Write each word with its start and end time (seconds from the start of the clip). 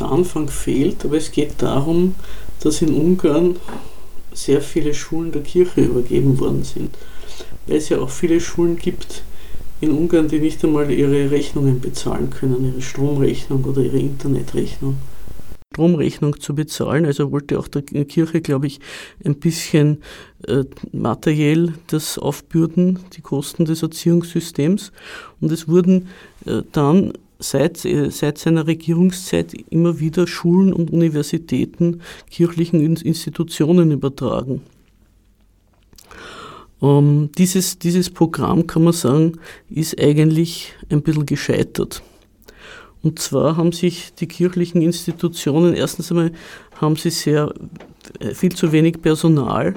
der 0.00 0.10
Anfang 0.10 0.48
fehlt, 0.48 1.04
aber 1.04 1.16
es 1.16 1.32
geht 1.32 1.54
darum, 1.58 2.14
dass 2.60 2.82
in 2.82 2.94
Ungarn 2.94 3.56
sehr 4.32 4.60
viele 4.60 4.94
Schulen 4.94 5.32
der 5.32 5.42
Kirche 5.42 5.82
übergeben 5.82 6.38
worden 6.38 6.64
sind. 6.64 6.96
Weil 7.66 7.78
es 7.78 7.88
ja 7.88 7.98
auch 7.98 8.10
viele 8.10 8.40
Schulen 8.40 8.76
gibt 8.76 9.22
in 9.80 9.90
Ungarn, 9.90 10.28
die 10.28 10.38
nicht 10.38 10.64
einmal 10.64 10.90
ihre 10.90 11.30
Rechnungen 11.30 11.80
bezahlen 11.80 12.30
können, 12.30 12.64
ihre 12.64 12.82
Stromrechnung 12.82 13.64
oder 13.64 13.82
ihre 13.82 13.98
Internetrechnung. 13.98 14.96
Stromrechnung 15.72 16.40
zu 16.40 16.54
bezahlen. 16.54 17.04
Also 17.04 17.32
wollte 17.32 17.58
auch 17.58 17.68
der 17.68 17.82
Kirche, 17.82 18.40
glaube 18.40 18.66
ich, 18.66 18.80
ein 19.24 19.34
bisschen 19.34 19.98
äh, 20.48 20.64
materiell 20.92 21.74
das 21.88 22.18
aufbürden, 22.18 22.98
die 23.14 23.20
Kosten 23.20 23.66
des 23.66 23.82
Erziehungssystems. 23.82 24.92
Und 25.40 25.52
es 25.52 25.68
wurden 25.68 26.08
äh, 26.46 26.62
dann 26.72 27.12
seit, 27.38 27.84
äh, 27.84 28.10
seit 28.10 28.38
seiner 28.38 28.66
Regierungszeit 28.66 29.52
immer 29.70 30.00
wieder 30.00 30.26
Schulen 30.26 30.72
und 30.72 30.90
Universitäten 30.90 32.00
kirchlichen 32.30 32.80
Institutionen 32.80 33.90
übertragen. 33.92 34.62
Ähm, 36.82 37.30
dieses, 37.36 37.78
dieses 37.78 38.10
Programm, 38.10 38.66
kann 38.66 38.84
man 38.84 38.92
sagen, 38.92 39.38
ist 39.68 40.00
eigentlich 40.00 40.74
ein 40.90 41.02
bisschen 41.02 41.26
gescheitert. 41.26 42.02
Und 43.02 43.18
zwar 43.18 43.56
haben 43.56 43.72
sich 43.72 44.12
die 44.14 44.26
kirchlichen 44.26 44.82
Institutionen, 44.82 45.74
erstens 45.74 46.10
einmal 46.10 46.32
haben 46.80 46.96
sie 46.96 47.10
sehr 47.10 47.52
äh, 48.20 48.34
viel 48.34 48.52
zu 48.52 48.72
wenig 48.72 49.00
Personal 49.00 49.74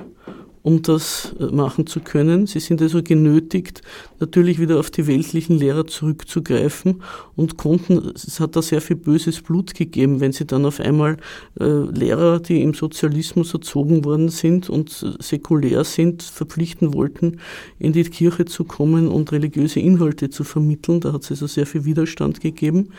um 0.61 0.81
das 0.81 1.35
äh, 1.39 1.45
machen 1.45 1.87
zu 1.87 1.99
können. 1.99 2.47
Sie 2.47 2.59
sind 2.59 2.81
also 2.81 3.01
genötigt, 3.01 3.81
natürlich 4.19 4.59
wieder 4.59 4.79
auf 4.79 4.91
die 4.91 5.07
weltlichen 5.07 5.57
Lehrer 5.57 5.87
zurückzugreifen 5.87 7.01
und 7.35 7.57
konnten, 7.57 8.11
es 8.13 8.39
hat 8.39 8.55
da 8.55 8.61
sehr 8.61 8.81
viel 8.81 8.97
böses 8.97 9.41
Blut 9.41 9.73
gegeben, 9.73 10.19
wenn 10.19 10.31
sie 10.31 10.45
dann 10.45 10.65
auf 10.65 10.79
einmal 10.79 11.17
äh, 11.59 11.65
Lehrer, 11.65 12.39
die 12.39 12.61
im 12.61 12.73
Sozialismus 12.73 13.53
erzogen 13.53 14.03
worden 14.05 14.29
sind 14.29 14.69
und 14.69 15.05
säkulär 15.19 15.83
sind, 15.83 16.23
verpflichten 16.23 16.93
wollten, 16.93 17.39
in 17.77 17.93
die 17.93 18.03
Kirche 18.03 18.45
zu 18.45 18.63
kommen 18.63 19.07
und 19.07 19.31
religiöse 19.31 19.79
Inhalte 19.79 20.29
zu 20.29 20.43
vermitteln. 20.43 20.99
Da 20.99 21.13
hat 21.13 21.23
es 21.23 21.31
also 21.31 21.47
sehr 21.47 21.65
viel 21.65 21.85
Widerstand 21.85 22.41
gegeben. 22.41 22.89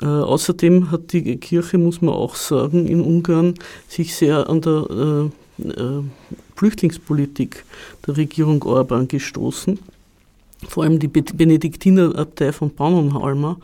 Äh, 0.00 0.06
außerdem 0.06 0.90
hat 0.90 1.12
die 1.12 1.36
Kirche, 1.36 1.78
muss 1.78 2.02
man 2.02 2.14
auch 2.14 2.34
sagen, 2.34 2.86
in 2.86 3.00
Ungarn 3.00 3.54
sich 3.88 4.14
sehr 4.14 4.50
an 4.50 4.60
der 4.60 5.30
äh, 5.60 5.68
äh, 5.68 6.02
Flüchtlingspolitik 6.62 7.64
der 8.06 8.16
Regierung 8.16 8.62
Orban 8.62 9.08
gestoßen. 9.08 9.80
Vor 10.68 10.84
allem 10.84 11.00
die 11.00 11.08
Benediktinerabtei 11.08 12.52
von 12.52 12.70
Pannonhalma, 12.70 13.56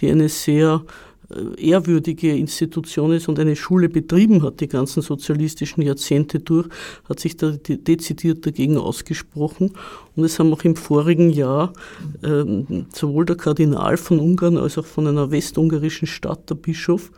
die 0.00 0.10
eine 0.10 0.30
sehr 0.30 0.82
äh, 1.28 1.68
ehrwürdige 1.68 2.34
Institution 2.34 3.12
ist 3.12 3.28
und 3.28 3.38
eine 3.38 3.56
Schule 3.56 3.90
betrieben 3.90 4.42
hat, 4.42 4.60
die 4.60 4.68
ganzen 4.68 5.02
sozialistischen 5.02 5.82
Jahrzehnte 5.82 6.40
durch, 6.40 6.66
hat 7.06 7.20
sich 7.20 7.36
da 7.36 7.50
dezidiert 7.50 8.46
dagegen 8.46 8.78
ausgesprochen. 8.78 9.72
Und 10.14 10.24
es 10.24 10.38
haben 10.38 10.50
auch 10.54 10.64
im 10.64 10.76
vorigen 10.76 11.28
Jahr 11.28 11.74
äh, 12.22 12.42
sowohl 12.90 13.26
der 13.26 13.36
Kardinal 13.36 13.98
von 13.98 14.18
Ungarn 14.18 14.56
als 14.56 14.78
auch 14.78 14.86
von 14.86 15.06
einer 15.06 15.30
westungarischen 15.30 16.08
Stadt, 16.08 16.48
der 16.48 16.54
Bischof, 16.54 17.10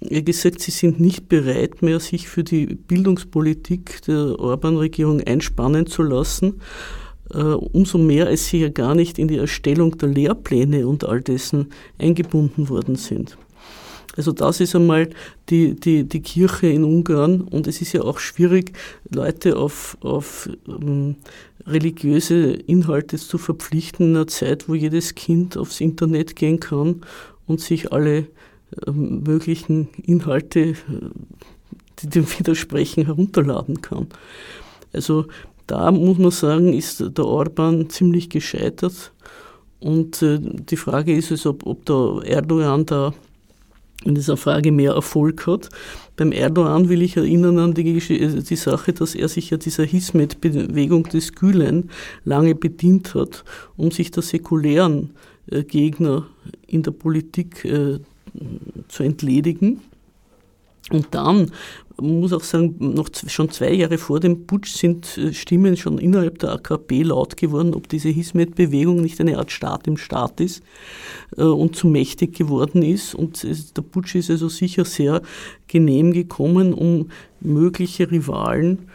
gesagt, 0.00 0.60
sie 0.60 0.70
sind 0.70 1.00
nicht 1.00 1.28
bereit 1.28 1.82
mehr, 1.82 2.00
sich 2.00 2.28
für 2.28 2.44
die 2.44 2.66
Bildungspolitik 2.66 4.02
der 4.02 4.38
Orban-Regierung 4.38 5.20
einspannen 5.22 5.86
zu 5.86 6.02
lassen. 6.02 6.60
Äh, 7.32 7.42
umso 7.42 7.98
mehr, 7.98 8.26
als 8.26 8.46
sie 8.46 8.60
ja 8.60 8.68
gar 8.68 8.94
nicht 8.94 9.18
in 9.18 9.28
die 9.28 9.36
Erstellung 9.36 9.98
der 9.98 10.08
Lehrpläne 10.08 10.86
und 10.86 11.04
all 11.04 11.20
dessen 11.20 11.68
eingebunden 11.98 12.68
worden 12.68 12.96
sind. 12.96 13.36
Also 14.16 14.32
das 14.32 14.60
ist 14.60 14.74
einmal 14.74 15.10
die, 15.48 15.78
die, 15.78 16.02
die 16.02 16.22
Kirche 16.22 16.66
in 16.66 16.82
Ungarn 16.82 17.42
und 17.42 17.68
es 17.68 17.80
ist 17.80 17.92
ja 17.92 18.02
auch 18.02 18.18
schwierig, 18.18 18.72
Leute 19.14 19.56
auf, 19.56 19.96
auf 20.00 20.48
ähm, 20.66 21.16
religiöse 21.66 22.52
Inhalte 22.52 23.16
zu 23.16 23.38
verpflichten 23.38 24.10
in 24.10 24.16
einer 24.16 24.26
Zeit, 24.26 24.68
wo 24.68 24.74
jedes 24.74 25.14
Kind 25.14 25.56
aufs 25.56 25.80
Internet 25.80 26.34
gehen 26.34 26.58
kann 26.58 27.02
und 27.46 27.60
sich 27.60 27.92
alle 27.92 28.26
möglichen 28.92 29.88
Inhalte, 30.02 30.60
äh, 30.60 30.74
die 32.00 32.08
dem 32.08 32.26
widersprechen, 32.38 33.06
herunterladen 33.06 33.82
kann. 33.82 34.06
Also 34.92 35.26
da 35.66 35.90
muss 35.90 36.18
man 36.18 36.30
sagen, 36.30 36.72
ist 36.72 37.04
der 37.16 37.24
Orban 37.24 37.90
ziemlich 37.90 38.30
gescheitert. 38.30 39.12
Und 39.80 40.22
äh, 40.22 40.38
die 40.40 40.76
Frage 40.76 41.14
ist 41.14 41.30
es, 41.30 41.46
ob, 41.46 41.66
ob 41.66 41.84
der 41.86 42.22
Erdogan 42.24 42.86
da 42.86 43.12
in 44.04 44.14
dieser 44.14 44.36
Frage 44.36 44.70
mehr 44.70 44.92
Erfolg 44.92 45.46
hat. 45.46 45.68
Beim 46.16 46.30
Erdogan 46.30 46.88
will 46.88 47.02
ich 47.02 47.16
erinnern 47.16 47.58
an 47.58 47.74
die, 47.74 47.98
äh, 47.98 48.42
die 48.42 48.56
Sache, 48.56 48.92
dass 48.92 49.14
er 49.14 49.28
sich 49.28 49.50
ja 49.50 49.56
dieser 49.56 49.84
Hismet-Bewegung 49.84 51.04
des 51.04 51.32
Gülen 51.32 51.90
lange 52.24 52.54
bedient 52.54 53.14
hat, 53.14 53.44
um 53.76 53.90
sich 53.90 54.10
der 54.10 54.22
säkulären 54.22 55.10
Gegner 55.50 56.26
in 56.66 56.82
der 56.82 56.90
Politik 56.90 57.64
zu 58.88 59.02
entledigen. 59.02 59.80
Und 60.90 61.08
dann, 61.10 61.50
man 62.00 62.20
muss 62.20 62.32
auch 62.32 62.42
sagen, 62.42 62.76
noch 62.78 63.10
schon 63.26 63.50
zwei 63.50 63.72
Jahre 63.72 63.98
vor 63.98 64.20
dem 64.20 64.46
Putsch 64.46 64.70
sind 64.70 65.18
äh, 65.18 65.34
Stimmen 65.34 65.76
schon 65.76 65.98
innerhalb 65.98 66.38
der 66.38 66.52
AKP 66.52 67.02
laut 67.02 67.36
geworden, 67.36 67.74
ob 67.74 67.88
diese 67.88 68.08
Hismet-Bewegung 68.08 69.02
nicht 69.02 69.20
eine 69.20 69.38
Art 69.38 69.50
Staat 69.50 69.86
im 69.86 69.96
Staat 69.96 70.40
ist 70.40 70.62
äh, 71.36 71.42
und 71.42 71.76
zu 71.76 71.88
mächtig 71.88 72.34
geworden 72.34 72.82
ist. 72.82 73.14
Und 73.14 73.44
der 73.76 73.82
Putsch 73.82 74.14
ist 74.14 74.30
also 74.30 74.48
sicher 74.48 74.84
sehr 74.84 75.20
genehm 75.66 76.12
gekommen, 76.12 76.72
um 76.72 77.10
mögliche 77.40 78.10
Rivalen 78.10 78.88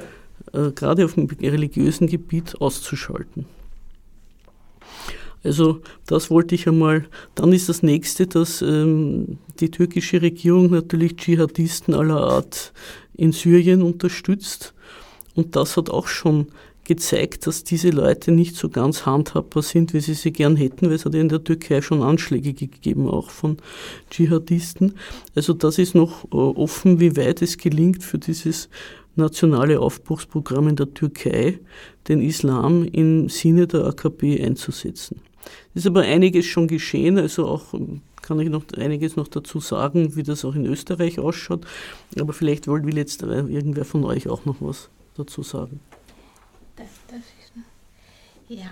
äh, 0.54 0.72
gerade 0.72 1.06
auf 1.06 1.14
dem 1.14 1.28
religiösen 1.28 2.08
Gebiet 2.08 2.60
auszuschalten. 2.60 3.46
Also 5.44 5.82
das 6.06 6.30
wollte 6.30 6.56
ich 6.56 6.68
einmal. 6.68 7.06
Dann 7.36 7.52
ist 7.52 7.70
das 7.70 7.84
nächste, 7.84 8.28
dass 8.28 8.62
ähm, 8.62 9.38
die 9.60 9.72
türkische 9.72 10.22
Regierung 10.22 10.72
natürlich 10.72 11.18
Dschihadisten 11.18 11.94
aller 11.94 12.22
Art 12.22 12.74
in 13.16 13.32
Syrien 13.32 13.82
unterstützt. 13.82 14.74
Und 15.36 15.56
das 15.56 15.78
hat 15.78 15.90
auch 15.90 16.08
schon 16.08 16.48
gezeigt, 16.86 17.48
dass 17.48 17.64
diese 17.64 17.90
Leute 17.90 18.32
nicht 18.32 18.56
so 18.56 18.70
ganz 18.70 19.06
handhabbar 19.06 19.64
sind, 19.64 19.94
wie 19.94 20.02
sie 20.02 20.14
sie 20.14 20.34
gern 20.34 20.56
hätten, 20.56 20.88
weil 20.88 20.96
es 20.96 21.06
hat 21.06 21.14
ja 21.14 21.22
in 21.22 21.30
der 21.30 21.44
Türkei 21.44 21.82
schon 21.82 22.02
Anschläge 22.02 22.54
gegeben, 22.54 23.10
auch 23.10 23.30
von 23.30 23.58
Dschihadisten. 24.10 24.96
Also 25.34 25.54
das 25.54 25.78
ist 25.78 25.96
noch 25.96 26.26
äh, 26.26 26.36
offen, 26.36 27.00
wie 27.00 27.16
weit 27.16 27.42
es 27.42 27.58
gelingt 27.58 28.04
für 28.04 28.18
dieses 28.18 28.70
nationale 29.16 29.80
Aufbruchsprogramm 29.80 30.68
in 30.70 30.76
der 30.76 30.94
Türkei, 30.94 31.60
den 32.08 32.22
Islam 32.22 32.84
im 32.84 33.30
Sinne 33.30 33.68
der 33.68 33.86
AKP 33.86 34.44
einzusetzen. 34.44 35.22
Es 35.74 35.82
ist 35.82 35.88
aber 35.88 36.02
einiges 36.02 36.46
schon 36.46 36.68
geschehen, 36.68 37.18
also 37.18 37.48
auch 37.48 37.74
ähm, 37.74 38.02
kann 38.22 38.40
ich 38.40 38.50
noch 38.50 38.64
einiges 38.78 39.16
noch 39.16 39.28
dazu 39.28 39.60
sagen, 39.60 40.16
wie 40.16 40.24
das 40.24 40.46
auch 40.46 40.56
in 40.56 40.66
Österreich 40.66 41.20
ausschaut. 41.20 41.66
Aber 42.20 42.34
vielleicht 42.34 42.68
will 42.68 42.98
jetzt 42.98 43.24
äh, 43.24 43.42
irgendwer 43.42 43.86
von 43.86 44.04
euch 44.06 44.30
auch 44.30 44.46
noch 44.46 44.58
was 44.60 44.90
dazu 45.16 45.44
sagen. 45.44 45.80
Das 46.76 46.88
ist, 46.88 47.33
ja, 48.50 48.66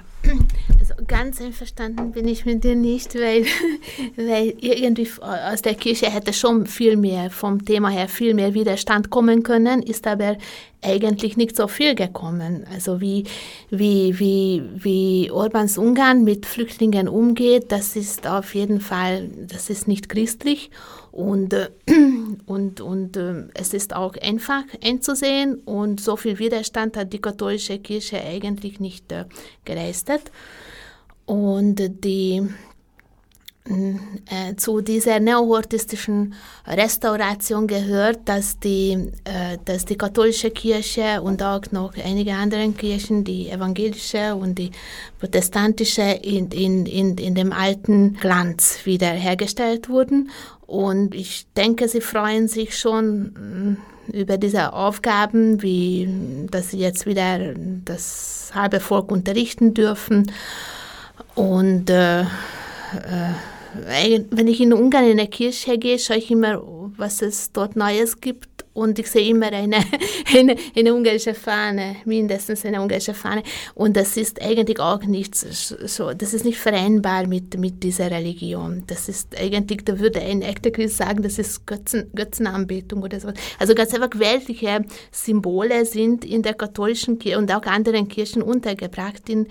also 0.80 0.94
ganz 1.08 1.42
einverstanden 1.42 2.12
bin 2.12 2.28
ich 2.28 2.46
mit 2.46 2.64
dir 2.64 2.76
nicht, 2.76 3.16
weil, 3.16 3.46
weil 4.18 4.54
irgendwie 4.60 5.08
aus 5.22 5.62
der 5.62 5.76
Kirche 5.76 6.12
hätte 6.12 6.34
schon 6.34 6.66
viel 6.68 6.98
mehr, 6.98 7.30
vom 7.30 7.64
Thema 7.64 7.90
her 7.90 8.08
viel 8.08 8.34
mehr 8.34 8.54
Widerstand 8.54 9.10
kommen 9.10 9.44
können, 9.44 9.82
ist 9.82 10.08
aber 10.08 10.38
eigentlich 10.82 11.38
nicht 11.38 11.56
so 11.56 11.68
viel 11.68 11.96
gekommen. 11.96 12.66
Also 12.72 13.02
wie, 13.02 13.24
wie, 13.70 14.20
wie, 14.20 14.64
wie 14.76 15.32
Orbans 15.32 15.78
Ungarn 15.78 16.24
mit 16.24 16.46
Flüchtlingen 16.46 17.08
umgeht, 17.08 17.72
das 17.72 17.96
ist 17.96 18.28
auf 18.28 18.54
jeden 18.56 18.82
Fall, 18.82 19.30
das 19.48 19.70
ist 19.70 19.88
nicht 19.88 20.10
christlich 20.10 20.70
und, 21.12 21.54
äh, 21.54 21.70
und, 22.46 22.82
und 22.82 23.18
äh, 23.18 23.46
es 23.54 23.74
ist 23.74 23.96
auch 23.96 24.16
einfach 24.16 24.64
einzusehen 24.84 25.56
und 25.66 26.00
so 26.00 26.16
viel 26.16 26.40
Widerstand 26.40 26.98
hat 26.98 27.14
die 27.14 27.22
katholische 27.22 27.80
Kirche 27.80 28.22
eigentlich 28.22 28.80
nicht 28.80 29.12
äh, 29.12 29.26
geleistet. 29.66 30.32
Und 31.26 31.76
die 32.04 32.44
äh, 33.66 34.56
zu 34.56 34.82
dieser 34.82 35.20
neohortistischen 35.20 36.34
Restauration 36.66 37.68
gehört, 37.68 38.22
dass 38.26 38.60
die, 38.60 39.12
äh, 39.24 39.60
dass 39.66 39.86
die 39.86 39.98
katholische 39.98 40.50
Kirche 40.50 41.22
und 41.22 41.44
auch 41.44 41.62
noch 41.72 41.94
einige 41.96 42.34
andere 42.34 42.68
Kirchen, 42.72 43.24
die 43.24 43.50
evangelische 43.50 44.36
und 44.36 44.58
die 44.58 44.72
protestantische, 45.20 46.02
in, 46.02 46.50
in, 46.50 46.88
in, 46.88 47.18
in 47.18 47.36
dem 47.36 47.54
alten 47.54 48.16
Glanz 48.16 48.80
wiederhergestellt 48.86 49.90
wurden. 49.90 50.32
Und 50.66 51.14
ich 51.14 51.46
denke, 51.56 51.88
sie 51.88 52.02
freuen 52.02 52.48
sich 52.48 52.76
schon 52.80 53.22
mm, 53.22 53.78
über 54.14 54.38
diese 54.38 54.74
Aufgaben, 54.74 55.62
wie 55.62 56.10
dass 56.50 56.72
sie 56.72 56.80
jetzt 56.80 57.06
wieder 57.06 57.54
das 57.86 58.52
halbe 58.56 58.80
Volk 58.80 59.12
unterrichten 59.12 59.76
dürfen. 59.76 60.32
Und 61.36 61.90
äh, 61.90 62.22
äh, 62.22 62.26
wenn 63.74 64.48
ich 64.48 64.62
in 64.62 64.74
Ungarn 64.74 65.06
in 65.06 65.18
der 65.18 65.28
Kirche 65.28 65.78
gehe, 65.78 66.00
schaue 66.00 66.18
ich 66.18 66.32
immer, 66.32 66.62
was 66.98 67.22
es 67.22 67.52
dort 67.52 67.76
Neues 67.76 68.20
gibt 68.22 68.51
und 68.74 69.00
ich 69.00 69.08
sehe 69.08 69.28
immer 69.28 69.48
eine, 69.48 69.78
eine, 70.36 70.56
eine 70.76 70.94
ungarische 70.94 71.34
Fahne, 71.34 71.98
mindestens 72.06 72.66
eine 72.66 72.82
ungarische 72.82 73.14
Fahne. 73.14 73.44
Und 73.76 73.98
das 73.98 74.16
ist 74.16 74.42
eigentlich 74.42 74.80
auch 74.80 75.04
nicht 75.04 75.36
so, 75.36 76.14
das 76.14 76.34
ist 76.34 76.46
nicht 76.46 76.58
vereinbar 76.58 77.28
mit, 77.28 77.58
mit 77.60 77.84
dieser 77.84 78.10
Religion. 78.10 78.84
Das 78.88 79.10
ist 79.10 79.38
eigentlich, 79.38 79.84
da 79.84 80.00
würde 80.00 80.22
ein 80.22 80.42
echter 80.42 80.72
Christ 80.72 80.98
sagen, 80.98 81.22
das 81.22 81.38
ist 81.38 81.68
Götzen, 81.68 82.12
Götzenanbetung 82.16 83.04
oder 83.04 83.20
so. 83.20 83.30
Also 83.60 83.76
ganz 83.76 83.94
einfach 83.94 84.18
weltliche 84.18 84.86
Symbole 85.12 85.86
sind 85.86 86.24
in 86.24 86.42
der 86.42 86.54
katholischen 86.54 87.20
Kirche 87.20 87.38
und 87.38 87.52
auch 87.52 87.64
anderen 87.64 88.08
Kirchen 88.08 88.42
untergebracht 88.42 89.30
in, 89.30 89.48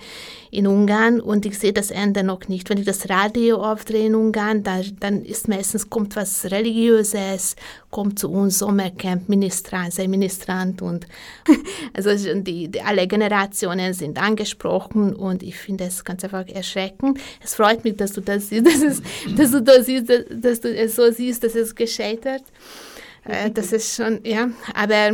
in 0.49 0.65
Ungarn 0.65 1.21
und 1.21 1.45
ich 1.45 1.59
sehe 1.59 1.73
das 1.73 1.91
Ende 1.91 2.23
noch 2.23 2.47
nicht. 2.47 2.69
Wenn 2.69 2.79
ich 2.79 2.85
das 2.85 3.09
Radio 3.09 3.57
aufdrehe 3.57 4.07
in 4.07 4.15
Ungarn, 4.15 4.63
da, 4.63 4.81
dann 4.99 5.23
ist 5.23 5.47
meistens 5.47 5.89
kommt 5.89 6.15
was 6.15 6.45
Religiöses, 6.45 7.55
kommt 7.91 8.17
zu 8.17 8.31
uns 8.31 8.59
Sommercamp, 8.59 9.29
Ministrant, 9.29 9.93
sei 9.93 10.07
Ministrant 10.07 10.81
und 10.81 11.05
also 11.93 12.09
die, 12.15 12.69
die, 12.69 12.81
alle 12.81 13.07
Generationen 13.07 13.93
sind 13.93 14.19
angesprochen 14.19 15.15
und 15.15 15.43
ich 15.43 15.57
finde 15.57 15.83
es 15.83 16.03
ganz 16.03 16.23
einfach 16.23 16.47
erschreckend. 16.47 17.19
Es 17.43 17.55
freut 17.55 17.83
mich, 17.83 17.97
dass 17.97 18.13
du 18.13 18.21
das 18.21 18.49
siehst, 18.49 18.65
dass, 18.65 18.81
es, 18.81 19.01
dass 19.35 19.51
du 19.51 19.61
das 19.61 19.85
siehst, 19.85 20.09
dass, 20.09 20.23
dass 20.29 20.61
du 20.61 20.73
es 20.73 20.95
so 20.95 21.11
siehst, 21.11 21.43
dass 21.43 21.53
es 21.53 21.75
gescheitert. 21.75 22.43
Äh, 23.25 23.51
das 23.51 23.71
ist 23.71 23.95
schon, 23.95 24.21
ja, 24.23 24.49
aber 24.73 25.11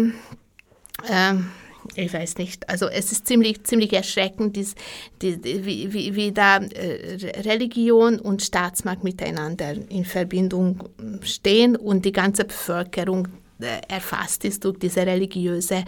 ähm, 1.09 1.51
ich 1.95 2.13
weiß 2.13 2.37
nicht. 2.37 2.69
Also 2.69 2.87
es 2.87 3.11
ist 3.11 3.27
ziemlich, 3.27 3.63
ziemlich 3.63 3.93
erschreckend, 3.93 4.55
dies, 4.55 4.75
die, 5.21 5.43
wie, 5.43 5.93
wie, 5.93 6.15
wie 6.15 6.31
da 6.31 6.57
äh, 6.57 7.41
Religion 7.41 8.19
und 8.19 8.41
Staatsmacht 8.41 9.03
miteinander 9.03 9.73
in 9.89 10.05
Verbindung 10.05 10.89
stehen 11.21 11.75
und 11.75 12.05
die 12.05 12.11
ganze 12.11 12.45
Bevölkerung 12.45 13.27
äh, 13.59 13.81
erfasst 13.87 14.45
ist 14.45 14.63
durch 14.63 14.77
diese 14.77 15.05
religiöse 15.05 15.83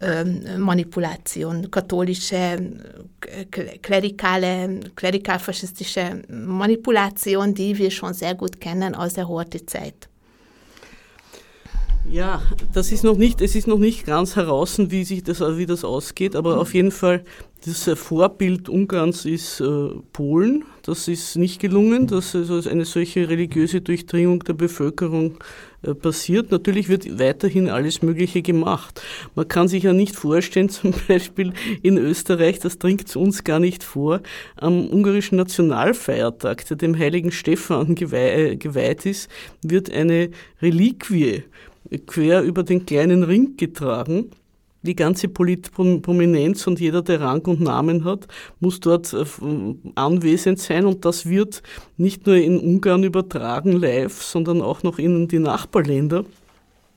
ähm, 0.00 0.58
Manipulation, 0.58 1.70
katholische, 1.70 2.34
äh, 2.34 3.44
klerikale, 3.80 4.80
klerikal-faschistische 4.96 6.22
Manipulation, 6.28 7.54
die 7.54 7.78
wir 7.78 7.92
schon 7.92 8.12
sehr 8.12 8.34
gut 8.34 8.60
kennen 8.60 8.96
aus 8.96 9.14
der 9.14 9.28
Horthy-Zeit. 9.28 10.08
Ja, 12.10 12.40
das 12.72 12.92
ist 12.92 13.02
noch 13.02 13.16
nicht, 13.16 13.40
es 13.40 13.56
ist 13.56 13.66
noch 13.66 13.78
nicht 13.78 14.06
ganz 14.06 14.36
heraus, 14.36 14.76
wie 14.78 15.04
sich 15.04 15.24
das, 15.24 15.40
wie 15.40 15.66
das 15.66 15.84
ausgeht, 15.84 16.36
aber 16.36 16.60
auf 16.60 16.72
jeden 16.72 16.92
Fall, 16.92 17.24
das 17.64 17.90
Vorbild 17.98 18.68
Ungarns 18.68 19.24
ist 19.24 19.60
äh, 19.60 19.88
Polen. 20.12 20.64
Das 20.82 21.08
ist 21.08 21.36
nicht 21.36 21.60
gelungen, 21.60 22.06
dass 22.06 22.36
also 22.36 22.60
eine 22.68 22.84
solche 22.84 23.28
religiöse 23.28 23.80
Durchdringung 23.80 24.44
der 24.44 24.52
Bevölkerung 24.52 25.38
äh, 25.82 25.94
passiert. 25.94 26.52
Natürlich 26.52 26.88
wird 26.88 27.18
weiterhin 27.18 27.68
alles 27.68 28.02
Mögliche 28.02 28.40
gemacht. 28.40 29.02
Man 29.34 29.48
kann 29.48 29.66
sich 29.66 29.82
ja 29.82 29.92
nicht 29.92 30.14
vorstellen, 30.14 30.68
zum 30.70 30.94
Beispiel 31.08 31.54
in 31.82 31.98
Österreich, 31.98 32.60
das 32.60 32.78
dringt 32.78 33.16
uns 33.16 33.42
gar 33.42 33.58
nicht 33.58 33.82
vor, 33.82 34.20
am 34.54 34.86
ungarischen 34.86 35.38
Nationalfeiertag, 35.38 36.66
der 36.66 36.76
dem 36.76 36.96
heiligen 36.96 37.32
Stephan 37.32 37.96
äh, 38.12 38.54
geweiht 38.54 39.06
ist, 39.06 39.28
wird 39.62 39.90
eine 39.90 40.30
Reliquie 40.62 41.42
quer 42.06 42.42
über 42.42 42.62
den 42.62 42.86
kleinen 42.86 43.22
Ring 43.22 43.56
getragen. 43.56 44.30
Die 44.82 44.94
ganze 44.94 45.28
Politprominenz 45.28 46.66
und 46.66 46.78
jeder, 46.78 47.02
der 47.02 47.20
Rang 47.20 47.44
und 47.46 47.60
Namen 47.60 48.04
hat, 48.04 48.28
muss 48.60 48.78
dort 48.78 49.12
äh, 49.12 49.24
anwesend 49.96 50.60
sein. 50.60 50.86
Und 50.86 51.04
das 51.04 51.26
wird 51.26 51.62
nicht 51.96 52.26
nur 52.26 52.36
in 52.36 52.58
Ungarn 52.58 53.02
übertragen 53.02 53.72
live, 53.72 54.22
sondern 54.22 54.62
auch 54.62 54.82
noch 54.82 54.98
in 54.98 55.28
die 55.28 55.40
Nachbarländer 55.40 56.24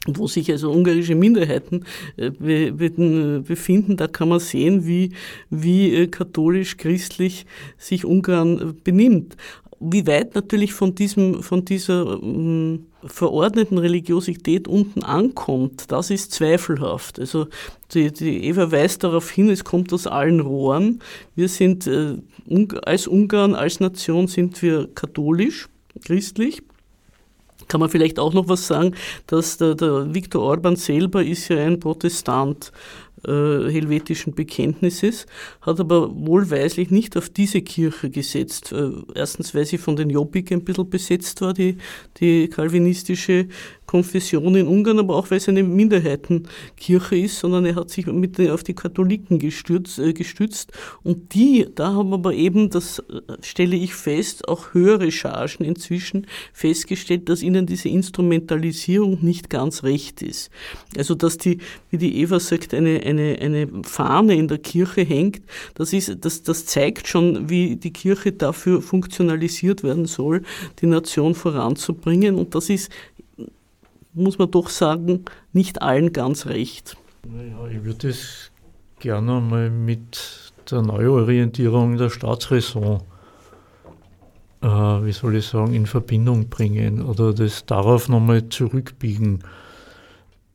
wo 0.07 0.27
sich 0.27 0.50
also 0.50 0.71
ungarische 0.71 1.15
Minderheiten 1.15 1.85
äh, 2.15 2.31
befinden, 2.31 3.97
da 3.97 4.07
kann 4.07 4.30
man 4.30 4.39
sehen, 4.39 4.85
wie, 4.85 5.12
wie 5.50 5.94
äh, 5.94 6.07
katholisch-christlich 6.07 7.45
sich 7.77 8.06
Ungarn 8.06 8.77
benimmt 8.83 9.35
wie 9.79 10.05
weit 10.07 10.35
natürlich 10.35 10.73
von, 10.73 10.93
diesem, 10.93 11.41
von 11.41 11.63
dieser 11.63 12.21
ähm, 12.21 12.87
verordneten 13.03 13.77
Religiosität 13.77 14.67
unten 14.67 15.03
ankommt, 15.03 15.91
das 15.91 16.09
ist 16.09 16.33
zweifelhaft. 16.33 17.19
Also 17.19 17.47
die, 17.93 18.11
die 18.11 18.43
Eva 18.45 18.71
weist 18.71 19.03
darauf 19.03 19.29
hin, 19.29 19.49
es 19.49 19.63
kommt 19.63 19.93
aus 19.93 20.05
allen 20.05 20.41
Rohren. 20.41 20.99
Wir 21.35 21.47
sind 21.47 21.87
äh, 21.87 22.17
als 22.83 23.07
Ungarn, 23.07 23.55
als 23.55 23.79
Nation 23.79 24.27
sind 24.27 24.61
wir 24.61 24.89
katholisch, 24.93 25.69
christlich. 26.03 26.61
Kann 27.67 27.79
man 27.79 27.89
vielleicht 27.89 28.19
auch 28.19 28.33
noch 28.33 28.49
was 28.49 28.67
sagen, 28.67 28.95
dass 29.27 29.57
der, 29.57 29.75
der 29.75 30.13
Viktor 30.13 30.41
Orban 30.41 30.75
selber 30.75 31.23
ist 31.23 31.47
ja 31.49 31.57
ein 31.57 31.79
Protestant 31.79 32.71
helvetischen 33.27 34.33
Bekenntnisses, 34.33 35.25
hat 35.62 35.80
aber 35.80 36.10
wohlweislich 36.16 36.89
nicht 36.89 37.18
auf 37.18 37.30
diese 37.30 37.62
Kirche 37.62 38.10
gesetzt. 38.10 38.71
Äh, 38.71 38.92
erstens, 39.16 39.54
weil 39.54 39.66
sie 39.66 39.77
von 39.77 39.95
den 39.95 40.10
Jobbik 40.10 40.51
ein 40.51 40.63
bisschen 40.63 40.89
besetzt 40.89 41.42
war, 41.42 41.54
die, 41.54 41.77
die 42.19 42.48
kalvinistische 42.48 43.48
Konfession 43.89 44.54
in 44.54 44.68
Ungarn, 44.68 45.00
aber 45.00 45.16
auch 45.16 45.31
weil 45.31 45.39
es 45.39 45.50
eine 45.50 45.63
Minderheitenkirche 45.63 47.18
ist, 47.18 47.39
sondern 47.39 47.66
er 47.66 47.74
hat 47.74 47.89
sich 47.89 48.06
mit 48.06 48.39
auf 48.51 48.63
die 48.63 48.75
Katholiken 48.75 49.39
gestützt, 49.39 49.98
äh, 49.98 50.13
gestützt. 50.13 50.71
Und 51.01 51.33
die, 51.33 51.66
da 51.74 51.94
haben 51.94 52.13
aber 52.13 52.33
eben, 52.36 52.69
das 52.69 53.00
äh, 53.00 53.21
stelle 53.42 53.75
ich 53.75 53.95
fest, 53.95 54.48
auch 54.48 54.75
höhere 54.75 55.12
Chargen 55.12 55.66
inzwischen 55.66 56.27
festgestellt, 56.54 57.30
dass 57.30 57.42
ihnen 57.42 57.66
diese 57.66 57.89
Instrumentalisierung 57.89 59.18
nicht 59.24 59.50
ganz 59.50 59.81
recht 59.81 60.21
ist. 60.21 60.51
Also 60.95 61.16
dass 61.16 61.39
die, 61.39 61.57
wie 61.89 61.98
die 61.98 62.21
Eva 62.21 62.39
sagt, 62.39 62.75
eine, 62.75 63.01
eine, 63.09 63.38
eine 63.39 63.67
Fahne 63.83 64.35
in 64.35 64.47
der 64.47 64.59
Kirche 64.59 65.01
hängt, 65.01 65.41
das, 65.75 65.94
ist, 65.94 66.23
das, 66.23 66.44
das 66.44 66.65
zeigt 66.65 67.07
schon, 67.07 67.50
wie 67.50 67.75
die 67.75 67.91
Kirche 67.91 68.31
dafür 68.31 68.81
funktionalisiert 68.81 69.83
werden 69.83 70.06
soll, 70.06 70.44
die 70.81 70.88
Nation 70.88 71.35
voranzubringen. 71.35 72.35
Und 72.35 72.56
das 72.56 72.69
ist 72.69 72.91
muss 74.13 74.38
man 74.38 74.51
doch 74.51 74.69
sagen, 74.69 75.25
nicht 75.53 75.81
allen 75.81 76.13
ganz 76.13 76.45
recht. 76.45 76.97
Naja, 77.27 77.67
ich 77.67 77.83
würde 77.83 78.09
es 78.09 78.51
gerne 79.00 79.39
mal 79.39 79.69
mit 79.69 80.51
der 80.69 80.81
Neuorientierung 80.81 81.97
der 81.97 82.09
Staatsräson, 82.09 83.01
äh, 84.61 84.67
wie 84.67 85.11
soll 85.11 85.35
ich 85.35 85.47
sagen, 85.47 85.73
in 85.73 85.85
Verbindung 85.85 86.50
bringen 86.50 87.01
oder 87.01 87.33
das 87.33 87.65
darauf 87.65 88.09
nochmal 88.09 88.50
zurückbiegen. 88.50 89.44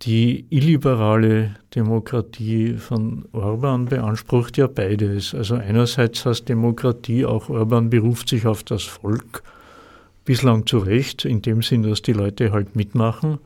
Die 0.05 0.45
illiberale 0.51 1.55
Demokratie 1.75 2.75
von 2.75 3.25
Orban 3.33 3.87
beansprucht 3.87 4.59
ja 4.59 4.67
beides. 4.67 5.35
Also 5.35 5.55
einerseits 5.55 6.27
heißt 6.27 6.47
Demokratie, 6.47 7.25
auch 7.25 7.49
Orban 7.49 7.89
beruft 7.89 8.29
sich 8.29 8.47
auf 8.47 8.63
das 8.65 8.83
Volk 8.83 9.43
bislang 10.27 10.67
zu 10.67 10.77
Recht, 10.77 11.25
in 11.25 11.41
dem 11.41 11.63
Sinn, 11.63 11.85
dass 11.85 12.03
die 12.03 12.13
Leute 12.13 12.53
halt 12.53 12.77
mitmachen. 12.77 13.39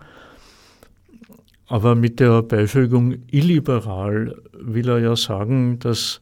Aber 1.69 1.95
mit 1.95 2.19
der 2.19 2.43
Beifügung 2.43 3.19
illiberal 3.31 4.35
will 4.53 4.89
er 4.89 4.99
ja 4.99 5.15
sagen, 5.15 5.79
dass 5.79 6.21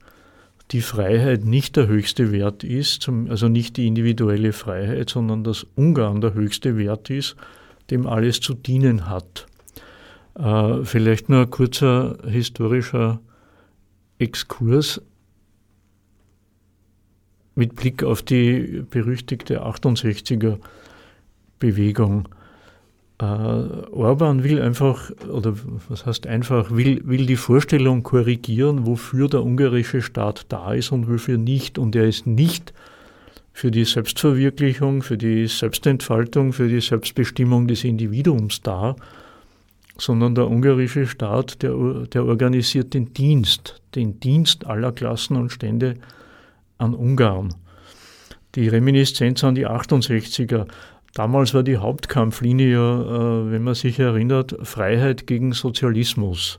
die 0.71 0.83
Freiheit 0.83 1.47
nicht 1.47 1.77
der 1.77 1.87
höchste 1.87 2.31
Wert 2.31 2.63
ist, 2.63 3.09
also 3.31 3.49
nicht 3.49 3.79
die 3.79 3.87
individuelle 3.87 4.53
Freiheit, 4.53 5.09
sondern 5.09 5.45
dass 5.45 5.67
Ungarn 5.77 6.21
der 6.21 6.35
höchste 6.35 6.77
Wert 6.77 7.09
ist, 7.09 7.37
dem 7.91 8.07
alles 8.07 8.41
zu 8.41 8.53
dienen 8.53 9.09
hat. 9.09 9.47
Äh, 10.39 10.85
vielleicht 10.85 11.29
nur 11.29 11.43
ein 11.43 11.51
kurzer 11.51 12.19
historischer 12.27 13.21
Exkurs 14.19 15.01
mit 17.55 17.75
Blick 17.75 18.05
auf 18.05 18.23
die 18.23 18.85
berüchtigte 18.91 19.65
68er 19.65 20.59
Bewegung. 21.59 22.29
Äh, 23.19 23.25
Orban 23.25 24.45
will 24.45 24.61
einfach, 24.61 25.11
oder 25.27 25.55
was 25.89 26.05
heißt 26.05 26.27
einfach, 26.27 26.71
will, 26.71 27.01
will 27.05 27.25
die 27.25 27.37
Vorstellung 27.37 28.03
korrigieren, 28.03 28.85
wofür 28.85 29.29
der 29.29 29.43
ungarische 29.43 30.03
Staat 30.03 30.45
da 30.51 30.75
ist 30.75 30.93
und 30.93 31.09
wofür 31.11 31.39
nicht. 31.39 31.79
Und 31.79 31.97
er 31.97 32.05
ist 32.05 32.27
nicht 32.27 32.75
für 33.55 33.71
die 33.71 33.85
Selbstverwirklichung, 33.85 35.03
für 35.03 35.17
die 35.17 35.47
Selbstentfaltung, 35.47 36.53
für 36.53 36.69
die 36.69 36.83
Selbstbestimmung 36.83 37.69
des 37.69 37.85
Individuums 37.85 38.61
da, 38.61 38.97
sondern 39.99 40.35
der 40.35 40.49
ungarische 40.51 41.07
Staat, 41.07 41.63
der, 41.63 41.73
der 42.13 42.25
organisiert 42.25 42.95
den 42.95 43.13
Dienst, 43.13 43.81
den 43.95 44.21
Dienst 44.21 44.67
aller 44.67 44.93
Klassen 44.93 45.37
und 45.37 45.51
Stände 45.51 45.95
an 46.79 46.95
Ungarn. 46.95 47.55
Die 48.55 48.69
Reminiszenz 48.69 49.45
an 49.45 49.55
die 49.55 49.67
68er. 49.67 50.67
Damals 51.15 51.55
war 51.55 51.63
die 51.63 51.79
Hauptkampflinie 51.79 52.79
äh, 52.79 53.51
wenn 53.51 53.63
man 53.63 53.75
sich 53.75 53.99
erinnert, 53.99 54.57
Freiheit 54.63 55.27
gegen 55.27 55.53
Sozialismus. 55.53 56.59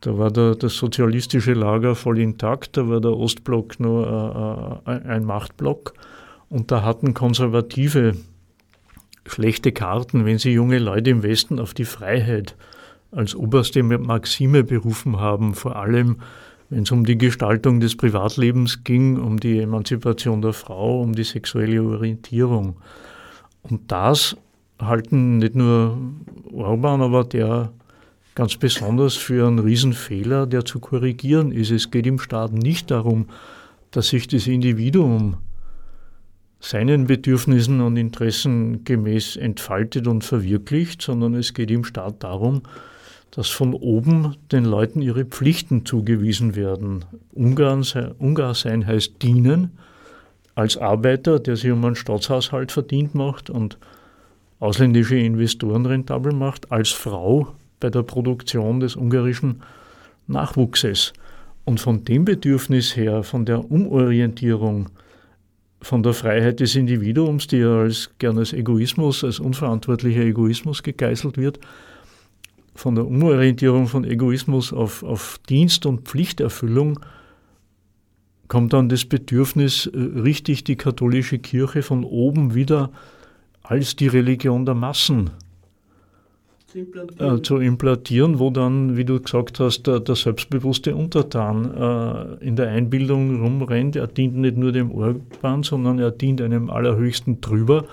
Da 0.00 0.18
war 0.18 0.30
der, 0.30 0.54
das 0.54 0.76
sozialistische 0.76 1.54
Lager 1.54 1.94
voll 1.94 2.18
intakt, 2.18 2.76
da 2.76 2.88
war 2.88 3.00
der 3.00 3.16
Ostblock 3.16 3.80
nur 3.80 4.82
äh, 4.86 4.92
äh 4.92 5.08
ein 5.08 5.24
Machtblock 5.24 5.94
und 6.48 6.70
da 6.70 6.82
hatten 6.82 7.14
Konservative 7.14 8.14
schlechte 9.28 9.72
Karten, 9.72 10.24
wenn 10.24 10.38
Sie 10.38 10.52
junge 10.52 10.78
Leute 10.78 11.10
im 11.10 11.22
Westen 11.22 11.58
auf 11.58 11.74
die 11.74 11.84
Freiheit 11.84 12.56
als 13.12 13.34
oberste 13.34 13.82
Maxime 13.82 14.64
berufen 14.64 15.18
haben, 15.18 15.54
vor 15.54 15.76
allem 15.76 16.16
wenn 16.68 16.82
es 16.82 16.90
um 16.90 17.04
die 17.04 17.16
Gestaltung 17.16 17.80
des 17.80 17.96
Privatlebens 17.96 18.82
ging, 18.82 19.18
um 19.18 19.38
die 19.38 19.60
Emanzipation 19.60 20.42
der 20.42 20.52
Frau, 20.52 21.00
um 21.00 21.14
die 21.14 21.22
sexuelle 21.24 21.82
Orientierung. 21.82 22.76
Und 23.62 23.92
das 23.92 24.36
halten 24.80 25.38
nicht 25.38 25.54
nur 25.54 25.96
Orban, 26.52 27.02
aber 27.02 27.24
der 27.24 27.72
ganz 28.34 28.56
besonders 28.56 29.14
für 29.14 29.46
einen 29.46 29.60
Riesenfehler, 29.60 30.46
der 30.46 30.64
zu 30.64 30.78
korrigieren 30.78 31.52
ist. 31.52 31.70
Es 31.70 31.90
geht 31.90 32.06
im 32.06 32.18
Staat 32.18 32.52
nicht 32.52 32.90
darum, 32.90 33.26
dass 33.90 34.08
sich 34.08 34.28
das 34.28 34.46
Individuum 34.46 35.36
seinen 36.66 37.06
Bedürfnissen 37.06 37.80
und 37.80 37.96
Interessen 37.96 38.82
gemäß 38.82 39.36
entfaltet 39.36 40.08
und 40.08 40.24
verwirklicht, 40.24 41.00
sondern 41.00 41.34
es 41.34 41.54
geht 41.54 41.70
im 41.70 41.84
Staat 41.84 42.24
darum, 42.24 42.62
dass 43.30 43.48
von 43.50 43.72
oben 43.72 44.34
den 44.50 44.64
Leuten 44.64 45.00
ihre 45.00 45.24
Pflichten 45.24 45.86
zugewiesen 45.86 46.56
werden. 46.56 47.04
Ungarn, 47.32 47.84
Ungar 48.18 48.54
sein 48.54 48.84
heißt 48.84 49.22
dienen, 49.22 49.78
als 50.56 50.76
Arbeiter, 50.76 51.38
der 51.38 51.54
sich 51.54 51.70
um 51.70 51.84
einen 51.84 51.94
Staatshaushalt 51.94 52.72
verdient 52.72 53.14
macht 53.14 53.48
und 53.48 53.78
ausländische 54.58 55.18
Investoren 55.18 55.86
rentabel 55.86 56.32
macht, 56.32 56.72
als 56.72 56.90
Frau 56.90 57.54
bei 57.78 57.90
der 57.90 58.02
Produktion 58.02 58.80
des 58.80 58.96
ungarischen 58.96 59.62
Nachwuchses. 60.26 61.12
Und 61.64 61.78
von 61.78 62.02
dem 62.02 62.24
Bedürfnis 62.24 62.96
her, 62.96 63.22
von 63.22 63.44
der 63.44 63.70
Umorientierung, 63.70 64.88
von 65.80 66.02
der 66.02 66.14
Freiheit 66.14 66.60
des 66.60 66.74
Individuums, 66.74 67.46
die 67.46 67.58
ja 67.58 67.80
als 67.80 68.10
gern 68.18 68.38
als 68.38 68.52
Egoismus, 68.52 69.22
als 69.22 69.40
unverantwortlicher 69.40 70.22
Egoismus 70.22 70.82
gegeißelt 70.82 71.36
wird, 71.36 71.60
von 72.74 72.94
der 72.94 73.06
Umorientierung 73.06 73.86
von 73.86 74.04
Egoismus 74.04 74.72
auf, 74.72 75.02
auf 75.02 75.38
Dienst- 75.48 75.86
und 75.86 76.02
Pflichterfüllung 76.08 77.00
kommt 78.48 78.72
dann 78.72 78.88
das 78.88 79.04
Bedürfnis, 79.04 79.86
äh, 79.86 79.98
richtig 79.98 80.64
die 80.64 80.76
katholische 80.76 81.38
Kirche 81.38 81.82
von 81.82 82.04
oben 82.04 82.54
wieder 82.54 82.90
als 83.62 83.96
die 83.96 84.06
Religion 84.06 84.64
der 84.64 84.74
Massen 84.74 85.30
zu 86.76 86.80
implantieren, 86.80 87.38
äh, 87.38 87.42
zu 87.42 87.56
implantieren 87.58 88.38
wo 88.38 88.50
dann, 88.50 88.96
wie 88.96 89.04
du 89.04 89.20
gesagt 89.20 89.60
hast, 89.60 89.86
der, 89.86 90.00
der 90.00 90.14
selbstbewusste 90.14 90.94
Untertan 90.94 91.74
äh, 91.74 92.44
in 92.44 92.56
der 92.56 92.68
Einbildung 92.68 93.40
rumrennt. 93.42 93.96
Er 93.96 94.06
dient 94.06 94.36
nicht 94.36 94.56
nur 94.56 94.72
dem 94.72 94.90
Orban, 94.92 95.62
sondern 95.62 95.98
er 95.98 96.10
dient 96.10 96.40
einem 96.40 96.70
Allerhöchsten 96.70 97.40
drüber 97.40 97.86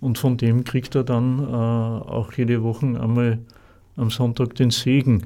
und 0.00 0.18
von 0.18 0.36
dem 0.36 0.64
kriegt 0.64 0.94
er 0.94 1.04
dann 1.04 1.40
äh, 1.40 1.52
auch 1.52 2.32
jede 2.32 2.62
Woche 2.62 2.86
einmal 2.86 3.38
am 3.96 4.10
Sonntag 4.10 4.54
den 4.54 4.70
Segen. 4.70 5.24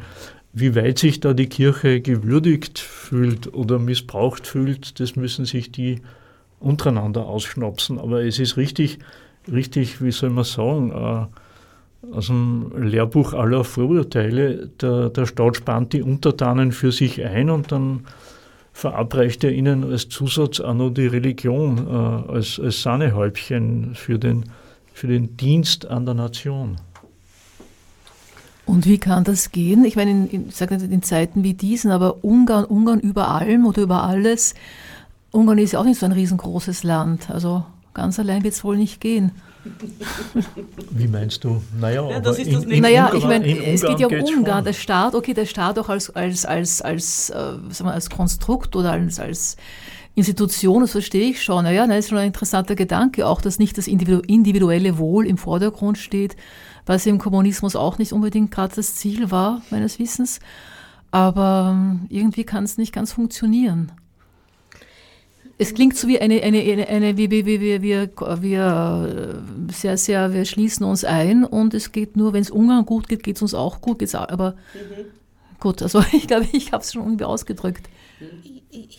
Wie 0.52 0.74
weit 0.74 0.98
sich 0.98 1.20
da 1.20 1.34
die 1.34 1.48
Kirche 1.48 2.00
gewürdigt 2.00 2.78
fühlt 2.78 3.52
oder 3.54 3.78
missbraucht 3.78 4.46
fühlt, 4.46 4.98
das 4.98 5.14
müssen 5.14 5.44
sich 5.44 5.70
die 5.70 6.00
untereinander 6.58 7.26
ausschnapsen. 7.26 7.98
Aber 7.98 8.24
es 8.24 8.38
ist 8.38 8.56
richtig, 8.56 8.98
richtig, 9.52 10.02
wie 10.02 10.10
soll 10.10 10.30
man 10.30 10.44
sagen, 10.44 10.90
äh, 10.90 11.26
aus 12.12 12.28
dem 12.28 12.72
Lehrbuch 12.76 13.32
aller 13.32 13.64
Vorurteile, 13.64 14.68
der, 14.80 15.10
der 15.10 15.26
Staat 15.26 15.56
spannt 15.56 15.92
die 15.92 16.02
Untertanen 16.02 16.72
für 16.72 16.92
sich 16.92 17.24
ein 17.24 17.50
und 17.50 17.72
dann 17.72 18.04
verabreicht 18.72 19.42
er 19.44 19.52
ihnen 19.52 19.84
als 19.84 20.08
Zusatz 20.08 20.60
auch 20.60 20.74
noch 20.74 20.90
die 20.90 21.06
Religion, 21.06 21.86
äh, 21.88 22.32
als, 22.32 22.60
als 22.60 22.82
Sahnehäubchen 22.82 23.94
für 23.94 24.18
den, 24.18 24.44
für 24.92 25.06
den 25.06 25.36
Dienst 25.36 25.86
an 25.86 26.04
der 26.04 26.14
Nation. 26.14 26.76
Und 28.66 28.84
wie 28.84 28.98
kann 28.98 29.24
das 29.24 29.52
gehen? 29.52 29.84
Ich 29.84 29.96
meine, 29.96 30.10
in, 30.10 30.26
in, 30.28 30.50
sag 30.50 30.72
nicht 30.72 30.90
in 30.90 31.02
Zeiten 31.02 31.44
wie 31.44 31.54
diesen, 31.54 31.90
aber 31.90 32.24
Ungarn, 32.24 32.64
Ungarn 32.64 33.00
über 33.00 33.28
allem 33.28 33.64
oder 33.64 33.82
über 33.82 34.02
alles. 34.02 34.54
Ungarn 35.30 35.58
ist 35.58 35.72
ja 35.72 35.80
auch 35.80 35.84
nicht 35.84 36.00
so 36.00 36.06
ein 36.06 36.12
riesengroßes 36.12 36.82
Land. 36.82 37.30
Also 37.30 37.64
ganz 37.94 38.18
allein 38.18 38.42
wird 38.42 38.54
es 38.54 38.64
wohl 38.64 38.76
nicht 38.76 39.00
gehen. 39.00 39.30
Wie 40.90 41.08
meinst 41.08 41.44
du? 41.44 41.62
Naja, 41.80 42.08
ja, 42.08 42.20
das 42.20 42.38
ist 42.38 42.52
das 42.52 42.64
in, 42.64 42.80
naja 42.80 43.12
ich 43.14 43.24
meine, 43.24 43.46
es 43.46 43.82
geht 43.82 44.00
ja 44.00 44.06
um 44.06 44.14
Ungarn, 44.14 44.64
der 44.64 44.72
Staat, 44.72 45.14
okay, 45.14 45.34
der 45.34 45.46
Staat 45.46 45.78
auch 45.78 45.88
als, 45.88 46.10
als, 46.10 46.44
als, 46.44 46.82
als, 46.82 47.30
äh, 47.30 47.34
sagen 47.34 47.84
wir, 47.84 47.92
als 47.92 48.10
Konstrukt 48.10 48.76
oder 48.76 48.92
als, 48.92 49.20
als 49.20 49.56
Institution, 50.16 50.80
das 50.80 50.92
verstehe 50.92 51.30
ich 51.30 51.42
schon. 51.42 51.64
Naja, 51.64 51.86
das 51.86 51.98
ist 51.98 52.08
schon 52.08 52.18
ein 52.18 52.28
interessanter 52.28 52.74
Gedanke, 52.74 53.26
auch 53.26 53.42
dass 53.42 53.58
nicht 53.58 53.76
das 53.76 53.86
individuelle 53.86 54.98
Wohl 54.98 55.26
im 55.26 55.36
Vordergrund 55.36 55.98
steht, 55.98 56.36
was 56.86 57.04
im 57.04 57.18
Kommunismus 57.18 57.76
auch 57.76 57.98
nicht 57.98 58.12
unbedingt 58.12 58.50
gerade 58.50 58.74
das 58.74 58.94
Ziel 58.94 59.30
war, 59.30 59.60
meines 59.70 59.98
Wissens. 59.98 60.40
Aber 61.10 61.72
ähm, 61.74 62.06
irgendwie 62.08 62.44
kann 62.44 62.64
es 62.64 62.78
nicht 62.78 62.94
ganz 62.94 63.12
funktionieren. 63.12 63.92
Es 65.58 65.72
klingt 65.72 65.96
so 65.96 66.06
wie 66.06 66.20
eine, 66.20 66.42
eine, 66.42 66.60
eine, 66.60 66.86
eine 66.88 67.16
wie, 67.16 67.30
wie, 67.30 67.46
wie, 67.46 67.60
wir, 67.60 67.82
wir, 67.82 68.10
wir 68.42 69.42
äh, 69.68 69.72
sehr, 69.72 69.96
sehr, 69.96 70.34
wir 70.34 70.44
schließen 70.44 70.84
uns 70.84 71.04
ein 71.04 71.44
und 71.44 71.72
es 71.72 71.92
geht 71.92 72.16
nur, 72.16 72.34
wenn 72.34 72.42
es 72.42 72.50
Ungarn 72.50 72.84
gut 72.84 73.08
geht, 73.08 73.22
geht 73.22 73.36
es 73.36 73.42
uns 73.42 73.54
auch 73.54 73.80
gut. 73.80 73.98
Geht's, 74.00 74.14
aber 74.14 74.52
mhm. 74.74 75.04
gut, 75.58 75.80
also 75.80 76.04
ich 76.12 76.26
glaube, 76.26 76.46
ich 76.52 76.72
habe 76.72 76.82
es 76.82 76.92
schon 76.92 77.04
irgendwie 77.04 77.24
ausgedrückt. 77.24 77.88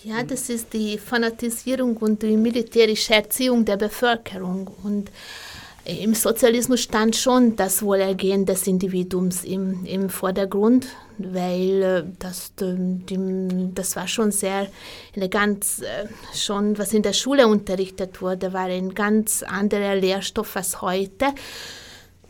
Ja, 0.04 0.24
das 0.24 0.50
ist 0.50 0.74
die 0.74 0.98
Fanatisierung 0.98 1.98
und 1.98 2.24
die 2.24 2.38
militärische 2.38 3.14
Erziehung 3.14 3.64
der 3.64 3.78
Bevölkerung. 3.78 4.72
Und 4.84 5.12
im 5.86 6.16
Sozialismus 6.16 6.82
stand 6.82 7.16
schon 7.16 7.56
das 7.56 7.84
Wohlergehen 7.84 8.46
des 8.46 8.66
Individuums 8.66 9.44
im, 9.44 9.86
im 9.86 10.10
Vordergrund, 10.10 10.88
weil 11.18 11.84
äh, 11.84 12.04
das, 12.20 12.54
die, 12.58 13.70
das 13.74 13.96
war 13.96 14.08
schon 14.08 14.32
sehr, 14.32 14.68
eine 15.16 15.30
ganz, 15.30 15.82
äh, 15.82 16.08
schon 16.34 16.78
was 16.78 16.94
in 16.94 17.04
der 17.04 17.14
Schule 17.14 17.48
unterrichtet 17.48 18.22
wurde, 18.22 18.54
war 18.54 18.66
ein 18.66 18.94
ganz 18.94 19.44
anderer 19.44 19.96
Lehrstoff 19.96 20.56
als 20.56 20.82
heute. 20.82 21.28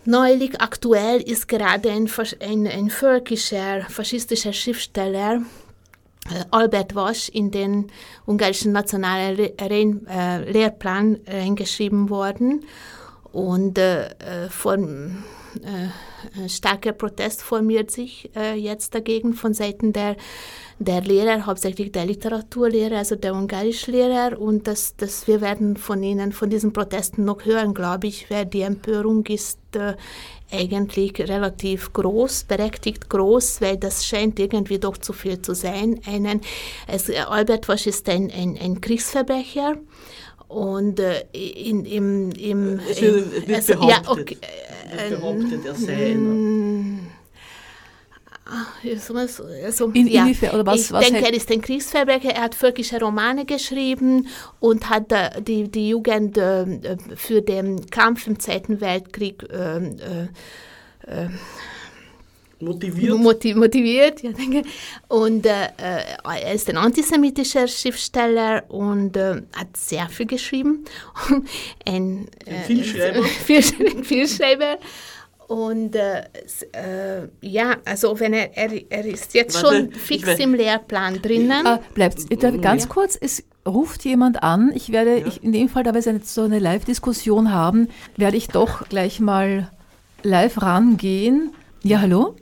Neulich 0.06 0.62
aktuell 0.62 1.22
ist 1.22 1.48
gerade 1.48 1.91
ein, 1.91 2.10
ein, 2.39 2.67
ein 2.67 2.89
völkischer, 2.89 3.82
faschistischer 3.89 4.53
Schriftsteller, 4.53 5.41
äh, 6.29 6.46
Albert 6.51 6.96
Wasch 6.96 7.29
in 7.29 7.51
den 7.51 7.91
ungarischen 8.25 8.72
nationalen 8.72 9.36
Lehrplan 9.36 11.20
eingeschrieben 11.25 12.10
worden 12.10 12.63
und 13.32 13.77
äh, 13.77 14.50
von, 14.50 15.24
äh, 15.62 15.89
starker 16.47 16.91
Protest 16.91 17.41
formiert 17.41 17.91
sich 17.91 18.29
äh, 18.36 18.55
jetzt 18.55 18.95
dagegen 18.95 19.33
von 19.33 19.53
Seiten 19.53 19.93
der, 19.93 20.15
der 20.79 21.01
Lehrer, 21.01 21.45
hauptsächlich 21.45 21.91
der 21.91 22.05
Literaturlehrer, 22.05 22.97
also 22.97 23.15
der 23.15 23.33
Ungarischlehrer. 23.33 24.39
Und 24.39 24.67
das, 24.67 24.95
das, 24.95 25.27
wir 25.27 25.41
werden 25.41 25.77
von 25.77 26.03
ihnen, 26.03 26.31
von 26.31 26.50
diesen 26.50 26.74
Protesten 26.74 27.25
noch 27.25 27.45
hören, 27.45 27.74
glaube 27.74 28.07
ich, 28.07 28.29
weil 28.29 28.45
die 28.45 28.62
Empörung 28.62 29.25
ist 29.25 29.59
äh, 29.75 29.95
eigentlich 30.51 31.19
relativ 31.19 31.93
groß, 31.93 32.45
berechtigt 32.45 33.09
groß, 33.09 33.62
weil 33.62 33.77
das 33.77 34.05
scheint 34.05 34.39
irgendwie 34.39 34.79
doch 34.79 34.97
zu 34.97 35.13
viel 35.13 35.41
zu 35.41 35.53
sein. 35.53 36.00
Einen, 36.05 36.41
also 36.88 37.13
Albert 37.13 37.67
Wasch 37.67 37.88
ist 37.88 38.07
ein, 38.09 38.31
ein, 38.31 38.57
ein 38.57 38.81
Kriegsverbrecher 38.81 39.75
und 40.48 41.00
äh, 41.00 41.25
in, 41.32 41.86
im, 41.86 42.32
im, 42.32 42.80
also, 42.88 43.06
im 43.06 43.56
also, 43.56 43.74
ja, 43.89 44.01
okay, 44.08 44.38
äh, 44.42 45.10
behauptet 45.10 45.66
er 45.66 45.75
sei 45.75 46.16
mm, 46.16 47.00
also, 49.66 49.89
in, 49.92 50.08
ja, 50.08 50.25
oder 50.54 50.66
was, 50.66 50.86
ich 50.86 50.92
was 50.92 51.06
denke, 51.06 51.25
er 51.25 51.34
ist 51.34 51.51
ein 51.51 51.62
Kriegsverbrecher. 51.62 52.30
Er 52.30 52.44
hat 52.44 52.56
völkische 52.56 53.00
Romane 53.00 53.46
geschrieben 53.46 54.27
und 54.60 54.89
hat 54.89 55.12
äh, 55.12 55.42
die, 55.42 55.70
die 55.70 55.89
Jugend 55.89 56.38
äh, 56.38 56.98
für 57.16 57.42
den 57.42 57.89
Kampf 57.89 58.27
im 58.27 58.39
Zweiten 58.39 58.80
Weltkrieg 58.80 59.44
äh, 59.51 59.77
äh, 59.77 61.30
motiviert. 62.60 63.18
Motiv, 63.18 63.56
motiviert 63.56 64.24
ja, 64.24 64.32
denke. 64.32 64.64
Und 65.08 65.46
äh, 65.46 65.66
äh, 65.78 66.02
er 66.24 66.54
ist 66.54 66.70
ein 66.70 66.78
antisemitischer 66.78 67.68
Schriftsteller 67.68 68.64
und 68.70 69.18
äh, 69.18 69.42
hat 69.54 69.76
sehr 69.76 70.08
viel 70.10 70.26
geschrieben. 70.26 70.86
ein, 71.86 72.28
ein 72.46 72.64
Vielschreiber. 72.66 73.24
Viel, 73.46 73.64
Vielschreiber. 74.04 74.78
Und 75.48 75.96
äh, 75.96 76.24
äh, 76.74 77.28
ja, 77.42 77.78
also 77.86 78.20
wenn 78.20 78.34
er, 78.34 78.56
er, 78.58 78.70
er 78.90 79.06
ist 79.06 79.34
jetzt 79.34 79.64
Warte, 79.64 79.78
schon 79.78 79.92
fix 79.94 80.28
im 80.40 80.54
Lehrplan 80.54 81.22
drinnen. 81.22 81.66
Ah, 81.66 81.80
bleibt 81.94 82.30
ganz 82.62 82.84
ja. 82.84 82.90
kurz, 82.90 83.18
es 83.20 83.44
ruft 83.66 84.04
jemand 84.04 84.44
an. 84.44 84.74
Ich 84.76 84.92
werde, 84.92 85.20
ja. 85.20 85.26
ich, 85.26 85.44
in 85.44 85.54
dem 85.54 85.70
Fall, 85.70 85.84
da 85.84 85.94
wir 85.94 86.02
so 86.02 86.42
eine 86.42 86.60
Live-Diskussion 86.60 87.54
haben, 87.54 87.88
werde 88.18 88.36
ich 88.36 88.50
doch 88.50 88.90
gleich 88.90 89.22
mal 89.22 89.72
live 90.24 90.62
rangehen. 90.62 91.54
Ja, 91.82 92.02
hallo? 92.02 92.36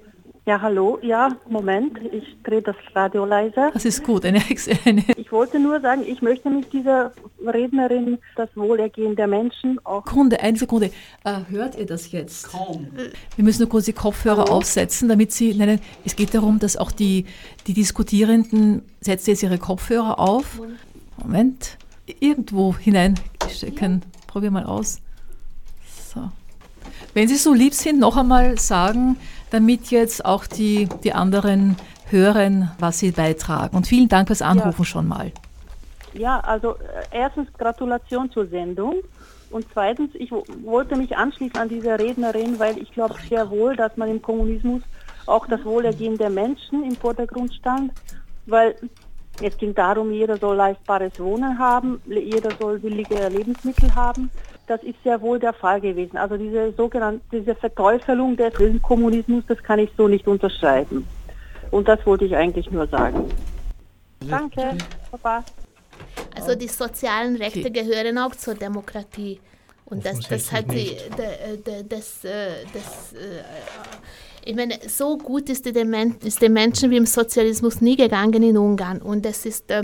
Ja, 0.48 0.62
hallo. 0.62 1.00
Ja, 1.02 1.36
Moment, 1.50 1.98
ich 2.12 2.38
drehe 2.44 2.62
das 2.62 2.76
Radio 2.94 3.26
leiser. 3.26 3.72
Das 3.74 3.84
ist 3.84 4.04
gut. 4.04 4.26
Eine, 4.26 4.44
eine 4.86 5.04
ich 5.18 5.32
wollte 5.32 5.60
nur 5.60 5.82
sagen, 5.82 6.04
ich 6.06 6.22
möchte 6.22 6.52
mit 6.52 6.72
dieser 6.72 7.14
Rednerin 7.44 8.20
das 8.36 8.50
Wohlergehen 8.54 9.16
der 9.16 9.26
Menschen 9.26 9.84
auch. 9.84 10.06
Sekunde, 10.06 10.40
eine 10.40 10.56
Sekunde. 10.56 10.92
Äh, 11.24 11.40
hört 11.50 11.80
ihr 11.80 11.88
das 11.88 12.12
jetzt? 12.12 12.52
Kaum. 12.52 12.90
Wir 13.36 13.44
müssen 13.44 13.64
nur 13.64 13.70
kurz 13.70 13.86
die 13.86 13.94
Kopfhörer 13.94 14.44
hallo? 14.44 14.58
aufsetzen, 14.58 15.10
damit 15.10 15.32
Sie. 15.32 15.56
Nein, 15.56 15.68
nein, 15.68 15.82
es 16.06 16.16
geht 16.16 16.36
darum, 16.36 16.60
dass 16.60 16.78
auch 16.78 16.92
die, 16.92 17.26
die 17.66 17.74
Diskutierenden. 17.74 18.84
Setzen 19.02 19.32
jetzt 19.32 19.42
ihre 19.42 19.58
Kopfhörer 19.58 20.20
auf. 20.20 20.62
Moment. 21.18 21.80
Irgendwo 22.20 22.76
hineinstecken. 22.76 24.04
Probier 24.28 24.52
mal 24.52 24.66
aus. 24.66 25.02
So. 26.14 26.30
Wenn 27.16 27.28
Sie 27.28 27.36
so 27.36 27.52
lieb 27.52 27.74
sind, 27.74 28.00
noch 28.00 28.16
einmal 28.16 28.60
sagen, 28.60 29.18
damit 29.56 29.90
jetzt 29.90 30.26
auch 30.26 30.46
die, 30.46 30.90
die 31.06 31.14
anderen 31.14 31.78
hören, 32.10 32.72
was 32.78 33.00
sie 33.00 33.12
beitragen. 33.12 33.78
Und 33.78 33.88
vielen 33.88 34.10
Dank 34.10 34.28
fürs 34.28 34.42
Anrufen 34.42 34.82
ja. 34.82 34.86
schon 34.86 35.08
mal. 35.08 35.32
Ja, 36.14 36.42
also 36.42 36.76
äh, 36.76 37.06
erstens 37.12 37.48
Gratulation 37.58 38.30
zur 38.32 38.48
Sendung. 38.48 38.96
Und 39.52 39.66
zweitens, 39.72 40.12
ich 40.16 40.32
wollte 40.32 40.98
mich 40.98 41.16
anschließen 41.16 41.58
an 41.58 41.70
diese 41.70 41.98
Rednerin, 41.98 42.60
weil 42.60 42.78
ich 42.78 42.92
glaube 42.92 43.16
sehr 43.30 43.50
wohl, 43.50 43.78
dass 43.78 43.96
man 43.96 44.10
im 44.10 44.22
Kommunismus 44.22 44.82
auch 45.26 45.48
das 45.48 45.64
Wohlergehen 45.64 46.18
der 46.18 46.30
Menschen 46.30 46.84
im 46.84 46.96
Vordergrund 46.96 47.54
stand, 47.54 47.94
weil 48.48 48.76
es 49.42 49.58
ging 49.58 49.74
darum, 49.74 50.12
jeder 50.12 50.38
soll 50.38 50.58
leistbares 50.58 51.18
Wohnen 51.20 51.58
haben, 51.58 52.02
jeder 52.06 52.52
soll 52.60 52.80
billige 52.80 53.28
Lebensmittel 53.30 53.96
haben 53.96 54.30
das 54.68 54.82
ist 54.84 54.96
sehr 55.04 55.22
wohl 55.22 55.40
der 55.40 55.54
Fall 55.54 55.80
gewesen. 55.82 56.18
Also 56.18 56.38
diese 56.38 56.72
sogenannte 56.74 57.22
diese 57.32 57.56
Verteufelung 57.56 58.36
des 58.36 58.54
Kommunismus, 58.82 59.44
das 59.48 59.62
kann 59.62 59.80
ich 59.80 59.90
so 59.98 60.08
nicht 60.08 60.28
unterschreiben. 60.28 61.08
Und 61.72 61.88
das 61.88 62.06
wollte 62.06 62.26
ich 62.26 62.36
eigentlich 62.36 62.70
nur 62.72 62.88
sagen. 62.88 63.30
Danke, 64.22 64.78
Papa. 65.12 65.44
Also 66.36 66.56
die 66.56 66.68
sozialen 66.68 67.36
Rechte 67.36 67.72
gehören 67.72 68.18
auch 68.18 68.36
zur 68.36 68.56
Demokratie. 68.56 69.40
Und 69.86 70.06
das, 70.06 70.20
das 70.22 70.52
hat 70.52 70.72
die, 70.72 70.98
das, 71.16 71.88
das, 71.88 72.22
das, 72.74 73.14
ich 74.44 74.56
meine, 74.56 74.80
so 74.88 75.18
gut 75.18 75.50
ist, 75.50 75.66
die, 75.66 75.74
ist 76.24 76.42
den 76.42 76.54
Menschen 76.54 76.90
wie 76.92 76.98
im 76.98 77.06
Sozialismus 77.06 77.82
nie 77.82 77.96
gegangen 77.96 78.42
in 78.42 78.58
Ungarn. 78.58 79.02
Und 79.02 79.26
das 79.26 79.46
ist, 79.46 79.70
äh, 79.70 79.84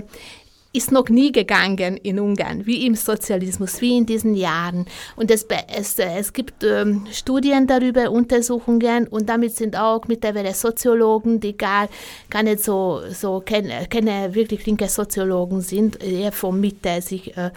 ist 0.72 0.90
noch 0.90 1.08
nie 1.08 1.32
gegangen 1.32 1.96
in 1.98 2.18
Ungarn, 2.18 2.66
wie 2.66 2.86
im 2.86 2.94
Sozialismus, 2.94 3.80
wie 3.80 3.98
in 3.98 4.06
diesen 4.06 4.34
Jahren. 4.34 4.86
Und 5.16 5.30
es, 5.30 5.46
es, 5.76 5.98
es 5.98 6.32
gibt 6.32 6.64
ähm, 6.64 7.06
Studien 7.12 7.66
darüber, 7.66 8.10
Untersuchungen 8.10 9.06
und 9.06 9.28
damit 9.28 9.54
sind 9.54 9.76
auch 9.76 10.06
mittlerweile 10.08 10.54
Soziologen, 10.54 11.40
die 11.40 11.56
gar, 11.56 11.88
gar 12.30 12.42
nicht 12.42 12.64
so, 12.64 13.02
so 13.10 13.42
keine, 13.44 13.86
keine 13.88 14.34
wirklich 14.34 14.64
linke 14.64 14.88
Soziologen 14.88 15.60
sind, 15.60 16.02
eher 16.02 16.32
von 16.32 16.58
Mitte 16.58 17.02
sich 17.02 17.36
äh, 17.36 17.50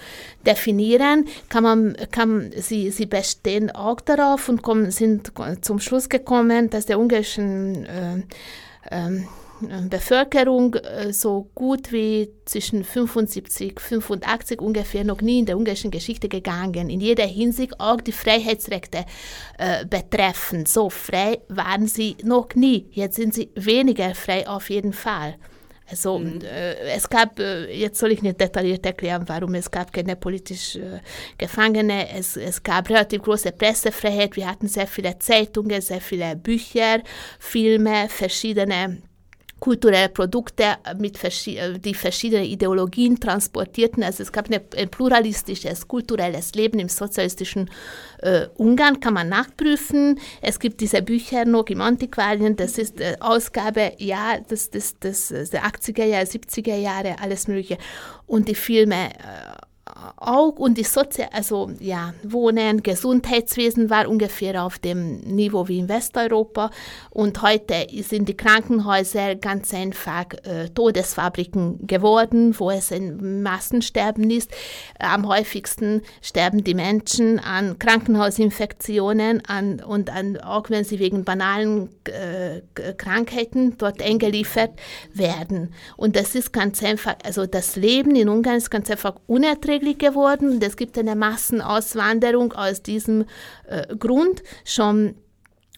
definieren, 0.45 1.25
kann 1.47 1.63
man, 1.63 1.97
kann, 2.11 2.51
sie, 2.57 2.91
sie 2.91 3.05
bestehen 3.05 3.71
auch 3.71 4.01
darauf 4.01 4.49
und 4.49 4.61
kommen, 4.61 4.91
sind 4.91 5.31
zum 5.61 5.79
Schluss 5.79 6.09
gekommen, 6.09 6.69
dass 6.69 6.85
der 6.85 6.99
ungarischen 6.99 7.85
äh, 7.85 8.23
ähm, 8.91 9.27
Bevölkerung 9.89 10.75
äh, 10.75 11.13
so 11.13 11.49
gut 11.55 11.91
wie 11.91 12.29
zwischen 12.45 12.83
75 12.83 13.79
85 13.79 14.61
ungefähr 14.61 15.03
noch 15.03 15.21
nie 15.21 15.39
in 15.39 15.45
der 15.45 15.57
ungarischen 15.57 15.91
Geschichte 15.91 16.27
gegangen. 16.27 16.89
In 16.89 16.99
jeder 16.99 17.25
Hinsicht 17.25 17.79
auch 17.79 18.01
die 18.01 18.11
Freiheitsrechte 18.11 19.05
äh, 19.57 19.85
betreffend. 19.85 20.67
So 20.67 20.89
frei 20.89 21.39
waren 21.47 21.87
sie 21.87 22.17
noch 22.23 22.49
nie. 22.55 22.87
Jetzt 22.91 23.15
sind 23.15 23.33
sie 23.33 23.49
weniger 23.55 24.13
frei 24.13 24.47
auf 24.47 24.69
jeden 24.69 24.93
Fall. 24.93 25.35
Also 25.89 26.17
mhm. 26.17 26.41
äh, 26.41 26.73
es 26.95 27.07
gab, 27.07 27.39
äh, 27.39 27.71
jetzt 27.71 27.99
soll 27.99 28.11
ich 28.11 28.21
nicht 28.23 28.41
detailliert 28.41 28.85
erklären, 28.85 29.23
warum 29.27 29.53
es 29.53 29.69
gab 29.69 29.93
keine 29.93 30.15
politisch 30.15 30.77
äh, 30.77 30.99
Gefangene, 31.37 32.09
es, 32.09 32.37
es 32.37 32.63
gab 32.63 32.89
relativ 32.89 33.21
große 33.21 33.51
Pressefreiheit, 33.51 34.35
wir 34.35 34.49
hatten 34.49 34.67
sehr 34.67 34.87
viele 34.87 35.17
Zeitungen, 35.19 35.81
sehr 35.81 36.01
viele 36.01 36.35
Bücher, 36.35 37.01
Filme, 37.39 38.09
verschiedene 38.09 39.03
kulturelle 39.59 40.09
Produkte, 40.09 40.77
mit 40.97 41.17
verschi 41.17 41.57
äh, 41.57 41.79
die 41.79 41.93
verschiedene 41.93 42.45
Ideologien 42.45 43.19
transportierten. 43.19 44.03
Also 44.03 44.23
es 44.23 44.31
gab 44.31 44.49
ein 44.49 44.89
pluralistisches, 44.89 45.87
kulturelles 45.87 46.53
Leben 46.53 46.79
im 46.79 46.89
sozialistischen 46.89 47.69
äh, 48.19 48.47
Ungarn, 48.57 48.99
kann 48.99 49.13
man 49.13 49.29
nachprüfen. 49.29 50.19
Es 50.41 50.59
gibt 50.59 50.81
diese 50.81 51.01
Bücher 51.01 51.45
noch 51.45 51.67
im 51.67 51.81
Antiquarien, 51.81 52.55
das 52.55 52.77
ist 52.77 52.99
äh, 52.99 53.15
Ausgabe, 53.19 53.93
ja, 53.97 54.39
das, 54.47 54.69
das, 54.69 54.99
das, 54.99 55.29
das 55.29 55.49
der 55.49 55.63
80er 55.63 56.05
Jahre, 56.05 56.25
70er 56.25 56.75
Jahre, 56.75 57.15
alles 57.21 57.47
Mögliche. 57.47 57.77
Und 58.27 58.47
die 58.47 58.55
Filme, 58.55 59.09
äh, 59.09 59.64
auch 60.17 60.57
und 60.57 60.77
die 60.77 60.83
Sozi 60.83 61.23
also 61.31 61.71
ja, 61.79 62.13
Wohnen, 62.23 62.83
Gesundheitswesen 62.83 63.89
war 63.89 64.09
ungefähr 64.09 64.63
auf 64.63 64.77
dem 64.77 65.19
Niveau 65.21 65.67
wie 65.69 65.79
in 65.79 65.87
Westeuropa 65.87 66.69
und 67.11 67.41
heute 67.41 67.87
sind 68.03 68.27
die 68.27 68.35
Krankenhäuser 68.35 69.35
ganz 69.35 69.73
einfach 69.73 70.25
äh, 70.43 70.67
Todesfabriken 70.69 71.87
geworden, 71.87 72.59
wo 72.59 72.71
es 72.71 72.91
ein 72.91 73.41
Massensterben 73.41 74.29
ist. 74.29 74.51
Am 74.99 75.27
häufigsten 75.27 76.01
sterben 76.21 76.63
die 76.63 76.73
Menschen 76.73 77.39
an 77.39 77.79
Krankenhausinfektionen 77.79 79.45
an, 79.45 79.79
und 79.79 80.09
an, 80.09 80.37
auch 80.41 80.69
wenn 80.69 80.83
sie 80.83 80.99
wegen 80.99 81.23
banalen 81.23 81.89
äh, 82.05 82.61
Krankheiten 82.97 83.77
dort 83.77 84.01
eingeliefert 84.01 84.71
werden. 85.13 85.73
Und 85.95 86.17
das 86.17 86.35
ist 86.35 86.51
ganz 86.51 86.83
einfach, 86.83 87.15
also 87.23 87.45
das 87.45 87.77
Leben 87.77 88.15
in 88.15 88.27
Ungarn 88.27 88.57
ist 88.57 88.69
ganz 88.69 88.91
einfach 88.91 89.15
unerträglich 89.27 89.84
unerträglich 89.85 89.97
geworden 89.97 90.49
und 90.49 90.63
es 90.63 90.75
gibt 90.75 90.97
eine 90.97 91.15
Massenauswanderung 91.15 92.53
aus 92.53 92.81
diesem 92.81 93.25
äh, 93.67 93.95
Grund. 93.95 94.43
Schon 94.63 95.15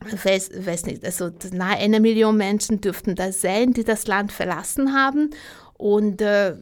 weiß, 0.01 0.51
weiß 0.65 0.85
nicht, 0.85 1.03
also 1.03 1.31
nahe 1.51 1.77
einer 1.77 1.99
Million 1.99 2.37
Menschen 2.37 2.81
dürften 2.81 3.15
das 3.15 3.41
sein, 3.41 3.73
die 3.73 3.83
das 3.83 4.07
Land 4.07 4.31
verlassen 4.31 4.93
haben. 4.93 5.31
Und 5.73 6.21
äh, 6.21 6.55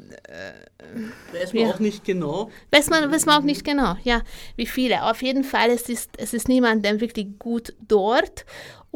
weiß 1.31 1.53
man 1.53 1.63
ja. 1.63 1.69
auch 1.69 1.79
nicht 1.79 2.03
genau. 2.03 2.49
Weiß 2.71 2.89
man, 2.89 3.09
weiß 3.09 3.25
man 3.25 3.39
auch 3.39 3.45
nicht 3.45 3.63
genau, 3.63 3.95
ja, 4.03 4.21
wie 4.57 4.65
viele. 4.65 5.03
Auf 5.03 5.21
jeden 5.21 5.45
Fall, 5.45 5.69
es 5.69 5.87
ist, 5.87 6.09
es 6.17 6.33
ist 6.33 6.49
niemand 6.49 6.83
wirklich 6.83 7.39
gut 7.39 7.73
dort. 7.87 8.45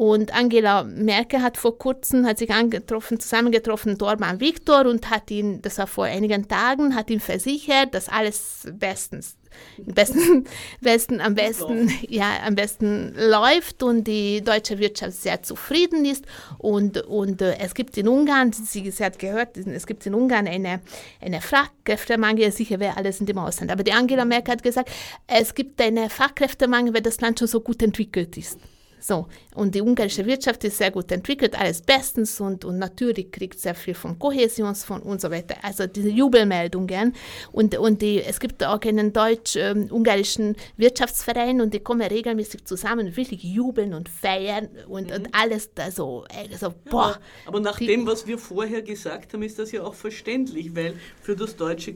Und 0.00 0.32
Angela 0.32 0.84
Merkel 0.84 1.42
hat 1.42 1.58
vor 1.58 1.76
kurzem, 1.76 2.24
hat 2.24 2.38
sich 2.38 2.50
angetroffen, 2.50 3.20
zusammengetroffen, 3.20 3.98
Dorman 3.98 4.40
Viktor 4.40 4.86
und 4.86 5.10
hat 5.10 5.30
ihn, 5.30 5.60
das 5.60 5.76
war 5.76 5.86
vor 5.86 6.06
einigen 6.06 6.48
Tagen, 6.48 6.94
hat 6.94 7.10
ihm 7.10 7.20
versichert, 7.20 7.92
dass 7.92 8.08
alles 8.08 8.66
bestens, 8.72 9.36
besten, 9.76 10.46
besten, 10.80 11.20
am 11.20 11.34
besten, 11.34 11.92
ja, 12.08 12.30
am 12.46 12.54
besten 12.54 13.14
läuft 13.14 13.82
und 13.82 14.04
die 14.04 14.40
deutsche 14.40 14.78
Wirtschaft 14.78 15.20
sehr 15.20 15.42
zufrieden 15.42 16.06
ist. 16.06 16.24
Und, 16.56 17.02
und 17.02 17.42
äh, 17.42 17.58
es 17.58 17.74
gibt 17.74 17.98
in 17.98 18.08
Ungarn, 18.08 18.54
sie, 18.54 18.90
sie 18.90 19.04
hat 19.04 19.18
gehört, 19.18 19.58
es 19.58 19.86
gibt 19.86 20.06
in 20.06 20.14
Ungarn 20.14 20.48
eine, 20.48 20.80
eine 21.20 21.42
Fachkräftemangel, 21.42 22.50
sicher 22.52 22.80
wäre 22.80 22.96
alles 22.96 23.20
in 23.20 23.26
dem 23.26 23.36
Ausland. 23.36 23.70
Aber 23.70 23.82
die 23.82 23.92
Angela 23.92 24.24
Merkel 24.24 24.52
hat 24.52 24.62
gesagt, 24.62 24.90
es 25.26 25.54
gibt 25.54 25.78
einen 25.78 26.08
Fachkräftemangel, 26.08 26.94
weil 26.94 27.02
das 27.02 27.20
Land 27.20 27.38
schon 27.38 27.48
so 27.48 27.60
gut 27.60 27.82
entwickelt 27.82 28.38
ist. 28.38 28.58
So, 29.00 29.26
und 29.54 29.74
die 29.74 29.80
ungarische 29.80 30.26
Wirtschaft 30.26 30.62
ist 30.64 30.78
sehr 30.78 30.90
gut 30.90 31.10
entwickelt, 31.10 31.58
alles 31.58 31.80
bestens 31.80 32.40
und, 32.40 32.64
und 32.64 32.78
natürlich 32.78 33.32
kriegt 33.32 33.58
sehr 33.58 33.74
viel 33.74 33.94
vom 33.94 34.18
Kohäsionsfonds 34.18 35.06
und 35.06 35.20
so 35.20 35.30
weiter. 35.30 35.56
Also 35.62 35.86
diese 35.86 36.10
Jubelmeldungen 36.10 37.14
und, 37.52 37.76
und 37.78 38.02
die, 38.02 38.22
es 38.22 38.38
gibt 38.38 38.62
auch 38.64 38.80
einen 38.82 39.12
deutsch-ungarischen 39.12 40.48
ähm, 40.48 40.56
Wirtschaftsverein 40.76 41.60
und 41.60 41.72
die 41.72 41.80
kommen 41.80 42.02
regelmäßig 42.02 42.64
zusammen, 42.64 43.16
wirklich 43.16 43.42
jubeln 43.42 43.94
und 43.94 44.08
feiern 44.08 44.68
und, 44.86 45.08
mhm. 45.08 45.16
und 45.16 45.28
alles, 45.32 45.70
also, 45.76 46.24
also 46.52 46.74
boah. 46.90 47.10
Ja, 47.10 47.18
aber 47.46 47.60
nach 47.60 47.78
die, 47.78 47.86
dem, 47.86 48.06
was 48.06 48.26
wir 48.26 48.38
vorher 48.38 48.82
gesagt 48.82 49.32
haben, 49.32 49.42
ist 49.42 49.58
das 49.58 49.72
ja 49.72 49.82
auch 49.82 49.94
verständlich, 49.94 50.76
weil 50.76 50.94
für 51.22 51.34
das 51.34 51.56
deutsche, 51.56 51.94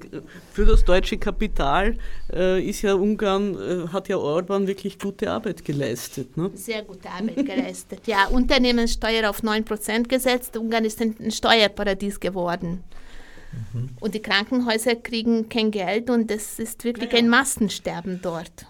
für 0.52 0.64
das 0.64 0.84
deutsche 0.84 1.18
Kapital 1.18 1.98
äh, 2.32 2.62
ist 2.64 2.82
ja 2.82 2.94
Ungarn, 2.94 3.54
äh, 3.54 3.88
hat 3.88 4.08
ja 4.08 4.16
Orban 4.16 4.66
wirklich 4.66 4.98
gute 4.98 5.30
Arbeit 5.30 5.64
geleistet. 5.64 6.36
Ne? 6.36 6.50
Sehr 6.54 6.82
gut 6.82 6.93
gute 6.94 7.10
Arbeit 7.10 7.46
geleistet. 7.46 8.06
Ja, 8.06 8.26
Unternehmenssteuer 8.26 9.28
auf 9.28 9.42
9% 9.42 10.08
gesetzt. 10.08 10.56
Ungarn 10.56 10.84
ist 10.84 11.00
ein 11.00 11.30
Steuerparadies 11.30 12.20
geworden. 12.20 12.82
Mhm. 13.72 13.90
Und 14.00 14.14
die 14.14 14.22
Krankenhäuser 14.22 14.96
kriegen 14.96 15.48
kein 15.48 15.70
Geld 15.70 16.10
und 16.10 16.30
es 16.30 16.58
ist 16.58 16.84
wirklich 16.84 17.10
ja, 17.12 17.18
ja. 17.18 17.24
ein 17.24 17.28
Massensterben 17.28 18.20
dort. 18.22 18.66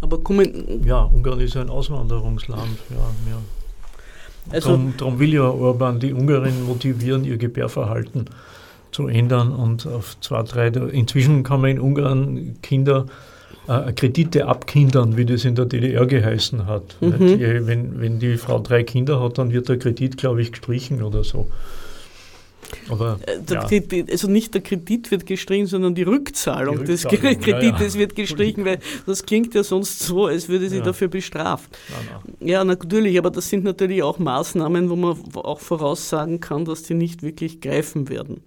Aber 0.00 0.20
kommen. 0.20 0.84
Ja, 0.84 1.02
Ungarn 1.04 1.40
ist 1.40 1.56
ein 1.56 1.70
Auswanderungsland. 1.70 2.78
Ja, 2.90 2.96
ja. 2.96 3.38
Also, 4.50 4.70
darum, 4.70 4.94
darum 4.96 5.18
will 5.20 5.34
ja 5.34 5.48
Orban 5.48 6.00
die 6.00 6.12
Ungarinnen 6.12 6.66
motivieren, 6.66 7.24
ihr 7.24 7.36
Gebärverhalten 7.36 8.24
zu 8.90 9.06
ändern 9.06 9.52
und 9.52 9.86
auf 9.86 10.18
zwei, 10.20 10.42
drei. 10.42 10.66
Inzwischen 10.66 11.44
kann 11.44 11.60
man 11.60 11.70
in 11.70 11.80
Ungarn 11.80 12.56
Kinder 12.60 13.06
äh, 13.68 13.92
Kredite 13.92 14.46
abkindern, 14.46 15.16
wie 15.16 15.24
das 15.24 15.44
in 15.44 15.54
der 15.54 15.66
DDR 15.66 16.06
geheißen 16.06 16.66
hat. 16.66 16.96
Mhm. 17.00 17.66
Wenn, 17.66 18.00
wenn 18.00 18.18
die 18.18 18.36
Frau 18.36 18.58
drei 18.58 18.82
Kinder 18.82 19.20
hat, 19.20 19.38
dann 19.38 19.52
wird 19.52 19.68
der 19.68 19.78
Kredit, 19.78 20.16
glaube 20.16 20.42
ich, 20.42 20.52
gestrichen 20.52 21.02
oder 21.02 21.24
so. 21.24 21.48
Aber, 22.88 23.18
äh, 23.26 23.38
ja. 23.52 23.64
Kredit, 23.64 24.10
also 24.10 24.28
nicht 24.28 24.54
der 24.54 24.62
Kredit 24.62 25.10
wird 25.10 25.26
gestrichen, 25.26 25.66
sondern 25.66 25.94
die 25.94 26.02
Rückzahlung, 26.02 26.84
die 26.84 26.92
Rückzahlung 26.92 27.20
des 27.20 27.40
Kredites 27.40 27.80
ja, 27.80 27.86
ja. 27.86 27.94
wird 28.00 28.16
gestrichen, 28.16 28.64
weil 28.64 28.78
das 29.06 29.24
klingt 29.24 29.54
ja 29.54 29.62
sonst 29.62 30.00
so, 30.00 30.26
als 30.26 30.48
würde 30.48 30.68
sie 30.68 30.80
dafür 30.80 31.08
bestraft. 31.08 31.70
Nein, 31.90 32.20
nein. 32.40 32.48
Ja, 32.48 32.64
natürlich, 32.64 33.18
aber 33.18 33.30
das 33.30 33.48
sind 33.48 33.64
natürlich 33.64 34.02
auch 34.02 34.18
Maßnahmen, 34.18 34.90
wo 34.90 34.96
man 34.96 35.16
auch 35.34 35.60
voraussagen 35.60 36.40
kann, 36.40 36.64
dass 36.64 36.82
die 36.82 36.94
nicht 36.94 37.22
wirklich 37.22 37.60
greifen 37.60 38.08
werden. 38.08 38.42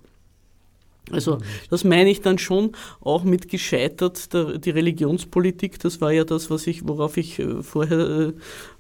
Also 1.12 1.38
das 1.70 1.84
meine 1.84 2.10
ich 2.10 2.22
dann 2.22 2.40
schon 2.40 2.72
auch 3.00 3.24
mit 3.24 3.48
gescheitert, 3.48 4.34
der, 4.34 4.58
die 4.58 4.72
Religionspolitik, 4.72 5.78
das 5.80 6.02
war 6.02 6.12
ja 6.12 6.24
das, 6.24 6.50
was 6.50 6.66
ich, 6.66 6.88
worauf 6.88 7.18
ich 7.18 7.38
äh, 7.38 7.62
vorher 7.62 8.00
äh, 8.00 8.34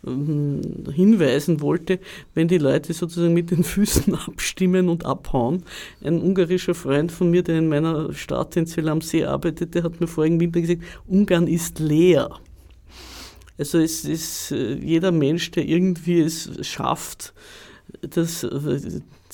ähm, 0.07 0.61
hinweisen 0.91 1.61
wollte, 1.61 1.99
wenn 2.33 2.47
die 2.47 2.57
Leute 2.57 2.93
sozusagen 2.93 3.33
mit 3.33 3.51
den 3.51 3.63
Füßen 3.63 4.15
abstimmen 4.27 4.89
und 4.89 5.05
abhauen. 5.05 5.63
Ein 6.03 6.19
ungarischer 6.19 6.73
Freund 6.73 7.11
von 7.11 7.29
mir, 7.29 7.43
der 7.43 7.59
in 7.59 7.69
meiner 7.69 8.11
Stadt 8.13 8.55
in 8.57 8.65
Zell 8.65 8.89
am 8.89 9.01
See 9.01 9.23
arbeitete, 9.23 9.83
hat 9.83 10.01
mir 10.01 10.07
vorigen 10.07 10.39
Winter 10.39 10.61
gesagt, 10.61 10.81
Ungarn 11.07 11.47
ist 11.47 11.77
leer. 11.77 12.39
Also 13.57 13.79
es 13.79 14.03
ist 14.03 14.51
äh, 14.51 14.73
jeder 14.73 15.11
Mensch, 15.11 15.51
der 15.51 15.65
irgendwie 15.65 16.21
es 16.21 16.49
schafft, 16.61 17.33
das 18.09 18.43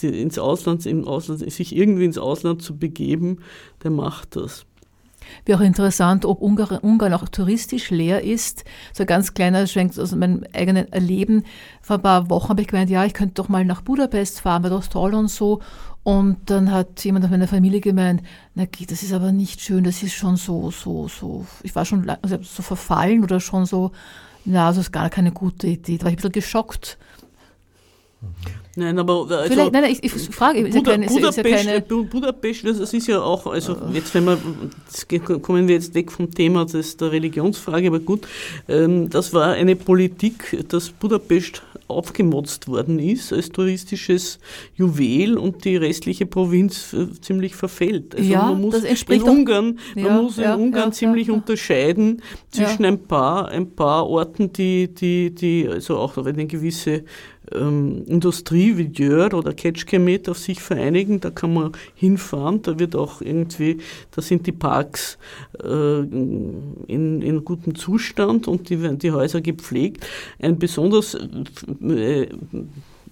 ins 0.02 0.40
Ausland, 0.40 0.86
im 0.86 1.08
Ausland, 1.08 1.52
sich 1.52 1.76
irgendwie 1.76 2.06
ins 2.06 2.18
Ausland 2.18 2.62
zu 2.62 2.78
begeben, 2.78 3.40
der 3.84 3.92
macht 3.92 4.36
das. 4.36 4.66
Wäre 5.46 5.60
auch 5.60 5.64
interessant, 5.64 6.26
ob 6.26 6.42
Ungarn, 6.42 6.80
Ungarn 6.80 7.14
auch 7.14 7.28
touristisch 7.30 7.90
leer 7.90 8.24
ist. 8.24 8.64
So 8.94 9.04
ein 9.04 9.08
ganz 9.08 9.34
kleiner 9.34 9.68
Schwenk 9.68 9.98
aus 9.98 10.14
meinem 10.16 10.44
eigenen 10.54 10.92
Erleben. 10.92 11.44
Vor 11.82 11.98
ein 11.98 12.02
paar 12.02 12.30
Wochen 12.30 12.50
habe 12.50 12.62
ich 12.62 12.68
gemeint, 12.68 12.90
ja, 12.90 13.06
ich 13.06 13.14
könnte 13.14 13.36
doch 13.36 13.50
mal 13.50 13.64
nach 13.64 13.82
Budapest 13.82 14.42
fahren, 14.42 14.64
weil 14.64 14.72
das 14.72 14.90
toll 14.90 15.14
und 15.14 15.30
so. 15.30 15.62
Und 16.04 16.50
dann 16.50 16.72
hat 16.72 17.04
jemand 17.06 17.26
aus 17.26 17.32
meiner 17.32 17.48
Familie 17.48 17.80
gemeint, 17.80 18.24
na 18.56 18.66
das 18.66 19.04
ist 19.04 19.14
aber 19.14 19.32
nicht 19.32 19.62
schön, 19.62 19.84
das 19.84 20.02
ist 20.02 20.14
schon 20.14 20.36
so, 20.36 20.72
so, 20.72 21.08
so, 21.08 21.46
ich 21.62 21.76
war 21.76 21.86
schon 21.86 22.10
also 22.10 22.40
so 22.42 22.64
verfallen 22.64 23.24
oder 23.24 23.40
schon 23.40 23.68
so, 23.68 23.92
na, 24.44 24.70
das 24.70 24.78
ist 24.78 24.92
gar 24.92 25.12
keine 25.12 25.32
gute 25.32 25.68
Idee. 25.68 25.98
Da 25.98 26.06
war 26.06 26.12
ich 26.12 26.14
ein 26.14 26.18
bisschen 26.18 26.32
geschockt. 26.32 26.98
Nein, 28.76 28.98
aber 29.00 29.28
also 29.30 29.52
Vielleicht, 29.52 29.74
nein, 29.74 29.84
nein, 29.84 29.92
ich, 29.92 30.04
ich 30.04 30.12
frage, 30.34 30.60
ist 30.60 30.74
Buda, 30.74 30.92
ja 30.92 30.98
keine, 30.98 31.08
Budapest, 31.08 31.38
ist 31.38 31.66
ja 31.66 31.74
keine 31.74 31.82
Budapest, 31.82 32.66
das 32.66 32.94
ist 32.94 33.08
ja 33.08 33.22
auch, 33.22 33.46
also 33.48 33.76
jetzt 33.92 34.14
wenn 34.16 34.24
wir, 34.24 35.40
kommen 35.40 35.68
wir 35.68 35.76
jetzt 35.76 35.94
weg 35.94 36.10
vom 36.10 36.32
Thema 36.34 36.66
des, 36.66 36.96
der 36.96 37.12
Religionsfrage, 37.12 37.88
aber 37.88 38.00
gut, 38.00 38.28
ähm, 38.70 39.10
das 39.10 39.34
war 39.34 39.52
eine 39.52 39.76
Politik, 39.76 40.66
dass 40.70 40.90
Budapest 40.90 41.64
aufgemotzt 41.92 42.68
worden 42.70 43.00
ist 43.00 43.34
als 43.34 43.50
touristisches 43.50 44.40
Juwel 44.76 45.38
und 45.38 45.66
die 45.66 45.76
restliche 45.76 46.26
Provinz 46.26 46.94
äh, 46.94 47.08
ziemlich 47.20 47.56
verfällt. 47.56 48.16
Also 48.16 48.32
ja, 48.32 48.46
man 48.46 48.62
muss 48.62 48.76
das 48.76 48.84
entspricht 48.86 49.24
in 49.24 49.30
Ungarn, 49.30 49.80
man 49.96 50.06
ja, 50.06 50.22
muss 50.22 50.38
in 50.38 50.44
ja, 50.46 50.56
Ungarn 50.56 50.94
ziemlich 50.94 51.30
unterscheiden 51.30 52.22
zwischen 52.52 52.86
ein 52.86 53.00
paar, 53.00 53.50
ein 53.50 53.72
paar 53.72 54.08
Orten, 54.08 54.54
die, 54.54 54.88
die, 54.88 55.36
die, 55.36 55.68
also 55.68 55.98
auch 55.98 56.18
eine 56.18 56.48
gewisse 56.48 57.04
ähm, 57.54 58.04
Industrie 58.08 58.78
wie 58.78 58.92
Jör 58.94 59.34
oder 59.34 59.54
Ketchkemet 59.54 60.30
auf 60.30 60.38
sich 60.38 60.62
vereinigen. 60.62 61.20
Da 61.20 61.30
kann 61.30 61.54
man 61.54 61.72
hinfahren. 61.96 62.62
Da 62.62 62.80
wird 62.80 62.96
auch 62.96 63.22
irgendwie, 63.22 63.78
da 64.12 64.22
sind 64.22 64.48
die 64.48 64.52
Parks 64.52 65.18
äh, 65.64 66.00
in, 66.00 67.22
in 67.22 67.46
gutem 67.46 67.76
Zustand 67.76 68.48
und 68.48 68.70
die, 68.70 68.98
die 68.98 69.12
Häuser 69.12 69.42
gepflegt. 69.42 70.06
Ein 70.40 70.60
besonders 70.60 71.16
äh, 71.16 72.28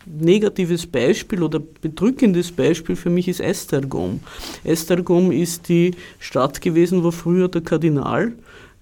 negatives 0.06 0.88
Beispiel 0.88 1.44
oder 1.44 1.60
bedrückendes 1.60 2.52
Beispiel 2.52 2.96
für 2.96 3.10
mich 3.10 3.28
ist 3.28 3.40
Estergom. 3.40 4.20
Estergom 4.64 5.32
ist 5.32 5.70
die 5.70 5.92
Stadt 6.20 6.62
gewesen, 6.62 7.04
wo 7.04 7.12
früher 7.12 7.48
der 7.48 7.62
Kardinal 7.62 8.34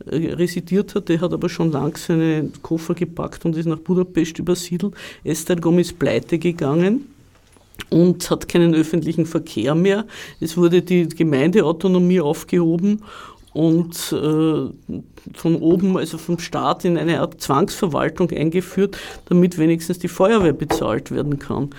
äh, 0.10 0.34
residiert 0.34 0.96
hat. 0.96 1.10
Der 1.10 1.22
hat 1.22 1.34
aber 1.34 1.50
schon 1.50 1.72
lang 1.72 1.98
seine 1.98 2.50
Koffer 2.62 2.94
gepackt 2.94 3.46
und 3.46 3.56
ist 3.56 3.66
nach 3.66 3.80
Budapest 3.80 4.40
übersiedelt. 4.40 4.94
Esztergom 5.24 5.80
ist 5.80 6.00
pleite 6.00 6.40
gegangen 6.40 7.08
und 7.90 8.30
hat 8.30 8.48
keinen 8.48 8.74
öffentlichen 8.74 9.26
Verkehr 9.26 9.76
mehr. 9.76 10.06
Es 10.40 10.58
wurde 10.58 10.82
die 10.82 11.08
Gemeindeautonomie 11.08 12.22
aufgehoben 12.22 13.04
und 13.54 14.12
äh, 14.12 14.70
von 15.34 15.56
oben, 15.56 15.98
also 15.98 16.18
vom 16.18 16.38
Staat, 16.38 16.86
in 16.86 16.98
eine 16.98 17.22
Art 17.22 17.42
Zwangsverwaltung 17.42 18.30
eingeführt, 18.30 18.98
damit 19.26 19.58
wenigstens 19.58 20.00
die 20.00 20.08
Feuerwehr 20.08 20.54
bezahlt 20.54 21.12
werden 21.12 21.40
kann. 21.40 21.72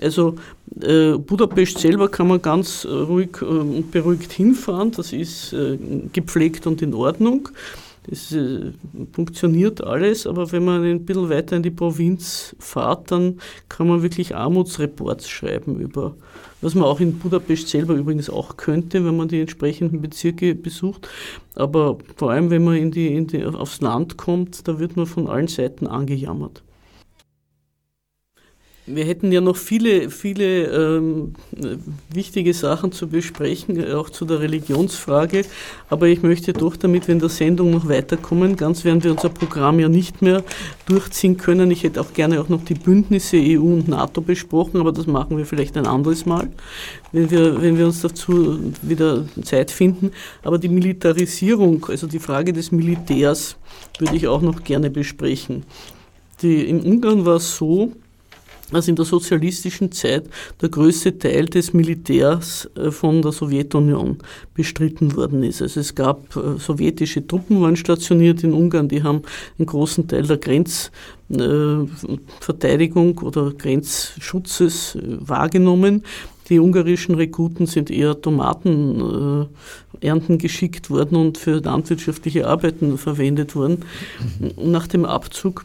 Also 0.00 0.36
äh, 0.80 1.18
Budapest 1.18 1.78
selber 1.78 2.08
kann 2.08 2.28
man 2.28 2.40
ganz 2.40 2.86
ruhig 2.86 3.30
äh, 3.42 3.44
und 3.44 3.90
beruhigt 3.90 4.32
hinfahren, 4.32 4.92
das 4.92 5.12
ist 5.12 5.52
äh, 5.52 5.78
gepflegt 6.12 6.66
und 6.66 6.82
in 6.82 6.94
Ordnung. 6.94 7.48
Das 8.08 8.32
äh, 8.32 8.72
funktioniert 9.12 9.82
alles, 9.84 10.26
aber 10.26 10.50
wenn 10.50 10.64
man 10.64 10.82
ein 10.82 11.04
bisschen 11.04 11.30
weiter 11.30 11.56
in 11.56 11.62
die 11.62 11.70
Provinz 11.70 12.56
fährt, 12.58 13.12
dann 13.12 13.38
kann 13.68 13.86
man 13.86 14.02
wirklich 14.02 14.34
Armutsreports 14.34 15.28
schreiben 15.28 15.78
über, 15.78 16.16
was 16.62 16.74
man 16.74 16.84
auch 16.84 16.98
in 16.98 17.18
Budapest 17.18 17.68
selber 17.68 17.94
übrigens 17.94 18.28
auch 18.28 18.56
könnte, 18.56 19.04
wenn 19.04 19.16
man 19.16 19.28
die 19.28 19.40
entsprechenden 19.40 20.00
Bezirke 20.00 20.56
besucht. 20.56 21.08
Aber 21.54 21.98
vor 22.16 22.32
allem, 22.32 22.50
wenn 22.50 22.64
man 22.64 22.76
in 22.76 22.90
die, 22.90 23.14
in 23.14 23.28
die, 23.28 23.44
aufs 23.44 23.80
Land 23.80 24.16
kommt, 24.16 24.66
da 24.66 24.80
wird 24.80 24.96
man 24.96 25.06
von 25.06 25.28
allen 25.28 25.48
Seiten 25.48 25.86
angejammert. 25.86 26.62
Wir 28.84 29.04
hätten 29.04 29.30
ja 29.30 29.40
noch 29.40 29.56
viele, 29.56 30.10
viele 30.10 30.64
ähm, 30.64 31.34
wichtige 32.12 32.52
Sachen 32.52 32.90
zu 32.90 33.06
besprechen, 33.06 33.92
auch 33.94 34.10
zu 34.10 34.24
der 34.24 34.40
Religionsfrage. 34.40 35.44
Aber 35.88 36.08
ich 36.08 36.24
möchte 36.24 36.52
doch, 36.52 36.74
damit 36.74 37.06
wir 37.06 37.12
in 37.12 37.20
der 37.20 37.28
Sendung 37.28 37.70
noch 37.70 37.88
weiterkommen, 37.88 38.56
ganz 38.56 38.84
werden 38.84 39.04
wir 39.04 39.12
unser 39.12 39.28
Programm 39.28 39.78
ja 39.78 39.88
nicht 39.88 40.20
mehr 40.20 40.42
durchziehen 40.86 41.36
können. 41.36 41.70
Ich 41.70 41.84
hätte 41.84 42.00
auch 42.00 42.12
gerne 42.12 42.40
auch 42.40 42.48
noch 42.48 42.64
die 42.64 42.74
Bündnisse 42.74 43.36
EU 43.36 43.60
und 43.60 43.86
NATO 43.86 44.20
besprochen, 44.20 44.80
aber 44.80 44.90
das 44.90 45.06
machen 45.06 45.38
wir 45.38 45.46
vielleicht 45.46 45.76
ein 45.76 45.86
anderes 45.86 46.26
Mal, 46.26 46.50
wenn 47.12 47.30
wir, 47.30 47.62
wenn 47.62 47.78
wir 47.78 47.86
uns 47.86 48.00
dazu 48.00 48.58
wieder 48.82 49.26
Zeit 49.44 49.70
finden. 49.70 50.10
Aber 50.42 50.58
die 50.58 50.68
Militarisierung, 50.68 51.86
also 51.88 52.08
die 52.08 52.18
Frage 52.18 52.52
des 52.52 52.72
Militärs, 52.72 53.56
würde 54.00 54.16
ich 54.16 54.26
auch 54.26 54.42
noch 54.42 54.64
gerne 54.64 54.90
besprechen. 54.90 55.62
Die, 56.42 56.68
in 56.68 56.80
Ungarn 56.80 57.24
war 57.24 57.36
es 57.36 57.56
so, 57.56 57.92
dass 58.72 58.88
in 58.88 58.96
der 58.96 59.04
sozialistischen 59.04 59.92
Zeit 59.92 60.24
der 60.60 60.68
größte 60.68 61.16
Teil 61.18 61.46
des 61.46 61.72
Militärs 61.72 62.68
äh, 62.74 62.90
von 62.90 63.22
der 63.22 63.30
Sowjetunion 63.32 64.18
bestritten 64.54 65.16
worden 65.16 65.42
ist. 65.42 65.62
Also 65.62 65.80
es 65.80 65.94
gab 65.94 66.36
äh, 66.36 66.58
sowjetische 66.58 67.26
Truppen 67.26 67.62
waren 67.62 67.76
stationiert 67.76 68.42
in 68.42 68.52
Ungarn, 68.52 68.88
die 68.88 69.02
haben 69.02 69.22
einen 69.58 69.66
großen 69.66 70.08
Teil 70.08 70.26
der 70.26 70.36
Grenzverteidigung 70.38 73.20
äh, 73.20 73.24
oder 73.24 73.52
Grenzschutzes 73.52 74.98
wahrgenommen. 75.02 76.02
Die 76.48 76.58
ungarischen 76.58 77.14
Rekruten 77.14 77.66
sind 77.66 77.90
eher 77.90 78.20
Tomatenernten 78.20 79.48
geschickt 80.38 80.90
worden 80.90 81.16
und 81.16 81.38
für 81.38 81.60
landwirtschaftliche 81.60 82.48
Arbeiten 82.48 82.98
verwendet 82.98 83.54
worden. 83.54 83.84
Nach 84.62 84.86
dem 84.86 85.04
Abzug 85.04 85.64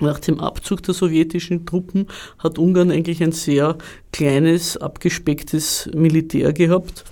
nach 0.00 0.18
dem 0.18 0.40
Abzug 0.40 0.82
der 0.82 0.94
sowjetischen 0.94 1.66
Truppen 1.66 2.06
hat 2.38 2.58
Ungarn 2.58 2.90
eigentlich 2.90 3.22
ein 3.22 3.32
sehr 3.32 3.76
kleines, 4.12 4.76
abgespecktes 4.76 5.90
Militär 5.94 6.52
gehabt, 6.52 7.04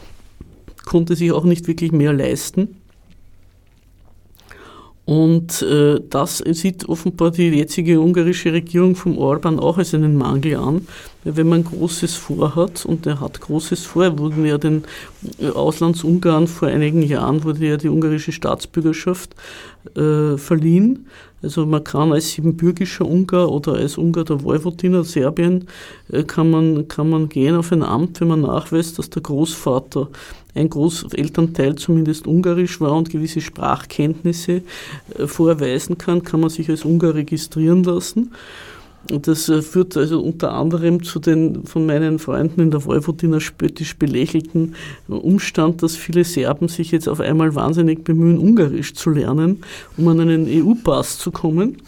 konnte 0.85 1.17
sich 1.17 1.33
auch 1.33 1.45
nicht 1.45 1.69
wirklich 1.69 1.93
mehr 1.93 2.13
leisten. 2.13 2.77
Und 5.09 5.63
äh, 5.63 6.01
das 6.11 6.45
sieht 6.47 6.87
offenbar 6.87 7.31
die 7.31 7.49
jetzige 7.49 7.99
ungarische 7.99 8.53
Regierung 8.53 8.95
vom 8.95 9.17
Orban 9.17 9.59
auch 9.59 9.79
als 9.79 9.95
einen 9.95 10.19
Mangel 10.19 10.57
an. 10.57 10.87
Wenn 11.25 11.49
man 11.49 11.65
Großes 11.65 12.15
vorhat, 12.15 12.85
und 12.85 13.07
er 13.07 13.19
hat 13.19 13.41
Großes 13.41 13.87
vor, 13.87 14.19
wurden 14.19 14.45
ja 14.45 14.59
den 14.59 14.85
äh, 15.39 15.49
Auslandsungarn 15.49 16.47
vor 16.47 16.69
einigen 16.69 17.01
Jahren, 17.01 17.43
wurde 17.43 17.67
ja 17.67 17.79
die 17.79 17.89
ungarische 17.89 18.33
Staatsbürgerschaft 18.33 19.35
äh, 19.97 20.37
verliehen. 20.37 21.07
Also 21.43 21.67
man 21.67 21.85
kann 21.85 22.13
als 22.13 22.33
siebenbürgischer 22.33 23.07
Ungar 23.07 23.51
oder 23.51 23.75
als 23.75 23.97
Ungar 23.97 24.25
der 24.25 24.43
Vojvodina 24.43 25.05
Serbien 25.05 25.69
äh, 26.11 26.25
kann 26.25 26.51
man, 26.51 26.89
kann 26.89 27.11
man 27.11 27.29
gehen 27.29 27.55
auf 27.55 27.71
ein 27.71 27.83
Amt, 27.83 28.21
wenn 28.21 28.29
man 28.29 28.41
nachweist, 28.41 28.99
dass 28.99 29.11
der 29.11 29.23
Großvater 29.23 30.09
ein 30.55 30.69
Großelternteil 30.69 31.77
zumindest 31.77 32.27
ungarisch 32.27 32.81
war 32.81 32.93
und 32.93 33.11
gewisse 33.11 33.41
Sprachkenntnisse 33.41 34.63
äh, 35.17 35.27
vorweisen 35.27 35.97
kann, 35.97 36.25
kann 36.25 36.41
man 36.41 36.51
sich 36.51 36.69
als 36.69 36.85
Ungar 36.85 37.15
registrieren 37.15 37.85
lassen. 37.85 38.33
Das 39.09 39.49
äh, 39.49 39.63
führt 39.63 39.97
also 39.97 40.21
unter 40.21 40.53
anderem 40.53 41.03
zu 41.03 41.19
den 41.19 41.65
von 41.65 41.87
meinen 41.87 42.19
Freunden 42.19 42.61
in 42.61 42.71
der 42.71 42.85
Vojvodina 42.85 43.41
spöttisch 43.41 43.97
belächelten 43.97 44.75
Umstand, 45.09 45.83
dass 45.83 45.97
viele 45.97 46.25
Serben 46.25 46.69
sich 46.69 46.91
jetzt 46.91 47.09
auf 47.09 47.21
einmal 47.21 47.55
wahnsinnig 47.55 48.05
bemühen, 48.05 48.39
Ungarisch 48.39 48.95
zu 48.95 49.11
lernen, 49.11 49.63
um 49.97 50.09
an 50.09 50.21
einen 50.21 50.47
EU-Pass 50.47 51.19
zu 51.19 51.31
kommen. 51.31 51.79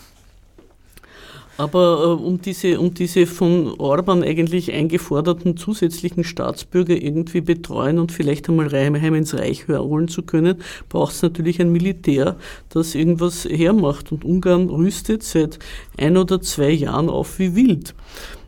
Aber 1.60 2.18
äh, 2.18 2.24
um, 2.24 2.40
diese, 2.40 2.80
um 2.80 2.94
diese 2.94 3.26
von 3.26 3.74
Orban 3.76 4.22
eigentlich 4.22 4.72
eingeforderten 4.72 5.58
zusätzlichen 5.58 6.24
Staatsbürger 6.24 6.96
irgendwie 6.96 7.42
betreuen 7.42 7.98
und 7.98 8.12
vielleicht 8.12 8.48
einmal 8.48 8.72
heim 8.72 9.14
ins 9.14 9.34
Reich 9.34 9.68
holen 9.68 10.08
zu 10.08 10.22
können, 10.22 10.56
braucht 10.88 11.12
es 11.12 11.20
natürlich 11.20 11.60
ein 11.60 11.70
Militär, 11.70 12.36
das 12.70 12.94
irgendwas 12.94 13.44
hermacht. 13.44 14.10
Und 14.10 14.24
Ungarn 14.24 14.70
rüstet 14.70 15.22
seit 15.22 15.58
ein 15.98 16.16
oder 16.16 16.40
zwei 16.40 16.70
Jahren 16.70 17.10
auf 17.10 17.38
wie 17.38 17.54
wild. 17.54 17.94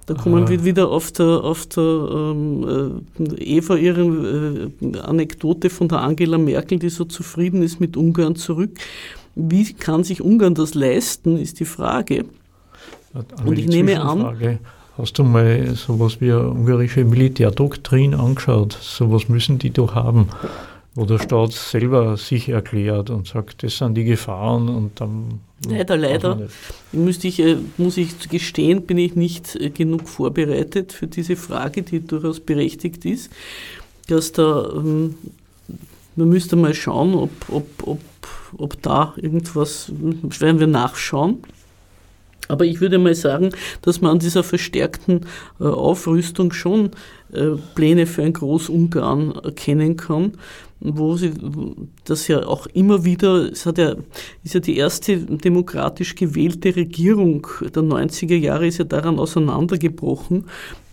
Da 0.07 0.14
kommen 0.14 0.48
wir 0.48 0.64
wieder 0.64 0.88
auf 0.88 1.12
der, 1.12 1.44
auf 1.44 1.66
der 1.66 1.83
ähm, 1.85 3.03
äh, 3.18 3.59
Eva 3.59 3.77
ihre 3.77 4.70
äh, 4.81 4.98
Anekdote 5.01 5.68
von 5.68 5.88
der 5.88 6.01
Angela 6.01 6.38
Merkel, 6.38 6.79
die 6.79 6.88
so 6.88 7.05
zufrieden 7.05 7.62
ist 7.62 7.79
mit 7.79 7.94
Ungarn 7.98 8.37
zurück. 8.37 8.70
Wie 9.35 9.70
kann 9.75 10.03
sich 10.03 10.22
Ungarn 10.22 10.55
das 10.55 10.72
leisten, 10.72 11.37
ist 11.37 11.61
die 11.61 11.66
Frage. 11.66 12.25
Und 13.44 13.59
ich 13.59 13.66
nehme 13.66 14.01
an. 14.01 14.59
Hast 14.98 15.18
du 15.18 15.25
mal 15.25 15.75
sowas 15.75 16.20
wie 16.20 16.31
eine 16.31 16.51
ungarische 16.51 17.05
Militärdoktrin 17.05 18.14
angeschaut? 18.14 18.77
Sowas 18.79 19.29
müssen 19.29 19.59
die 19.59 19.70
doch 19.70 19.94
haben, 19.94 20.29
wo 20.94 21.07
der 21.07 21.18
Staat 21.18 21.53
selber 21.53 22.18
sich 22.18 22.51
erklärt 22.51 23.09
und 23.09 23.27
sagt, 23.27 23.62
das 23.62 23.79
sind 23.79 23.94
die 23.94 24.05
Gefahren 24.05 24.68
und 24.68 25.01
dann. 25.01 25.40
Leider, 25.66 25.96
leider. 25.96 26.48
Müsste 26.92 27.29
ich, 27.29 27.40
äh, 27.40 27.57
muss 27.79 27.96
ich 27.96 28.29
gestehen, 28.29 28.83
bin 28.83 28.98
ich 28.98 29.14
nicht 29.14 29.57
äh, 29.57 29.70
genug 29.70 30.09
vorbereitet 30.09 30.92
für 30.92 31.07
diese 31.07 31.37
Frage, 31.37 31.83
die 31.83 32.01
durchaus 32.07 32.40
berechtigt 32.40 33.05
ist, 33.07 33.31
dass 34.09 34.33
da, 34.33 34.68
ähm, 34.75 35.14
man 36.16 36.29
müsste 36.29 36.57
mal 36.57 36.75
schauen, 36.75 37.14
ob, 37.14 37.31
ob, 37.48 37.66
ob, 37.87 38.01
ob 38.59 38.83
da 38.83 39.14
irgendwas, 39.16 39.90
werden 39.94 40.61
wir 40.61 40.66
nachschauen. 40.66 41.38
Aber 42.52 42.66
ich 42.66 42.82
würde 42.82 42.98
mal 42.98 43.14
sagen, 43.14 43.48
dass 43.80 44.02
man 44.02 44.12
an 44.12 44.18
dieser 44.18 44.44
verstärkten 44.44 45.22
äh, 45.58 45.64
Aufrüstung 45.64 46.52
schon 46.52 46.90
äh, 47.32 47.52
Pläne 47.74 48.04
für 48.04 48.22
ein 48.22 48.34
Großungarn 48.34 49.36
erkennen 49.42 49.96
kann, 49.96 50.32
wo 50.78 51.16
sie 51.16 51.32
das 52.04 52.28
ja 52.28 52.46
auch 52.46 52.66
immer 52.66 53.06
wieder, 53.06 53.50
es 53.50 53.64
hat 53.64 53.78
ja, 53.78 53.94
ist 54.44 54.52
ja 54.52 54.60
die 54.60 54.76
erste 54.76 55.16
demokratisch 55.16 56.14
gewählte 56.14 56.76
Regierung 56.76 57.46
der 57.62 57.82
90er 57.82 58.36
Jahre 58.36 58.66
ist 58.66 58.76
ja 58.76 58.84
daran 58.84 59.18
auseinandergebrochen, 59.18 60.44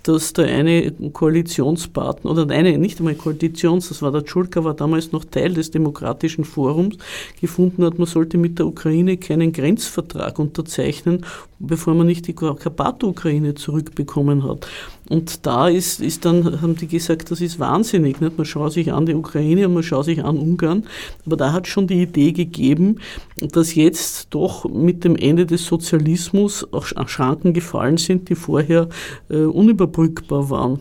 dass 0.04 0.34
der 0.34 0.48
eine 0.48 0.92
Koalitionspartner, 0.92 2.32
oder 2.32 2.50
eine, 2.54 2.78
nicht 2.78 3.00
einmal 3.00 3.16
Koalitions, 3.16 3.90
das 3.90 4.02
war 4.02 4.12
der 4.12 4.24
Tschulka, 4.24 4.64
war 4.64 4.74
damals 4.74 5.12
noch 5.12 5.26
Teil 5.26 5.54
des 5.54 5.72
Demokratischen 5.72 6.46
Forums, 6.46 6.98
gefunden 7.42 7.84
hat, 7.84 7.98
man 7.98 8.08
sollte 8.08 8.38
mit 8.38 8.60
der 8.60 8.68
Ukraine 8.68 9.18
keinen 9.18 9.52
Grenzvertrag 9.52 10.40
unterzeichnen, 10.40 11.26
bevor 11.60 11.94
man 11.94 12.08
nicht 12.08 12.28
die 12.28 12.34
Karpato-Ukraine 12.34 13.56
zurückbekommen 13.56 14.44
hat. 14.44 14.68
Und 15.10 15.48
da 15.48 15.67
ist, 15.67 16.00
ist 16.00 16.24
dann, 16.24 16.62
haben 16.62 16.76
die 16.76 16.88
gesagt, 16.88 17.32
das 17.32 17.41
ist 17.41 17.60
wahnsinnig. 17.60 18.22
Nicht? 18.22 18.38
Man 18.38 18.45
schaut 18.45 18.74
sich 18.74 18.93
an 18.93 19.08
die 19.08 19.15
Ukraine 19.15 19.67
und 19.67 19.74
man 19.74 19.84
schaut 19.84 20.06
sich 20.06 20.24
an 20.24 20.38
Ungarn. 20.38 20.86
Aber 21.26 21.36
da 21.36 21.52
hat 21.52 21.67
schon 21.67 21.88
die 21.88 22.04
Idee 22.04 22.32
gegeben, 22.32 23.00
dass 23.38 23.74
jetzt 23.74 24.28
doch 24.30 24.65
mit 24.69 25.04
dem 25.04 25.15
Ende 25.15 25.48
des 25.48 25.65
Sozialismus 25.65 26.65
auch 26.72 26.86
Schranken 27.08 27.54
gefallen 27.54 27.98
sind, 27.98 28.30
die 28.30 28.36
vorher 28.36 28.88
äh, 29.30 29.38
unüberbrückbar 29.38 30.52
waren. 30.52 30.80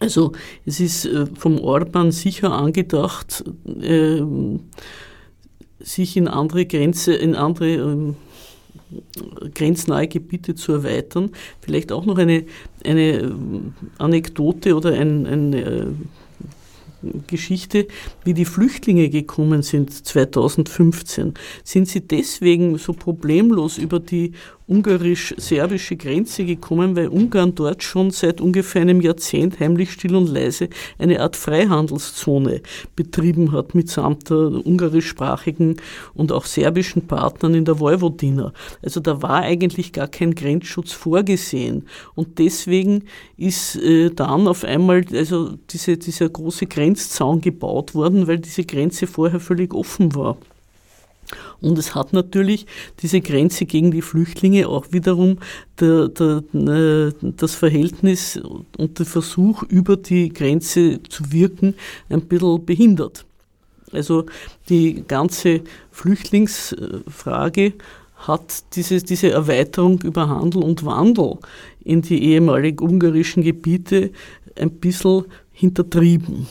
Also 0.00 0.32
es 0.66 0.80
ist 0.80 1.06
äh, 1.06 1.26
vom 1.26 1.58
Orban 1.58 2.10
sicher 2.10 2.52
angedacht, 2.52 3.44
äh, 3.80 4.22
sich 5.78 6.16
in 6.16 6.28
andere 6.28 6.66
Grenze, 6.66 7.14
in 7.14 7.34
andere 7.34 7.74
äh, 7.74 8.14
grenznahe 9.54 10.08
Gebiete 10.08 10.54
zu 10.54 10.72
erweitern. 10.72 11.30
Vielleicht 11.60 11.92
auch 11.92 12.06
noch 12.06 12.18
eine, 12.18 12.44
eine 12.84 13.34
Anekdote 13.98 14.76
oder 14.76 14.92
ein, 14.92 15.26
eine 15.26 15.64
äh, 15.64 15.86
Geschichte, 17.26 17.86
wie 18.24 18.34
die 18.34 18.44
Flüchtlinge 18.44 19.08
gekommen 19.08 19.62
sind 19.62 19.92
2015. 19.92 21.34
Sind 21.62 21.88
sie 21.88 22.00
deswegen 22.00 22.78
so 22.78 22.92
problemlos 22.92 23.78
über 23.78 24.00
die 24.00 24.32
ungarisch-serbische 24.68 25.96
Grenze 25.96 26.44
gekommen, 26.44 26.96
weil 26.96 27.08
Ungarn 27.08 27.54
dort 27.54 27.82
schon 27.82 28.10
seit 28.10 28.40
ungefähr 28.40 28.82
einem 28.82 29.00
Jahrzehnt 29.00 29.60
heimlich 29.60 29.92
still 29.92 30.16
und 30.16 30.28
leise 30.28 30.68
eine 30.98 31.20
Art 31.20 31.36
Freihandelszone 31.36 32.62
betrieben 32.96 33.52
hat 33.52 33.74
mitsamt 33.74 34.28
der 34.28 34.36
ungarischsprachigen 34.36 35.76
und 36.14 36.32
auch 36.32 36.44
serbischen 36.44 37.06
Partnern 37.06 37.54
in 37.54 37.64
der 37.64 37.78
Vojvodina. 37.78 38.52
Also 38.82 39.00
da 39.00 39.22
war 39.22 39.42
eigentlich 39.42 39.92
gar 39.92 40.08
kein 40.08 40.34
Grenzschutz 40.34 40.92
vorgesehen 40.92 41.86
und 42.14 42.38
deswegen 42.38 43.04
ist 43.36 43.76
äh, 43.76 44.10
dann 44.10 44.48
auf 44.48 44.64
einmal 44.64 45.04
also 45.12 45.54
diese, 45.70 45.96
dieser 45.96 46.28
große 46.28 46.66
Grenzzaun 46.66 47.40
gebaut 47.40 47.94
worden, 47.94 48.26
weil 48.26 48.38
diese 48.38 48.64
Grenze 48.64 49.06
vorher 49.06 49.38
völlig 49.38 49.72
offen 49.74 50.14
war. 50.14 50.36
Und 51.60 51.78
es 51.78 51.94
hat 51.94 52.12
natürlich 52.12 52.66
diese 53.00 53.20
Grenze 53.20 53.66
gegen 53.66 53.90
die 53.90 54.02
Flüchtlinge 54.02 54.68
auch 54.68 54.86
wiederum 54.90 55.38
der, 55.80 56.08
der, 56.08 56.42
äh, 56.54 57.12
das 57.22 57.54
Verhältnis 57.54 58.40
und 58.76 58.98
der 58.98 59.06
Versuch, 59.06 59.62
über 59.64 59.96
die 59.96 60.28
Grenze 60.28 61.00
zu 61.08 61.32
wirken, 61.32 61.74
ein 62.08 62.22
bisschen 62.22 62.64
behindert. 62.64 63.24
Also 63.92 64.26
die 64.68 65.04
ganze 65.06 65.62
Flüchtlingsfrage 65.90 67.74
hat 68.16 68.64
diese, 68.74 68.98
diese 69.02 69.30
Erweiterung 69.30 70.00
über 70.02 70.28
Handel 70.28 70.62
und 70.62 70.84
Wandel 70.84 71.38
in 71.84 72.02
die 72.02 72.22
ehemalig 72.32 72.80
ungarischen 72.80 73.42
Gebiete 73.42 74.10
ein 74.56 74.70
bisschen 74.70 75.24
hintertrieben. 75.52 76.46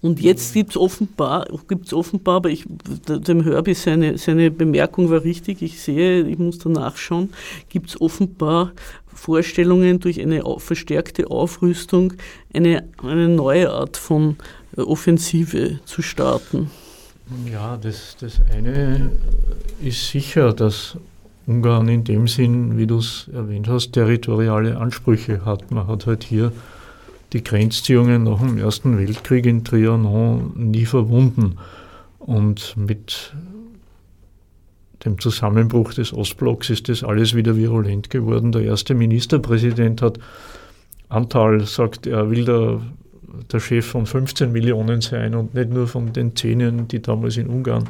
Und 0.00 0.20
jetzt 0.20 0.54
gibt 0.54 0.70
es 0.70 0.76
offenbar, 0.76 1.46
gibt's 1.66 1.92
offenbar, 1.92 2.36
aber 2.36 2.50
ich, 2.50 2.64
dem 3.08 3.42
Herbie 3.42 3.74
seine, 3.74 4.16
seine 4.16 4.50
Bemerkung 4.50 5.10
war 5.10 5.24
richtig, 5.24 5.60
ich 5.60 5.80
sehe, 5.82 6.22
ich 6.22 6.38
muss 6.38 6.58
da 6.58 6.68
nachschauen, 6.68 7.30
gibt 7.68 7.90
es 7.90 8.00
offenbar 8.00 8.72
Vorstellungen 9.12 9.98
durch 9.98 10.20
eine 10.20 10.44
verstärkte 10.58 11.28
Aufrüstung, 11.28 12.12
eine, 12.54 12.84
eine 13.02 13.28
neue 13.28 13.70
Art 13.72 13.96
von 13.96 14.36
äh, 14.76 14.82
Offensive 14.82 15.80
zu 15.84 16.02
starten. 16.02 16.70
Ja, 17.50 17.76
das, 17.76 18.16
das 18.20 18.40
eine 18.54 19.10
ist 19.82 20.08
sicher, 20.08 20.52
dass 20.52 20.96
Ungarn 21.46 21.88
in 21.88 22.04
dem 22.04 22.28
Sinn, 22.28 22.78
wie 22.78 22.86
du 22.86 22.98
es 22.98 23.28
erwähnt 23.32 23.68
hast, 23.68 23.92
territoriale 23.92 24.78
Ansprüche 24.78 25.44
hat. 25.44 25.70
Man 25.70 25.86
hat 25.88 26.06
halt 26.06 26.22
hier 26.22 26.52
die 27.32 27.44
Grenzziehungen 27.44 28.24
nach 28.24 28.38
dem 28.38 28.58
Ersten 28.58 28.98
Weltkrieg 28.98 29.46
in 29.46 29.64
Trianon 29.64 30.52
nie 30.56 30.86
verwunden. 30.86 31.58
Und 32.18 32.76
mit 32.76 33.32
dem 35.04 35.18
Zusammenbruch 35.18 35.94
des 35.94 36.12
Ostblocks 36.12 36.70
ist 36.70 36.88
das 36.88 37.04
alles 37.04 37.34
wieder 37.34 37.56
virulent 37.56 38.10
geworden. 38.10 38.52
Der 38.52 38.62
erste 38.62 38.94
Ministerpräsident 38.94 40.02
hat 40.02 40.18
Antal 41.08 41.60
sagt, 41.60 42.06
er 42.06 42.30
will 42.30 42.44
der, 42.44 42.80
der 43.50 43.60
Chef 43.60 43.86
von 43.86 44.06
15 44.06 44.52
Millionen 44.52 45.00
sein 45.00 45.34
und 45.34 45.54
nicht 45.54 45.70
nur 45.70 45.86
von 45.86 46.12
den 46.12 46.34
Zehnen, 46.36 46.88
die 46.88 47.00
damals 47.00 47.36
in 47.36 47.46
Ungarn 47.46 47.88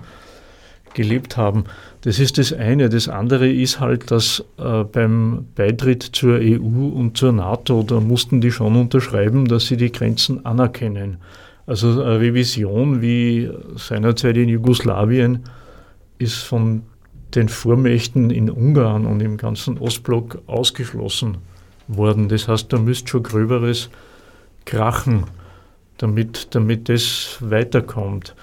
gelebt 0.94 1.36
haben. 1.36 1.64
Das 2.02 2.18
ist 2.18 2.38
das 2.38 2.52
eine. 2.52 2.88
Das 2.88 3.08
andere 3.08 3.50
ist 3.50 3.80
halt, 3.80 4.10
dass 4.10 4.44
äh, 4.58 4.84
beim 4.84 5.46
Beitritt 5.54 6.02
zur 6.02 6.38
EU 6.40 6.88
und 6.88 7.16
zur 7.16 7.32
NATO, 7.32 7.82
da 7.82 8.00
mussten 8.00 8.40
die 8.40 8.52
schon 8.52 8.76
unterschreiben, 8.76 9.46
dass 9.46 9.66
sie 9.66 9.76
die 9.76 9.92
Grenzen 9.92 10.44
anerkennen. 10.46 11.18
Also 11.66 12.02
eine 12.02 12.20
Revision 12.20 13.02
wie 13.02 13.50
seinerzeit 13.76 14.36
in 14.36 14.48
Jugoslawien 14.48 15.44
ist 16.18 16.36
von 16.36 16.82
den 17.34 17.48
Vormächten 17.48 18.30
in 18.30 18.50
Ungarn 18.50 19.04
und 19.04 19.20
im 19.20 19.36
ganzen 19.36 19.78
Ostblock 19.78 20.38
ausgeschlossen 20.46 21.38
worden. 21.86 22.28
Das 22.28 22.48
heißt, 22.48 22.72
da 22.72 22.78
müsste 22.78 23.08
schon 23.08 23.22
Gröberes 23.22 23.90
krachen, 24.64 25.24
damit, 25.98 26.54
damit 26.54 26.88
das 26.88 27.36
weiterkommt. 27.40 28.34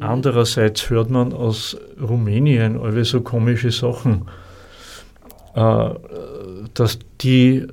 Andererseits 0.00 0.90
hört 0.90 1.10
man 1.10 1.32
aus 1.32 1.76
Rumänien 2.00 2.80
alle 2.80 3.04
so 3.04 3.20
komische 3.20 3.70
Sachen, 3.70 4.26
äh, 5.54 5.90
dass 6.74 6.98
die 7.20 7.66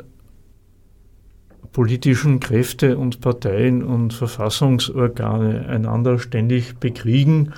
politischen 1.72 2.40
Kräfte 2.40 2.98
und 2.98 3.22
Parteien 3.22 3.84
und 3.84 4.14
Verfassungsorgane 4.14 5.68
einander 5.68 6.20
ständig 6.20 6.78
bekriegen 6.78 7.54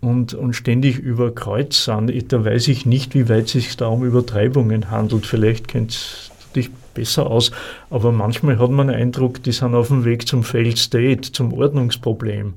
und, 0.00 0.34
und 0.34 0.54
ständig 0.54 0.98
über 0.98 1.34
Kreuz 1.34 1.84
sind, 1.84 2.32
da 2.32 2.44
weiß 2.44 2.68
ich 2.68 2.86
nicht, 2.86 3.14
wie 3.14 3.28
weit 3.28 3.46
es 3.46 3.52
sich 3.52 3.76
da 3.76 3.86
um 3.86 4.04
Übertreibungen 4.04 4.90
handelt. 4.90 5.26
Vielleicht 5.26 5.68
kennt 5.68 5.92
es 5.92 6.30
dich 6.54 6.70
besser 6.94 7.26
aus, 7.26 7.50
aber 7.90 8.12
manchmal 8.12 8.58
hat 8.58 8.70
man 8.70 8.88
den 8.88 8.96
Eindruck, 8.96 9.42
die 9.42 9.52
sind 9.52 9.74
auf 9.74 9.88
dem 9.88 10.04
Weg 10.04 10.26
zum 10.26 10.42
Failed 10.42 10.78
State, 10.78 11.32
zum 11.32 11.52
Ordnungsproblem. 11.52 12.54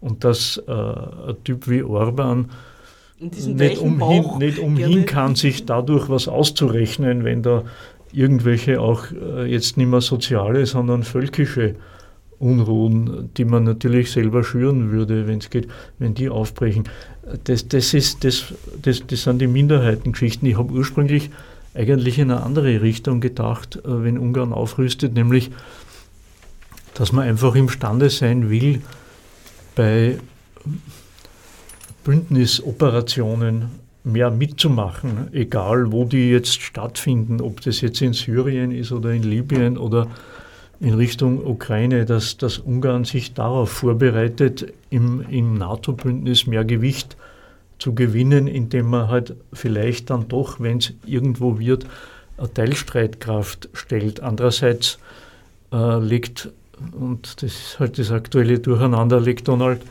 Und 0.00 0.24
dass 0.24 0.62
äh, 0.66 0.72
ein 0.72 1.36
Typ 1.44 1.68
wie 1.68 1.82
Orban 1.82 2.50
nicht 3.20 3.78
umhin, 3.78 4.38
nicht 4.38 4.58
umhin 4.58 5.04
kann, 5.06 5.34
sich 5.34 5.66
dadurch 5.66 6.08
was 6.08 6.28
auszurechnen, 6.28 7.24
wenn 7.24 7.42
da 7.42 7.64
irgendwelche 8.12 8.80
auch 8.80 9.06
äh, 9.10 9.50
jetzt 9.50 9.76
nicht 9.76 9.88
mehr 9.88 10.00
soziale, 10.00 10.66
sondern 10.66 11.02
völkische 11.02 11.74
Unruhen, 12.38 13.30
die 13.36 13.44
man 13.44 13.64
natürlich 13.64 14.12
selber 14.12 14.44
schüren 14.44 14.92
würde, 14.92 15.26
wenn 15.26 15.38
es 15.38 15.50
geht, 15.50 15.68
wenn 15.98 16.14
die 16.14 16.28
aufbrechen. 16.28 16.84
Das, 17.44 17.66
das, 17.66 17.94
ist, 17.94 18.22
das, 18.22 18.54
das, 18.80 19.04
das 19.06 19.24
sind 19.24 19.40
die 19.40 19.48
Minderheitengeschichten. 19.48 20.48
Ich 20.48 20.56
habe 20.56 20.72
ursprünglich 20.72 21.30
eigentlich 21.74 22.18
in 22.18 22.30
eine 22.30 22.42
andere 22.42 22.80
Richtung 22.80 23.20
gedacht, 23.20 23.76
äh, 23.76 24.04
wenn 24.04 24.18
Ungarn 24.18 24.52
aufrüstet, 24.52 25.14
nämlich, 25.14 25.50
dass 26.94 27.12
man 27.12 27.26
einfach 27.26 27.54
imstande 27.56 28.10
sein 28.10 28.50
will, 28.50 28.82
bei 29.78 30.18
Bündnisoperationen 32.02 33.66
mehr 34.02 34.32
mitzumachen, 34.32 35.32
egal 35.32 35.92
wo 35.92 36.04
die 36.04 36.30
jetzt 36.30 36.60
stattfinden, 36.60 37.40
ob 37.40 37.60
das 37.60 37.80
jetzt 37.80 38.02
in 38.02 38.12
Syrien 38.12 38.72
ist 38.72 38.90
oder 38.90 39.12
in 39.12 39.22
Libyen 39.22 39.78
oder 39.78 40.08
in 40.80 40.94
Richtung 40.94 41.46
Ukraine, 41.46 42.06
dass, 42.06 42.36
dass 42.36 42.58
Ungarn 42.58 43.04
sich 43.04 43.34
darauf 43.34 43.70
vorbereitet, 43.70 44.66
im, 44.90 45.24
im 45.30 45.54
NATO-Bündnis 45.54 46.48
mehr 46.48 46.64
Gewicht 46.64 47.16
zu 47.78 47.94
gewinnen, 47.94 48.48
indem 48.48 48.86
man 48.86 49.06
halt 49.06 49.36
vielleicht 49.52 50.10
dann 50.10 50.26
doch, 50.26 50.58
wenn 50.58 50.78
es 50.78 50.92
irgendwo 51.06 51.60
wird, 51.60 51.86
eine 52.36 52.52
Teilstreitkraft 52.52 53.68
stellt. 53.74 54.24
Andererseits 54.24 54.98
äh, 55.72 56.00
legt, 56.00 56.50
und 56.92 57.42
das 57.42 57.54
ist 57.54 57.80
halt 57.80 57.98
das 57.98 58.10
aktuelle 58.10 58.58
Durcheinander, 58.58 59.20
legt 59.20 59.48
Donald 59.48 59.82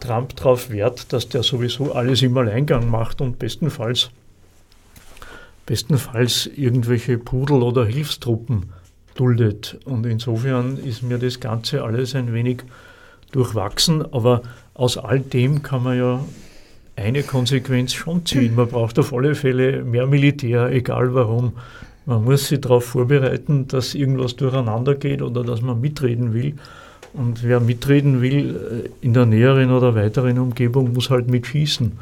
Trump 0.00 0.36
darauf 0.36 0.70
Wert, 0.70 1.12
dass 1.12 1.28
der 1.28 1.42
sowieso 1.42 1.92
alles 1.92 2.22
im 2.22 2.36
Alleingang 2.36 2.88
macht 2.90 3.20
und 3.20 3.38
bestenfalls, 3.38 4.10
bestenfalls 5.66 6.46
irgendwelche 6.46 7.18
Pudel 7.18 7.62
oder 7.62 7.84
Hilfstruppen 7.84 8.70
duldet. 9.14 9.78
Und 9.84 10.06
insofern 10.06 10.76
ist 10.78 11.02
mir 11.02 11.18
das 11.18 11.40
Ganze 11.40 11.82
alles 11.82 12.14
ein 12.14 12.32
wenig 12.32 12.62
durchwachsen, 13.32 14.02
aber 14.12 14.42
aus 14.74 14.96
all 14.96 15.20
dem 15.20 15.62
kann 15.62 15.82
man 15.82 15.98
ja 15.98 16.20
eine 16.96 17.22
Konsequenz 17.22 17.92
schon 17.94 18.24
ziehen. 18.26 18.54
Man 18.54 18.68
braucht 18.68 18.98
auf 18.98 19.12
alle 19.12 19.34
Fälle 19.34 19.84
mehr 19.84 20.06
Militär, 20.06 20.70
egal 20.70 21.14
warum. 21.14 21.52
Man 22.08 22.24
muss 22.24 22.48
sich 22.48 22.62
darauf 22.62 22.86
vorbereiten, 22.86 23.68
dass 23.68 23.94
irgendwas 23.94 24.34
durcheinander 24.34 24.94
geht 24.94 25.20
oder 25.20 25.44
dass 25.44 25.60
man 25.60 25.78
mitreden 25.78 26.32
will. 26.32 26.54
Und 27.12 27.42
wer 27.42 27.60
mitreden 27.60 28.22
will 28.22 28.88
äh, 29.02 29.04
in 29.04 29.12
der 29.12 29.26
näheren 29.26 29.70
oder 29.70 29.94
weiteren 29.94 30.38
Umgebung, 30.38 30.94
muss 30.94 31.10
halt 31.10 31.28
mitschießen. 31.28 31.92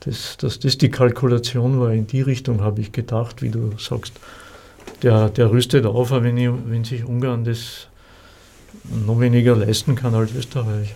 Das, 0.00 0.38
dass 0.38 0.60
das 0.60 0.78
die 0.78 0.90
Kalkulation 0.90 1.78
war, 1.78 1.92
in 1.92 2.06
die 2.06 2.22
Richtung 2.22 2.62
habe 2.62 2.80
ich 2.80 2.92
gedacht, 2.92 3.42
wie 3.42 3.50
du 3.50 3.72
sagst 3.76 4.14
der, 5.02 5.28
der 5.28 5.50
rüstet 5.50 5.84
auf, 5.84 6.10
wenn, 6.10 6.38
ich, 6.38 6.50
wenn 6.66 6.84
sich 6.84 7.04
Ungarn 7.04 7.44
das 7.44 7.88
noch 9.06 9.20
weniger 9.20 9.56
leisten 9.56 9.94
kann 9.94 10.14
als 10.14 10.34
Österreich. 10.34 10.94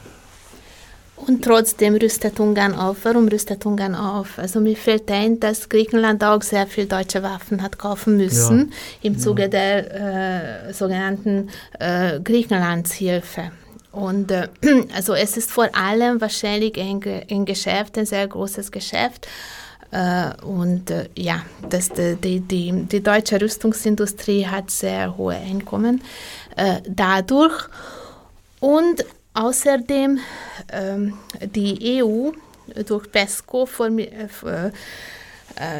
Und 1.26 1.44
trotzdem 1.44 1.94
rüstet 1.96 2.40
Ungarn 2.40 2.74
auf. 2.74 2.98
Warum 3.02 3.28
rüstet 3.28 3.66
Ungarn 3.66 3.94
auf? 3.94 4.38
Also 4.38 4.60
mir 4.60 4.76
fällt 4.76 5.10
ein, 5.10 5.38
dass 5.40 5.68
Griechenland 5.68 6.24
auch 6.24 6.42
sehr 6.42 6.66
viel 6.66 6.86
deutsche 6.86 7.22
Waffen 7.22 7.62
hat 7.62 7.78
kaufen 7.78 8.16
müssen 8.16 8.72
ja. 9.02 9.10
im 9.10 9.18
Zuge 9.18 9.42
ja. 9.42 9.48
der 9.48 10.68
äh, 10.68 10.72
sogenannten 10.72 11.50
äh, 11.78 12.20
Griechenlandshilfe. 12.20 13.50
Und 13.92 14.30
äh, 14.30 14.48
also 14.94 15.14
es 15.14 15.36
ist 15.36 15.50
vor 15.50 15.68
allem 15.74 16.20
wahrscheinlich 16.20 16.78
ein, 16.80 17.00
ein 17.30 17.44
Geschäft, 17.44 17.98
ein 17.98 18.06
sehr 18.06 18.26
großes 18.26 18.70
Geschäft 18.70 19.26
äh, 19.90 20.30
und 20.44 20.90
äh, 20.90 21.08
ja, 21.16 21.42
das, 21.68 21.90
die, 21.90 22.40
die, 22.40 22.72
die 22.72 23.02
deutsche 23.02 23.40
Rüstungsindustrie 23.40 24.46
hat 24.46 24.70
sehr 24.70 25.16
hohe 25.16 25.36
Einkommen 25.36 26.02
äh, 26.56 26.80
dadurch. 26.86 27.68
Und 28.60 29.04
außerdem 29.38 30.18
ähm, 30.72 31.14
die 31.54 32.02
EU 32.02 32.30
durch 32.86 33.10
PESCO 33.10 33.66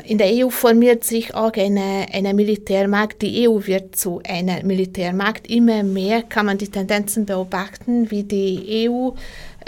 in 0.04 0.18
der 0.18 0.28
EU 0.32 0.48
formiert 0.48 1.04
sich 1.04 1.34
auch 1.34 1.52
eine, 1.52 2.06
eine 2.12 2.34
Militärmacht. 2.34 3.22
Die 3.22 3.48
EU 3.48 3.60
wird 3.66 3.94
zu 3.94 4.20
einer 4.26 4.64
Militärmacht. 4.64 5.46
Immer 5.46 5.84
mehr 5.84 6.22
kann 6.22 6.46
man 6.46 6.58
die 6.58 6.68
Tendenzen 6.68 7.26
beobachten, 7.26 8.10
wie 8.10 8.24
die 8.24 8.88
EU 8.88 9.10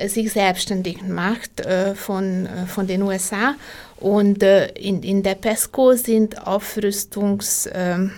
sich 0.08 0.32
selbstständig 0.32 1.02
macht 1.02 1.60
äh, 1.60 1.94
von, 1.94 2.48
von 2.66 2.86
den 2.86 3.02
USA 3.02 3.54
und 4.00 4.42
äh, 4.42 4.68
in, 4.72 5.02
in 5.02 5.22
der 5.22 5.34
PESCO 5.34 5.94
sind 5.94 6.46
Aufrüstungs... 6.46 7.68
Ähm, 7.72 8.12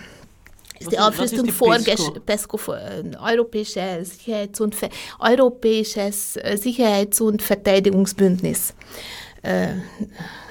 ist 0.83 0.91
die 0.91 0.99
Aufrüstung 0.99 1.49
vorgeschrieben, 1.49 2.21
PESCO, 2.25 2.73
äh, 2.73 3.03
Europäische 3.21 4.03
Sicherheits 4.03 4.61
und, 4.61 4.75
Europäisches 5.19 6.37
äh, 6.37 6.57
Sicherheits- 6.57 7.21
und 7.21 7.41
Verteidigungsbündnis. 7.41 8.73
Äh, 9.41 9.69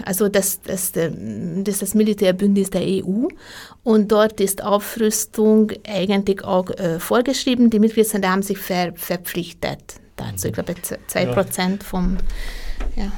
also 0.04 0.28
das, 0.28 0.60
das, 0.62 0.92
das 0.92 1.08
ist 1.12 1.82
das 1.82 1.94
Militärbündnis 1.94 2.70
der 2.70 2.82
EU 2.82 3.28
und 3.84 4.12
dort 4.12 4.40
ist 4.40 4.62
Aufrüstung 4.62 5.72
eigentlich 5.86 6.44
auch 6.44 6.66
vorgeschrieben. 6.98 7.70
Die 7.70 7.78
Mitgliedsländer 7.78 8.30
haben 8.30 8.42
sich 8.42 8.58
ver, 8.58 8.92
verpflichtet 8.94 9.94
dazu. 10.16 10.48
Ich 10.48 10.54
glaube, 10.54 10.74
zwei 11.06 11.26
Prozent 11.26 11.82
vom... 11.82 12.18
Ja. 12.96 13.12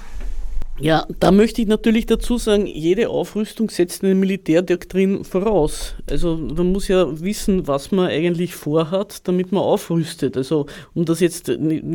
Ja, 0.81 1.07
da 1.21 1.31
möchte 1.31 1.63
ich 1.63 1.69
natürlich 1.69 2.07
dazu 2.07 2.37
sagen, 2.37 2.67
jede 2.67 3.09
Aufrüstung 3.09 3.71
setzt 3.71 4.03
eine 4.03 4.17
Militärdoktrin 4.17 5.23
voraus. 5.23 5.95
Also 6.11 6.37
man 6.37 6.73
muss 6.73 6.89
ja 6.89 7.21
wissen, 7.21 7.69
was 7.69 7.93
man 7.93 8.09
eigentlich 8.09 8.57
vorhat, 8.57 9.29
damit 9.29 9.53
man 9.53 9.63
aufrüstet. 9.63 10.37
Also 10.37 10.67
um 10.93 11.05
das 11.05 11.21
jetzt 11.21 11.47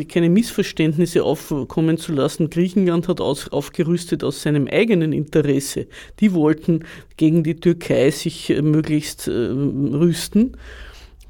keine 0.07 0.29
Missverständnisse 0.29 1.23
aufkommen 1.25 1.97
zu 1.97 2.13
lassen, 2.13 2.49
Griechenland 2.49 3.09
hat 3.09 3.19
aus, 3.19 3.49
aufgerüstet 3.49 4.23
aus 4.23 4.41
seinem 4.43 4.67
eigenen 4.67 5.11
Interesse. 5.11 5.87
Die 6.21 6.33
wollten 6.33 6.85
gegen 7.17 7.43
die 7.43 7.55
Türkei 7.55 8.11
sich 8.11 8.49
äh, 8.49 8.61
möglichst 8.61 9.27
äh, 9.27 9.31
rüsten. 9.31 10.55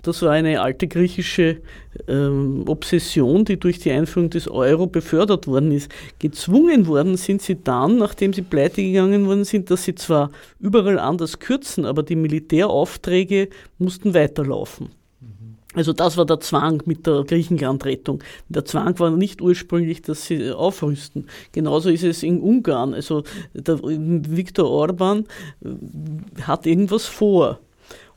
Das 0.01 0.21
war 0.21 0.31
eine 0.31 0.61
alte 0.61 0.87
griechische 0.87 1.61
ähm, 2.07 2.63
Obsession, 2.67 3.45
die 3.45 3.59
durch 3.59 3.79
die 3.79 3.91
Einführung 3.91 4.29
des 4.29 4.47
Euro 4.47 4.87
befördert 4.87 5.47
worden 5.47 5.71
ist. 5.71 5.91
Gezwungen 6.19 6.87
worden 6.87 7.17
sind 7.17 7.41
sie 7.41 7.61
dann, 7.61 7.97
nachdem 7.97 8.33
sie 8.33 8.41
pleite 8.41 8.81
gegangen 8.81 9.27
worden 9.27 9.45
sind, 9.45 9.71
dass 9.71 9.83
sie 9.83 9.95
zwar 9.95 10.31
überall 10.59 10.99
anders 10.99 11.39
kürzen, 11.39 11.85
aber 11.85 12.03
die 12.03 12.15
Militäraufträge 12.15 13.49
mussten 13.77 14.13
weiterlaufen. 14.13 14.89
Also 15.75 15.93
das 15.93 16.17
war 16.17 16.25
der 16.25 16.39
Zwang 16.39 16.81
mit 16.85 17.05
der 17.05 17.23
Griechenlandrettung. 17.23 18.23
Der 18.47 18.65
Zwang 18.65 18.97
war 18.97 19.11
nicht 19.11 19.39
ursprünglich, 19.39 20.01
dass 20.01 20.25
sie 20.25 20.51
aufrüsten. 20.51 21.27
Genauso 21.51 21.89
ist 21.89 22.03
es 22.03 22.23
in 22.23 22.41
Ungarn. 22.41 22.95
Also 22.95 23.23
der 23.53 23.79
Viktor 23.83 24.67
Orban 24.67 25.25
äh, 25.63 26.41
hat 26.41 26.65
irgendwas 26.65 27.05
vor. 27.05 27.59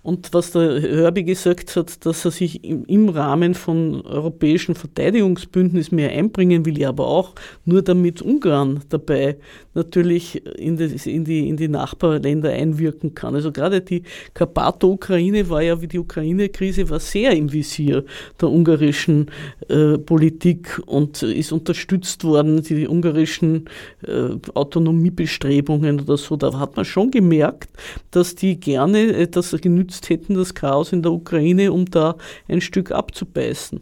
Und 0.03 0.35
was 0.35 0.51
der 0.51 0.81
Hörbi 0.81 1.23
gesagt 1.23 1.77
hat, 1.77 2.05
dass 2.05 2.25
er 2.25 2.33
sich 2.33 2.65
im 2.65 3.09
Rahmen 3.09 3.55
von 3.55 4.01
europäischen 4.03 4.75
Verteidigungsbündnis 4.75 5.93
mehr 5.93 6.11
einbringen 6.11 6.67
will, 6.67 6.79
ja 6.79 6.89
aber 6.89 7.07
auch 7.07 7.35
nur 7.65 7.83
damit 7.83 8.21
Ungarn 8.21 8.81
dabei 8.89 9.37
natürlich 9.75 10.45
in 10.59 10.77
die, 10.77 11.11
in 11.11 11.25
die, 11.25 11.49
in 11.49 11.57
die 11.57 11.69
Nachbarländer 11.69 12.51
einwirken 12.51 13.15
kann. 13.15 13.35
Also 13.35 13.53
gerade 13.53 13.81
die 13.81 14.03
Karpato-Ukraine 14.35 15.49
war 15.49 15.63
ja 15.63 15.81
wie 15.81 15.89
die 15.89 15.99
Ukraine-Krise 15.99 16.91
war 16.91 17.01
sehr 17.01 17.33
im 17.33 17.53
Visier 17.53 18.05
der 18.41 18.51
ungarischen 18.51 19.31
äh, 19.69 19.99
Politik 19.99 20.81
und 20.87 21.23
ist 21.23 21.53
unterstützt 21.53 22.25
worden, 22.25 22.63
die, 22.63 22.75
die 22.75 22.89
ungarischen 22.89 23.69
äh, 24.07 24.31
Autonomiebestrebungen 24.55 26.01
oder 26.01 26.17
so. 26.17 26.37
Da 26.37 26.59
hat 26.59 26.77
man 26.77 26.85
schon 26.85 27.11
gemerkt, 27.11 27.71
dass 28.11 28.35
die 28.35 28.59
gerne 28.59 29.27
das 29.29 29.53
genützt 29.61 30.09
hätten, 30.09 30.35
das 30.35 30.55
Chaos 30.55 30.93
in 30.93 31.03
der 31.03 31.13
Ukraine, 31.13 31.73
um 31.73 31.87
da 31.87 32.17
ein 32.49 32.61
Stück 32.61 32.91
abzubeißen. 32.91 33.81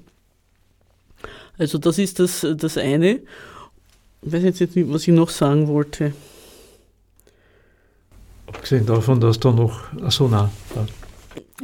Also 1.59 1.77
das 1.77 1.99
ist 1.99 2.19
das, 2.19 2.47
das 2.57 2.79
eine. 2.79 3.21
Ich 4.23 4.33
weiß 4.33 4.43
jetzt 4.43 4.61
nicht, 4.61 4.93
was 4.93 5.09
ich 5.09 5.15
noch 5.15 5.31
sagen 5.31 5.69
wollte. 5.69 6.13
Abgesehen 8.47 8.85
davon, 8.85 9.21
dass 9.21 9.39
da 9.39 9.53
noch. 9.53 9.81
Achso, 10.03 10.29
nein. 10.29 10.51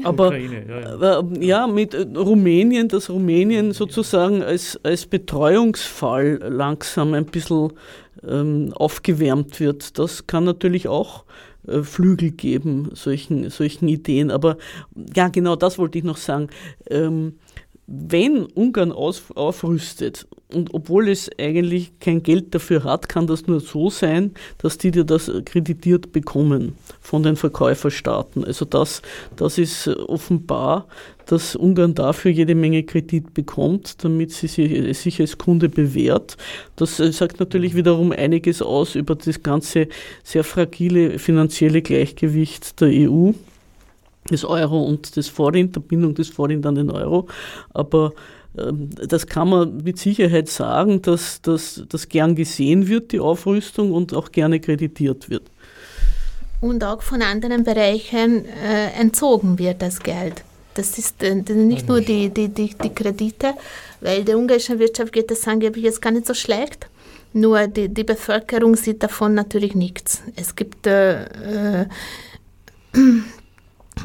Aber 0.05 0.27
Ukraine, 0.27 0.65
ja, 0.69 0.81
ja. 0.81 1.21
Äh, 1.21 1.45
ja, 1.45 1.67
mit 1.67 1.95
äh, 1.95 2.07
Rumänien, 2.17 2.89
dass 2.89 3.11
Rumänien 3.11 3.73
sozusagen 3.73 4.43
als, 4.43 4.79
als 4.83 5.07
Betreuungsfall 5.07 6.39
langsam 6.49 7.15
ein 7.15 7.27
bisschen 7.27 7.73
ähm, 8.27 8.73
aufgewärmt 8.75 9.59
wird, 9.61 9.99
das 9.99 10.27
kann 10.27 10.45
natürlich 10.45 10.89
auch 10.89 11.25
äh, 11.67 11.83
Flügel 11.83 12.31
geben, 12.31 12.91
solchen, 12.95 13.51
solchen 13.51 13.89
Ideen. 13.89 14.31
Aber 14.31 14.59
ja, 15.15 15.29
genau 15.29 15.57
das 15.57 15.79
wollte 15.79 15.99
ich 15.99 16.05
noch 16.05 16.19
sagen. 16.19 16.49
Ähm, 16.89 17.39
wenn 17.87 18.47
Ungarn 18.47 18.93
auf, 18.93 19.31
aufrüstet, 19.37 20.27
und 20.57 20.73
obwohl 20.73 21.09
es 21.09 21.31
eigentlich 21.39 21.93
kein 22.01 22.23
Geld 22.23 22.55
dafür 22.55 22.83
hat, 22.85 23.09
kann 23.11 23.27
das 23.27 23.47
nur 23.47 23.61
so 23.61 23.91
sein, 23.91 24.33
dass 24.59 24.79
die 24.79 24.91
dir 24.91 25.05
das 25.05 25.31
kreditiert 25.45 26.13
bekommen 26.13 26.77
von 27.01 27.23
den 27.23 27.37
Verkäuferstaaten. 27.37 28.43
Also 28.43 28.65
das, 28.65 29.03
das 29.37 29.59
ist 29.59 29.87
offenbar, 29.89 30.87
dass 31.27 31.55
Ungarn 31.57 31.95
dafür 31.95 32.31
jede 32.31 32.55
Menge 32.55 32.85
Kredit 32.85 33.35
bekommt, 33.35 34.03
damit 34.03 34.33
sie 34.33 34.47
sich 34.47 35.21
als 35.21 35.37
Kunde 35.37 35.69
bewährt. 35.69 36.39
Das 36.77 36.99
äh, 37.01 37.13
sagt 37.13 37.39
natürlich 37.39 37.75
wiederum 37.75 38.13
einiges 38.13 38.63
aus 38.63 38.95
über 38.95 39.15
das 39.15 39.43
ganze 39.43 39.89
sehr 40.25 40.45
fragile 40.45 41.19
finanzielle 41.19 41.83
Gleichgewicht 41.83 42.81
der 42.81 42.89
EU 42.89 43.33
des 44.31 44.45
Euro 44.45 44.83
und 44.83 45.17
des 45.17 45.29
Forint, 45.29 45.77
der 45.77 45.81
Bindung 45.81 46.15
des 46.15 46.29
Forint 46.29 46.65
an 46.65 46.77
den 46.77 46.91
Euro. 46.91 47.27
Aber 47.75 48.13
das 48.57 49.27
kann 49.27 49.51
man 49.51 49.77
mit 49.79 49.99
Sicherheit 49.99 50.49
sagen, 50.49 51.03
dass 51.03 51.41
das 51.43 52.09
gern 52.09 52.35
gesehen 52.35 52.89
wird, 52.89 53.13
die 53.13 53.21
Aufrüstung, 53.21 53.93
und 53.93 54.15
auch 54.15 54.33
gerne 54.33 54.61
kreditiert 54.61 55.29
wird. 55.29 55.51
Und 56.61 56.83
auch 56.85 57.03
von 57.03 57.23
anderen 57.23 57.65
Bereichen 57.65 58.47
äh, 58.47 58.91
entzogen 58.99 59.59
wird 59.59 59.83
das 59.83 60.01
Geld. 60.01 60.43
Das 60.75 60.99
ist 60.99 61.23
äh, 61.23 61.35
nicht 61.35 61.89
nur 61.89 62.01
die, 62.01 62.31
die, 62.31 62.49
die, 62.49 62.75
die 62.75 62.95
Kredite, 62.95 63.55
weil 64.01 64.25
der 64.25 64.39
ungarischen 64.39 64.79
Wirtschaft 64.79 65.13
geht 65.13 65.31
es 65.31 65.47
angeblich 65.47 65.85
jetzt 65.85 66.03
gar 66.03 66.13
nicht 66.13 66.27
so 66.27 66.35
schlecht. 66.35 66.87
Nur 67.33 67.67
die, 67.67 67.89
die 67.89 68.05
Bevölkerung 68.05 68.77
sieht 68.77 69.03
davon 69.03 69.35
natürlich 69.35 69.75
nichts. 69.75 70.23
Es 70.37 70.57
gibt 70.57 70.87
äh, 70.87 71.83
äh 71.83 71.87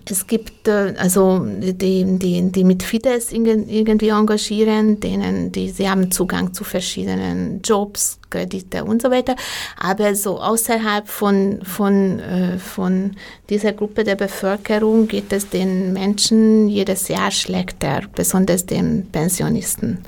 es 0.10 0.26
gibt 0.28 0.68
äh, 0.68 0.94
also 0.98 1.46
die, 1.46 2.18
die, 2.18 2.52
die 2.52 2.64
mit 2.64 2.84
Fidesz 2.84 3.32
irgendwie 3.32 4.10
engagieren, 4.10 5.00
denen 5.00 5.52
die, 5.52 5.70
sie 5.70 5.90
haben 5.90 6.12
Zugang 6.12 6.54
zu 6.54 6.64
verschiedenen 6.64 7.62
Jobs, 7.62 8.20
Kredite 8.30 8.84
und 8.84 9.02
so 9.02 9.12
weiter. 9.12 9.36
Aber 9.78 10.16
so 10.16 10.40
außerhalb 10.40 11.08
von, 11.08 11.60
von, 11.64 12.20
äh, 12.20 12.58
von 12.58 13.16
dieser 13.50 13.74
Gruppe 13.74 14.04
der 14.04 14.16
Bevölkerung 14.16 15.08
geht 15.08 15.32
es 15.34 15.50
den 15.50 15.94
Menschen 15.94 16.68
jedes 16.68 17.08
Jahr 17.08 17.32
schlechter, 17.32 18.02
besonders 18.16 18.66
den 18.66 19.08
Pensionisten. 19.12 20.00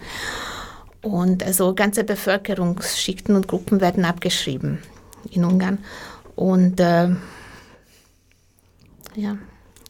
Und 1.01 1.43
also 1.43 1.73
ganze 1.75 2.05
Bevölkerungsschichten 2.05 3.35
und 3.35 3.47
Gruppen 3.47 3.81
werden 3.81 4.05
abgeschrieben 4.05 4.79
in 5.29 5.43
Ungarn. 5.43 5.79
Und 6.35 6.79
äh, 6.79 7.09
ja. 9.15 9.37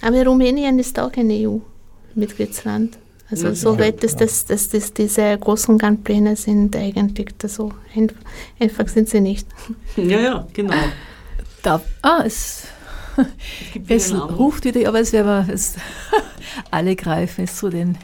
Aber 0.03 0.25
Rumänien 0.25 0.77
ist 0.79 0.99
auch 0.99 1.13
ein 1.15 1.31
EU-Mitgliedsland. 1.31 2.97
Also 3.31 3.47
ja, 3.47 3.55
soweit 3.55 4.03
ist 4.03 4.19
das, 4.19 4.45
dass 4.45 4.67
das 4.67 4.93
diese 4.93 5.37
Großungarn-Pläne 5.37 6.35
sind 6.35 6.75
eigentlich 6.75 7.29
so 7.45 7.71
einfach 8.59 8.87
sind 8.89 9.09
sie 9.09 9.21
nicht. 9.21 9.47
Ja, 9.95 10.19
ja, 10.19 10.47
genau. 10.51 10.73
Da, 11.61 11.81
ah, 12.01 12.21
es, 12.25 12.67
es, 13.87 14.11
es 14.11 14.13
ruft 14.13 14.65
wieder, 14.65 14.89
aber 14.89 14.99
es 14.99 15.13
wäre 15.13 15.45
es, 15.49 15.77
alle 16.71 16.97
greifen 16.97 17.45
es 17.45 17.55
zu 17.55 17.69
den 17.69 17.97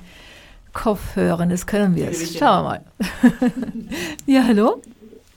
Kopfhörern, 0.72 1.50
das 1.50 1.68
können 1.68 1.96
wir 1.96 2.06
jetzt. 2.06 2.38
Schauen 2.38 2.64
wir 2.64 2.64
mal. 2.64 2.82
ja, 4.26 4.44
hallo? 4.48 4.82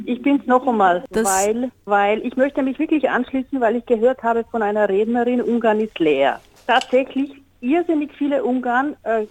Ich 0.05 0.23
bin 0.23 0.41
es 0.41 0.47
noch 0.47 0.67
einmal, 0.67 1.05
weil, 1.11 1.73
weil 1.87 2.25
ich 2.25 2.37
möchte 2.37 2.63
mich 2.63 2.79
wirklich 2.79 3.11
anschließen, 3.11 3.61
weil 3.61 3.77
ich 3.77 3.87
gehört 3.87 4.23
habe 4.23 4.45
von 4.51 4.63
einer 4.63 4.89
Rednerin, 4.89 5.43
Ungarn 5.43 5.81
ist 5.81 5.99
leer 5.99 6.41
tatsächlich 6.67 7.31
irrsinnig 7.61 8.11
viele 8.17 8.45
Ungarn 8.45 8.97
äh, 9.05 9.27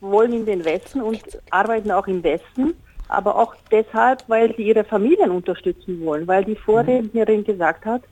wollen 0.00 0.32
in 0.32 0.46
den 0.46 0.64
Westen 0.64 1.00
und 1.00 1.22
arbeiten 1.50 1.90
auch 1.90 2.06
im 2.06 2.22
Westen, 2.22 2.74
aber 3.08 3.36
auch 3.36 3.54
deshalb, 3.70 4.20
weil 4.28 4.54
sie 4.56 4.62
ihre 4.62 4.84
Familien 4.84 5.30
unterstützen 5.30 6.04
wollen, 6.04 6.26
weil 6.26 6.44
die 6.44 6.56
Vorrednerin 6.56 7.44
gesagt 7.44 7.84
hat, 7.84 8.02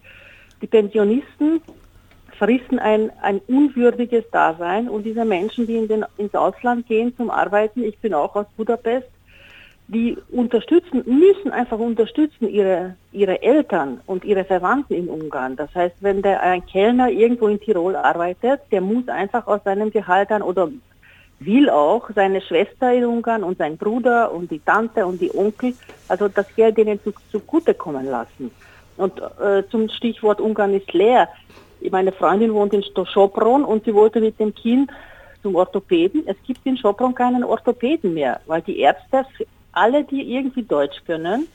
die 0.60 0.66
Pensionisten 0.66 1.60
fristen 2.38 2.78
ein, 2.78 3.10
ein 3.20 3.40
unwürdiges 3.46 4.24
Dasein 4.30 4.88
und 4.88 5.04
diese 5.04 5.24
Menschen, 5.24 5.66
die 5.66 5.76
in 5.76 5.88
den, 5.88 6.04
ins 6.16 6.34
Ausland 6.34 6.86
gehen 6.86 7.14
zum 7.16 7.30
Arbeiten, 7.30 7.84
ich 7.84 7.98
bin 7.98 8.14
auch 8.14 8.34
aus 8.34 8.46
Budapest, 8.56 9.08
die 9.88 10.16
unterstützen, 10.30 11.02
müssen 11.04 11.50
einfach 11.50 11.78
unterstützen 11.78 12.48
ihre, 12.48 12.96
ihre 13.12 13.42
Eltern 13.42 14.00
und 14.06 14.24
ihre 14.24 14.44
Verwandten 14.44 14.94
in 14.94 15.08
Ungarn. 15.08 15.56
Das 15.56 15.74
heißt, 15.74 15.96
wenn 16.00 16.22
der 16.22 16.40
ein 16.40 16.64
Kellner 16.64 17.10
irgendwo 17.10 17.48
in 17.48 17.60
Tirol 17.60 17.96
arbeitet, 17.96 18.60
der 18.70 18.80
muss 18.80 19.08
einfach 19.08 19.46
aus 19.46 19.60
seinem 19.64 19.90
Gehalt 19.90 20.30
dann 20.30 20.42
oder 20.42 20.68
will 21.40 21.68
auch 21.68 22.08
seine 22.14 22.40
Schwester 22.40 22.92
in 22.92 23.04
Ungarn 23.04 23.42
und 23.42 23.58
sein 23.58 23.76
Bruder 23.76 24.32
und 24.32 24.50
die 24.50 24.60
Tante 24.60 25.04
und 25.06 25.20
die 25.20 25.34
Onkel, 25.34 25.74
also 26.08 26.28
das 26.28 26.46
Geld 26.54 26.76
denen 26.78 27.02
zu, 27.02 27.12
zugutekommen 27.30 28.06
lassen. 28.06 28.50
Und 28.96 29.20
äh, 29.40 29.64
zum 29.70 29.88
Stichwort 29.88 30.40
Ungarn 30.40 30.74
ist 30.74 30.92
leer. 30.92 31.28
Meine 31.90 32.12
Freundin 32.12 32.54
wohnt 32.54 32.72
in 32.72 32.84
Sopron 33.12 33.64
und 33.64 33.84
sie 33.84 33.94
wollte 33.94 34.20
mit 34.20 34.38
dem 34.38 34.54
Kind 34.54 34.90
zum 35.42 35.56
Orthopäden. 35.56 36.22
Es 36.26 36.36
gibt 36.46 36.64
in 36.64 36.76
Sopron 36.76 37.14
keinen 37.14 37.42
Orthopäden 37.42 38.14
mehr, 38.14 38.40
weil 38.46 38.62
die 38.62 38.78
Ärzte 38.78 39.26
alle, 39.72 40.04
die 40.04 40.34
irgendwie 40.34 40.62
Deutsch 40.62 41.02
können, 41.06 41.48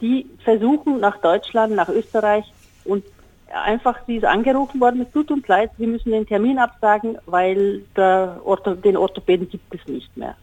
die 0.00 0.26
versuchen 0.44 1.00
nach 1.00 1.18
Deutschland, 1.18 1.74
nach 1.74 1.88
Österreich 1.88 2.44
und 2.84 3.04
einfach, 3.52 3.98
sie 4.06 4.16
ist 4.16 4.24
angerufen 4.24 4.80
worden, 4.80 5.02
es 5.02 5.12
tut 5.12 5.30
uns 5.30 5.46
leid, 5.46 5.70
wir 5.76 5.88
müssen 5.88 6.10
den 6.10 6.26
Termin 6.26 6.58
absagen, 6.58 7.18
weil 7.26 7.82
Ortho, 7.96 8.74
den 8.74 8.96
Orthopäden 8.96 9.48
gibt 9.48 9.74
es 9.74 9.86
nicht 9.86 10.16
mehr. 10.16 10.36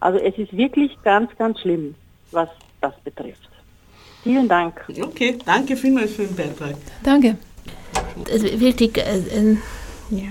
Also 0.00 0.18
es 0.18 0.36
ist 0.36 0.54
wirklich 0.56 0.96
ganz, 1.02 1.30
ganz 1.38 1.60
schlimm, 1.60 1.94
was 2.30 2.48
das 2.80 2.92
betrifft. 3.04 3.48
Vielen 4.22 4.48
Dank. 4.48 4.84
Okay, 4.88 5.38
danke 5.44 5.76
vielmals 5.76 6.14
für 6.14 6.24
den 6.24 6.36
Beitrag. 6.36 6.76
Danke. 7.02 7.36
Also 8.30 8.60
wirklich, 8.60 8.96
äh, 8.96 9.18
äh, 9.18 9.56
ja. 10.10 10.28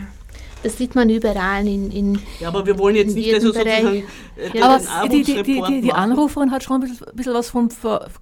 Das 0.63 0.77
sieht 0.77 0.95
man 0.95 1.09
überall 1.09 1.67
in, 1.67 1.91
in 1.91 2.19
Ja, 2.39 2.47
aber 2.47 2.65
wir 2.65 2.79
wollen 2.79 2.95
jetzt 2.95 3.15
nicht 3.15 3.33
also 3.33 3.47
sozusagen 3.47 4.03
äh, 4.35 4.57
ja, 4.57 4.79
aber 4.89 5.09
die, 5.09 5.23
die, 5.23 5.43
die, 5.43 5.61
die, 5.61 5.81
die 5.81 5.93
Anruferin 5.93 6.51
hat 6.51 6.63
schon 6.63 6.81
ein 6.81 6.89
bisschen, 6.89 7.07
ein 7.07 7.15
bisschen 7.15 7.33
was 7.33 7.49
von 7.49 7.69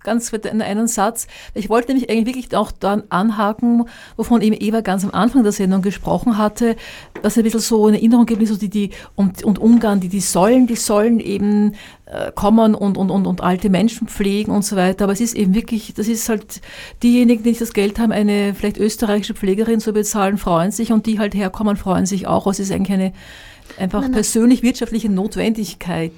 ganz 0.03 0.31
in 0.31 0.61
einem 0.61 0.87
Satz. 0.87 1.27
Ich 1.53 1.69
wollte 1.69 1.89
nämlich 1.89 2.09
eigentlich 2.09 2.35
wirklich 2.35 2.55
auch 2.55 2.71
dann 2.71 3.03
anhaken, 3.09 3.85
wovon 4.17 4.41
eben 4.41 4.55
Eva 4.59 4.81
ganz 4.81 5.03
am 5.03 5.11
Anfang 5.11 5.43
der 5.43 5.51
Sendung 5.51 5.81
gesprochen 5.81 6.37
hatte, 6.37 6.75
dass 7.21 7.37
ein 7.37 7.43
bisschen 7.43 7.59
so 7.59 7.85
eine 7.85 7.97
Erinnerung 7.97 8.25
gibt, 8.25 8.45
so 8.47 8.57
die, 8.57 8.69
die 8.69 8.89
und, 9.15 9.43
und 9.43 9.59
Ungarn, 9.59 9.99
die, 9.99 10.09
die 10.09 10.19
sollen, 10.19 10.67
die 10.67 10.75
sollen 10.75 11.19
eben 11.19 11.75
kommen 12.36 12.76
und, 12.76 12.97
und, 12.97 13.09
und, 13.09 13.26
und 13.26 13.41
alte 13.41 13.70
Menschen 13.70 14.07
pflegen 14.07 14.51
und 14.51 14.66
so 14.66 14.76
weiter. 14.76 15.05
Aber 15.05 15.14
es 15.14 15.22
ist 15.22 15.34
eben 15.36 15.53
wirklich, 15.53 15.93
das 15.93 16.07
ist 16.07 16.28
halt 16.28 16.62
diejenigen, 17.03 17.43
die 17.43 17.49
nicht 17.49 17.62
das 17.62 17.74
Geld 17.74 17.99
haben, 17.99 18.12
eine 18.12 18.53
vielleicht 18.53 18.78
österreichische 18.78 19.34
Pflegerin 19.34 19.80
zu 19.80 19.93
bezahlen, 19.93 20.38
freuen 20.38 20.72
sich 20.72 20.91
und 20.91 21.05
die 21.05 21.20
halt 21.20 21.34
herkommen, 21.36 21.78
freuen 21.78 22.05
sich 22.05 22.28
auch. 22.28 22.47
Es 22.47 22.59
ist 22.59 22.72
eigentlich 22.72 22.93
eine 22.93 23.14
einfach 23.78 24.11
persönlich 24.11 24.63
wirtschaftliche 24.63 25.09
Notwendigkeit. 25.09 26.11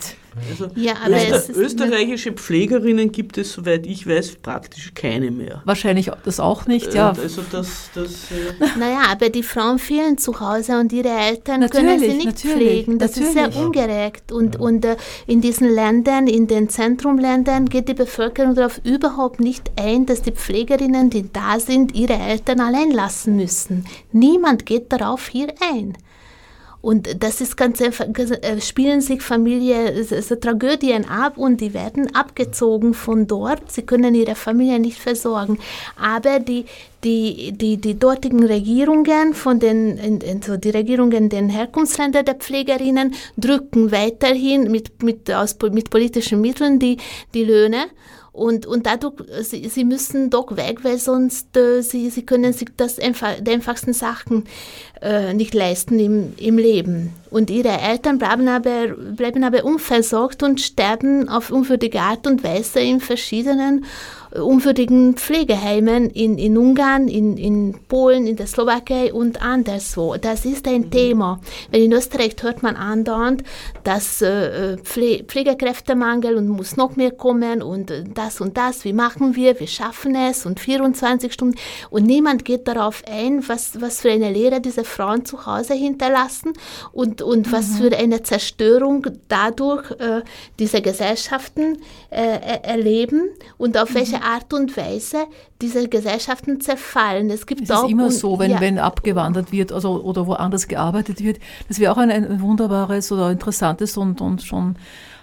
Also 0.49 0.68
ja, 0.76 0.93
aber 1.06 1.16
Öster 1.16 1.56
österreichische 1.56 2.32
Pflegerinnen 2.32 3.12
gibt 3.12 3.38
es, 3.38 3.54
soweit 3.54 3.86
ich 3.86 4.08
weiß, 4.08 4.38
praktisch 4.41 4.93
keine 4.95 5.30
mehr. 5.30 5.62
Wahrscheinlich 5.66 6.10
das 6.26 6.39
auch 6.39 6.66
nicht, 6.66 6.93
ja. 6.93 7.10
Also 7.10 7.43
das, 7.51 7.89
das, 7.93 8.32
äh 8.32 8.80
naja, 8.80 9.04
aber 9.12 9.30
die 9.30 9.43
Frauen 9.43 9.78
fehlen 9.78 10.18
zu 10.18 10.39
Hause 10.39 10.80
und 10.80 10.91
ihre 10.91 11.10
Eltern 11.10 11.60
natürlich, 11.60 11.86
können 11.86 11.99
sie 11.99 12.26
nicht 12.26 12.39
pflegen. 12.39 12.97
Das 12.97 13.12
natürlich. 13.12 13.36
ist 13.36 13.54
sehr 13.54 13.64
ungerecht. 13.64 14.32
Und, 14.32 14.56
ja. 14.56 14.62
und 14.62 14.86
äh, 14.86 14.97
in 15.28 15.41
diesen 15.41 15.70
Ländern, 15.70 16.28
in 16.28 16.47
den 16.47 16.68
Zentrumländern, 16.68 17.70
geht 17.70 17.88
die 17.88 17.93
Bevölkerung 17.93 18.56
darauf 18.56 18.82
überhaupt 18.84 19.39
nicht 19.39 19.72
ein, 19.76 20.08
dass 20.08 20.24
die 20.24 20.32
Pflegerinnen, 20.32 21.12
die 21.12 21.32
da 21.32 21.60
sind, 21.60 21.93
ihre 21.93 22.14
Eltern 22.14 22.60
allein 22.60 22.89
lassen 22.91 23.36
müssen. 23.36 23.86
Niemand 24.12 24.66
geht 24.66 24.91
darauf 24.91 25.28
hier 25.28 25.54
ein. 25.72 25.95
Und 26.84 27.23
das 27.23 27.39
ist 27.39 27.55
ganz 27.55 27.81
einfach, 27.81 28.07
äh, 28.09 28.59
spielen 28.59 28.99
sich 28.99 29.21
Familie, 29.21 30.03
so 30.03 30.36
Tragödien 30.36 31.05
ab 31.07 31.38
und 31.38 31.61
die 31.61 31.73
werden 31.73 32.13
abgezogen 32.13 32.93
von 32.93 33.25
dort. 33.25 33.71
Sie 33.71 33.84
können 33.84 34.13
ihre 34.13 34.36
Familie 34.36 34.79
nicht 34.79 34.99
versorgen. 34.99 35.59
Aber 35.95 36.41
die, 36.41 36.65
die, 37.05 37.53
die, 37.53 37.77
die 37.77 37.97
dortigen 37.97 38.43
Regierungen, 38.43 39.34
von 39.34 39.61
den, 39.61 40.19
also 40.27 40.57
die 40.57 40.71
Regierungen 40.71 41.29
der 41.29 41.47
Herkunftsländer 41.47 42.21
der 42.21 42.36
Pflegerinnen, 42.36 43.13
drücken 43.38 43.93
weiterhin 43.93 44.69
mit, 44.69 45.01
mit, 45.03 45.31
aus, 45.31 45.55
mit 45.71 45.89
politischen 45.89 46.41
Mitteln 46.41 46.79
die, 46.79 46.97
die 47.34 47.45
Löhne 47.45 47.86
Und, 48.34 48.65
und 48.65 48.88
dadurch, 48.88 49.13
sie, 49.41 49.69
sie 49.69 49.86
müssen 49.86 50.31
doch 50.31 50.57
weg, 50.57 50.79
weil 50.84 50.97
sonst 50.97 51.55
äh, 51.55 51.81
sie, 51.81 52.09
sie 52.09 52.25
können 52.25 52.51
sich 52.51 52.69
das 52.75 52.97
einfach, 52.97 53.36
die 53.39 53.51
einfachsten 53.51 53.93
Sachen 53.93 54.45
äh, 55.03 55.36
nicht 55.36 55.53
leisten 55.53 55.99
im, 55.99 56.34
im 56.38 56.57
Leben. 56.57 57.13
Und 57.29 57.51
ihre 57.51 57.79
Eltern 57.79 58.17
bleiben 58.17 58.47
aber, 58.47 58.88
bleiben 58.88 59.43
aber 59.43 59.63
unversorgt 59.63 60.41
und 60.41 60.59
sterben 60.61 61.29
auf 61.29 61.51
unwürdige 61.51 62.01
Art 62.01 62.25
und 62.25 62.43
Weise 62.43 62.79
in 62.79 63.01
verschiedenen 63.01 63.86
unwürdigen 64.41 65.15
Pflegeheimen 65.15 66.09
in, 66.09 66.38
in 66.38 66.57
Ungarn, 66.57 67.07
in, 67.07 67.38
in 67.38 67.75
Polen, 67.88 68.25
in 68.25 68.36
der 68.36 68.47
Slowakei 68.47 69.13
und 69.13 69.41
anderswo. 69.41 70.15
Das 70.17 70.45
ist 70.45 70.67
ein 70.67 70.81
mhm. 70.81 70.91
Thema. 70.91 71.39
Weil 71.71 71.84
in 71.84 71.93
Österreich 71.93 72.36
hört 72.41 72.63
man 72.63 72.75
andauernd, 72.75 73.43
dass 73.84 74.21
äh, 74.21 74.77
Pfle 74.77 75.23
Pflegekräftemangel 75.23 76.36
und 76.36 76.47
muss 76.47 76.77
noch 76.77 76.95
mehr 76.95 77.11
kommen 77.11 77.61
und 77.61 77.91
äh, 77.91 78.03
das 78.13 78.41
und 78.41 78.57
das, 78.57 78.86
wie 78.86 78.93
machen 78.93 79.36
wir, 79.36 79.59
wir 79.59 79.67
schaffen 79.67 80.15
es 80.15 80.45
und 80.45 80.59
24 80.59 81.31
Stunden. 81.31 81.55
Und 81.89 82.05
niemand 82.05 82.45
geht 82.45 82.67
darauf 82.67 83.03
ein, 83.07 83.47
was, 83.47 83.81
was 83.81 84.01
für 84.01 84.11
eine 84.11 84.31
Lehre 84.31 84.61
diese 84.61 84.84
Frauen 84.84 85.25
zu 85.25 85.45
Hause 85.45 85.73
hinterlassen 85.73 86.53
und, 86.91 87.21
und 87.21 87.47
mhm. 87.47 87.51
was 87.51 87.77
für 87.77 87.95
eine 87.95 88.23
Zerstörung 88.23 89.05
dadurch 89.27 89.91
äh, 89.99 90.21
diese 90.59 90.81
Gesellschaften 90.81 91.77
äh, 92.09 92.39
erleben 92.63 93.29
und 93.57 93.77
auf 93.77 93.91
mhm. 93.91 93.95
welche 93.95 94.22
Art 94.24 94.53
und 94.53 94.76
Weise 94.78 95.26
diese 95.61 95.88
Gesellschaften 95.88 96.61
zerfallen. 96.61 97.30
Es 97.30 97.45
gibt 97.45 97.63
es 97.63 97.71
auch 97.71 97.86
ist 97.86 97.91
immer 97.91 98.11
so, 98.11 98.39
wenn, 98.39 98.51
ja. 98.51 98.61
wenn 98.61 98.80
abgewandert 98.80 99.51
wird 99.51 99.71
also, 99.71 100.01
oder 100.03 100.28
woanders 100.28 100.67
gearbeitet 100.67 101.24
wird. 101.24 101.39
Das 101.67 101.80
wäre 101.80 101.91
auch 101.91 101.97
ein, 101.97 102.11
ein 102.11 102.41
wunderbares 102.41 103.11
oder 103.11 103.32
interessantes 103.32 103.97
und, 103.97 104.21
und 104.21 104.41
schon 104.43 104.76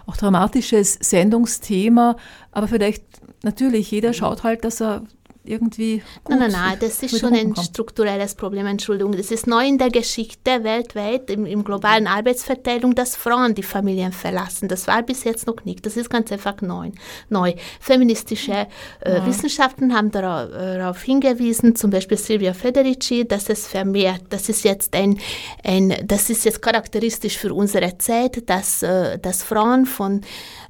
auch 0.07 0.17
dramatisches 0.17 0.95
Sendungsthema. 1.01 2.17
Aber 2.53 2.69
vielleicht, 2.69 3.05
natürlich, 3.43 3.91
jeder 3.91 4.13
schaut 4.13 4.43
halt, 4.43 4.65
dass 4.65 4.81
er 4.81 5.03
irgendwie. 5.51 6.03
Gut 6.25 6.39
nein, 6.39 6.51
nein, 6.51 6.53
nein, 6.53 6.79
das 6.81 7.03
ist 7.03 7.19
schon 7.19 7.35
ein 7.35 7.55
strukturelles 7.57 8.35
Problem, 8.35 8.67
Entschuldigung. 8.67 9.13
Das 9.13 9.31
ist 9.31 9.47
neu 9.47 9.67
in 9.67 9.79
der 9.79 9.91
Geschichte 9.91 10.63
weltweit, 10.65 11.29
im, 11.31 11.45
im, 11.45 11.65
globalen 11.65 12.07
Arbeitsverteilung, 12.07 12.95
dass 12.95 13.17
Frauen 13.17 13.55
die 13.55 13.63
Familien 13.63 14.13
verlassen. 14.13 14.69
Das 14.69 14.87
war 14.87 15.03
bis 15.03 15.25
jetzt 15.25 15.47
noch 15.47 15.65
nicht. 15.65 15.85
Das 15.85 15.97
ist 15.97 16.09
ganz 16.09 16.31
einfach 16.31 16.61
neu. 16.63 16.91
neu. 17.29 17.55
Feministische 17.81 18.69
äh, 19.01 19.17
ja. 19.17 19.27
Wissenschaften 19.27 19.95
haben 19.95 20.11
darauf, 20.11 20.51
äh, 20.51 20.79
darauf, 20.79 21.03
hingewiesen, 21.03 21.75
zum 21.75 21.91
Beispiel 21.91 22.17
Silvia 22.17 22.55
Federici, 22.55 23.27
dass 23.27 23.49
es 23.49 23.67
vermehrt, 23.67 24.23
das 24.31 24.49
ist 24.49 24.65
jetzt 24.65 24.95
ein, 24.95 25.19
ein 25.65 25.95
das 26.05 26.31
ist 26.31 26.45
jetzt 26.45 26.63
charakteristisch 26.63 27.37
für 27.37 27.53
unsere 27.53 27.99
Zeit, 27.99 28.49
dass, 28.49 28.83
äh, 28.83 29.19
dass 29.19 29.43
Frauen 29.43 29.87
von 29.87 30.21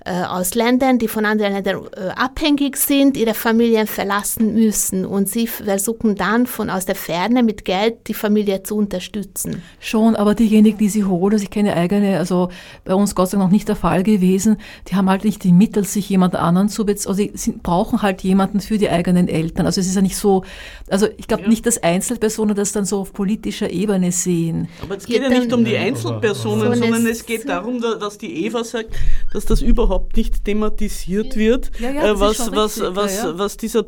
äh, 0.04 0.22
aus 0.22 0.54
Ländern, 0.54 0.98
die 0.98 1.08
von 1.08 1.26
anderen 1.26 1.52
Ländern 1.52 1.86
äh, 1.94 2.08
abhängig 2.16 2.76
sind, 2.76 3.16
ihre 3.16 3.34
Familien 3.34 3.86
verlassen 3.86 4.54
müssen 4.54 4.69
und 5.04 5.28
sie 5.28 5.46
versuchen 5.46 6.14
dann 6.14 6.46
von 6.46 6.70
aus 6.70 6.86
der 6.86 6.94
Ferne 6.94 7.42
mit 7.42 7.64
Geld 7.64 8.08
die 8.08 8.14
Familie 8.14 8.62
zu 8.62 8.76
unterstützen. 8.76 9.62
Schon, 9.78 10.16
aber 10.16 10.34
diejenigen, 10.34 10.78
die 10.78 10.88
sie 10.88 11.04
holen, 11.04 11.34
also 11.34 11.42
ich 11.42 11.50
kenne 11.50 11.74
eigene, 11.74 12.18
also 12.18 12.48
bei 12.84 12.94
uns 12.94 13.14
Gott 13.14 13.30
sei 13.30 13.38
Dank 13.38 13.48
noch 13.48 13.52
nicht 13.52 13.68
der 13.68 13.76
Fall 13.76 14.02
gewesen, 14.02 14.56
die 14.88 14.94
haben 14.94 15.08
halt 15.08 15.24
nicht 15.24 15.44
die 15.44 15.52
Mittel, 15.52 15.84
sich 15.84 16.08
jemand 16.08 16.36
anderen 16.36 16.68
zu 16.68 16.84
beziehen, 16.84 17.08
also 17.08 17.24
sie 17.34 17.52
brauchen 17.52 18.02
halt 18.02 18.22
jemanden 18.22 18.60
für 18.60 18.78
die 18.78 18.88
eigenen 18.88 19.28
Eltern. 19.28 19.66
Also 19.66 19.80
es 19.80 19.86
ist 19.86 19.96
ja 19.96 20.02
nicht 20.02 20.16
so, 20.16 20.44
also 20.88 21.06
ich 21.16 21.26
glaube 21.26 21.44
ja. 21.44 21.48
nicht, 21.48 21.66
dass 21.66 21.82
Einzelpersonen 21.82 22.54
das 22.54 22.72
dann 22.72 22.84
so 22.84 23.00
auf 23.00 23.12
politischer 23.12 23.70
Ebene 23.70 24.12
sehen. 24.12 24.68
Aber 24.82 24.96
es 24.96 25.06
geht, 25.06 25.22
geht 25.22 25.30
ja 25.30 25.38
nicht 25.38 25.52
um 25.52 25.64
die 25.64 25.76
Einzelpersonen, 25.76 26.74
sondern 26.74 27.06
es 27.06 27.24
geht 27.26 27.48
darum, 27.48 27.80
dass 27.80 28.18
die 28.18 28.46
Eva 28.46 28.64
sagt, 28.64 28.90
dass 29.32 29.44
das 29.44 29.62
überhaupt 29.62 30.16
nicht 30.16 30.44
thematisiert 30.44 31.36
wird, 31.36 31.70
ja, 31.78 31.90
ja, 31.90 32.12
äh, 32.12 32.20
was, 32.20 32.50
was, 32.52 32.80
was, 32.80 33.16
ja, 33.16 33.38
was 33.38 33.56
dieser 33.56 33.86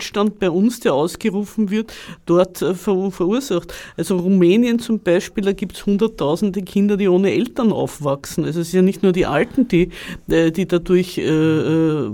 Pflegenotstand 0.00 0.38
bei 0.38 0.50
uns, 0.50 0.80
der 0.80 0.94
ausgerufen 0.94 1.70
wird, 1.70 1.92
dort 2.26 2.62
äh, 2.62 2.74
ver 2.74 3.10
verursacht. 3.10 3.72
Also 3.96 4.16
Rumänien 4.16 4.78
zum 4.78 5.00
Beispiel, 5.00 5.44
da 5.44 5.52
gibt 5.52 5.76
es 5.76 5.86
hunderttausende 5.86 6.62
Kinder, 6.62 6.96
die 6.96 7.08
ohne 7.08 7.32
Eltern 7.32 7.72
aufwachsen. 7.72 8.44
Also 8.44 8.60
es 8.60 8.70
sind 8.70 8.78
ja 8.78 8.82
nicht 8.82 9.02
nur 9.02 9.12
die 9.12 9.26
Alten, 9.26 9.68
die, 9.68 9.90
äh, 10.28 10.50
die 10.50 10.66
dadurch 10.66 11.18
äh, 11.18 11.22
äh, 11.22 12.10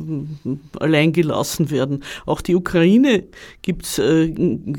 allein 0.79 1.13
gelassen 1.13 1.71
werden. 1.71 2.03
Auch 2.27 2.41
die 2.41 2.55
Ukraine 2.55 3.25
gibt 3.63 3.85
es 3.85 3.99
äh, 3.99 4.33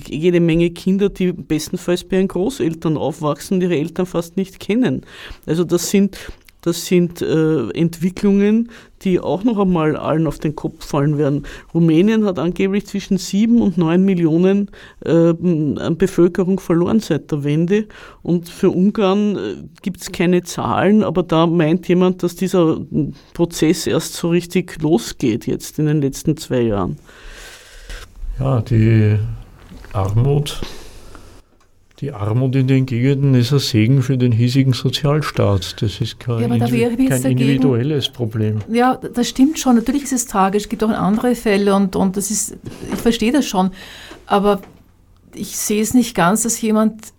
jede 0.08 0.39
Menge 0.39 0.70
Kinder, 0.72 1.10
die 1.10 1.32
bestenfalls 1.32 2.03
bei 2.03 2.18
ihren 2.18 2.28
Großeltern 2.28 2.97
aufwachsen 2.97 3.55
und 3.55 3.62
ihre 3.62 3.78
Eltern 3.78 4.05
fast 4.05 4.38
nicht 4.38 4.60
kennen. 4.60 5.05
Also 5.45 5.64
das 5.64 5.89
sind 5.89 6.18
das 6.68 6.86
sind 6.86 7.22
äh, 7.22 7.70
Entwicklungen, 7.70 8.70
die 9.03 9.20
auch 9.20 9.43
noch 9.43 9.57
einmal 9.57 9.95
allen 9.95 10.28
auf 10.28 10.39
den 10.39 10.55
Kopf 10.55 10.86
fallen 10.86 11.18
werden. 11.18 11.43
Rumänien 11.74 12.26
hat 12.26 12.39
angeblich 12.39 12.86
zwischen 12.86 13.18
sieben 13.18 13.61
und 13.61 13.78
neun 13.78 14.03
Millionen 14.03 14.70
äh, 15.05 15.34
Bevölkerung 15.34 16.59
verloren 16.59 16.99
seit 16.99 17.32
der 17.32 17.43
Wende. 17.45 17.88
Und 18.22 18.49
für 18.49 18.70
Ungarn 18.70 19.36
äh, 19.38 19.55
gibt 19.82 20.01
es 20.01 20.11
keine 20.11 20.43
Zahlen, 20.43 21.03
aber 21.03 21.24
da 21.24 21.47
meint 21.47 21.88
jemand, 21.88 22.22
dass 22.22 22.36
dieser 22.36 22.82
Prozess 23.34 23.88
erst 23.88 24.15
so 24.15 24.30
richtig 24.30 24.82
losgeht 24.82 25.47
jetzt 25.47 25.80
in 25.80 25.86
den 25.86 26.01
letzten 26.01 26.36
zwei 26.36 26.61
Jahren. 26.61 26.97
Ja, 28.39 28.61
die 28.61 29.18
Armut 29.93 30.59
die 31.99 32.11
Armut 32.11 32.55
in 32.55 32.67
den 32.67 32.85
Gegenden 32.85 33.33
ist 33.33 33.51
ein 33.51 33.59
Segen 33.59 34.03
für 34.03 34.17
den 34.17 34.31
hiesigen 34.31 34.73
Sozialstaat. 34.73 35.81
Das 35.81 35.99
ist 35.99 36.19
kein, 36.19 36.41
ja, 36.41 36.47
da 36.47 36.67
kein 36.67 37.23
individuelles 37.23 38.09
Problem. 38.09 38.59
Ja, 38.69 38.95
das 38.95 39.27
stimmt 39.27 39.57
schon. 39.57 39.75
Natürlich 39.75 40.03
ist 40.03 40.13
es 40.13 40.27
tragisch. 40.27 40.63
Es 40.63 40.69
gibt 40.69 40.83
auch 40.83 40.89
andere 40.89 41.33
Fälle 41.33 41.73
und, 41.73 41.95
und 41.95 42.15
das 42.15 42.29
ist, 42.29 42.55
ich 42.93 42.99
verstehe 42.99 43.31
das 43.31 43.47
schon. 43.47 43.71
Aber 44.27 44.61
ich 45.33 45.57
sehe 45.57 45.81
es 45.81 45.95
nicht 45.95 46.13
ganz, 46.13 46.43
dass 46.43 46.61
jemand 46.61 47.13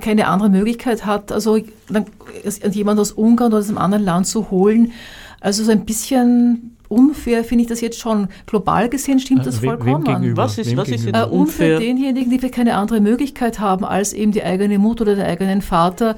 keine 0.00 0.26
andere 0.26 0.50
Möglichkeit 0.50 1.06
hat, 1.06 1.30
also 1.30 1.56
jemand 1.56 3.00
aus 3.00 3.12
Ungarn 3.12 3.52
oder 3.52 3.60
aus 3.60 3.68
einem 3.68 3.78
anderen 3.78 4.04
Land 4.04 4.26
zu 4.26 4.50
holen. 4.50 4.92
Also 5.40 5.62
so 5.62 5.70
ein 5.70 5.84
bisschen 5.84 6.75
unfair 6.88 7.44
finde 7.44 7.62
ich 7.62 7.68
das 7.68 7.80
jetzt 7.80 7.98
schon. 7.98 8.28
Global 8.46 8.88
gesehen 8.88 9.18
stimmt 9.18 9.42
äh, 9.42 9.44
das 9.44 9.58
vollkommen. 9.58 10.06
Wem 10.06 10.36
was 10.36 10.58
ist, 10.58 10.76
was 10.76 10.88
ist 10.88 11.04
jetzt 11.04 11.14
unfair? 11.14 11.32
unfair 11.32 11.78
denjenigen, 11.78 12.30
die 12.30 12.38
keine 12.50 12.76
andere 12.76 13.00
Möglichkeit 13.00 13.58
haben, 13.60 13.84
als 13.84 14.12
eben 14.12 14.32
die 14.32 14.42
eigene 14.42 14.78
Mutter 14.78 15.02
oder 15.02 15.16
den 15.16 15.24
eigenen 15.24 15.62
Vater 15.62 16.16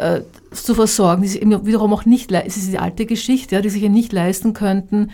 äh, 0.00 0.20
zu 0.50 0.74
versorgen, 0.74 1.22
die 1.22 1.28
sich 1.28 1.42
eben 1.42 1.66
wiederum 1.66 1.92
auch 1.92 2.04
nicht, 2.04 2.32
es 2.32 2.56
ist 2.56 2.72
die 2.72 2.78
alte 2.78 3.06
Geschichte, 3.06 3.54
ja, 3.54 3.60
die 3.60 3.70
sich 3.70 3.82
eben 3.82 3.94
nicht 3.94 4.12
leisten 4.12 4.52
könnten, 4.52 5.10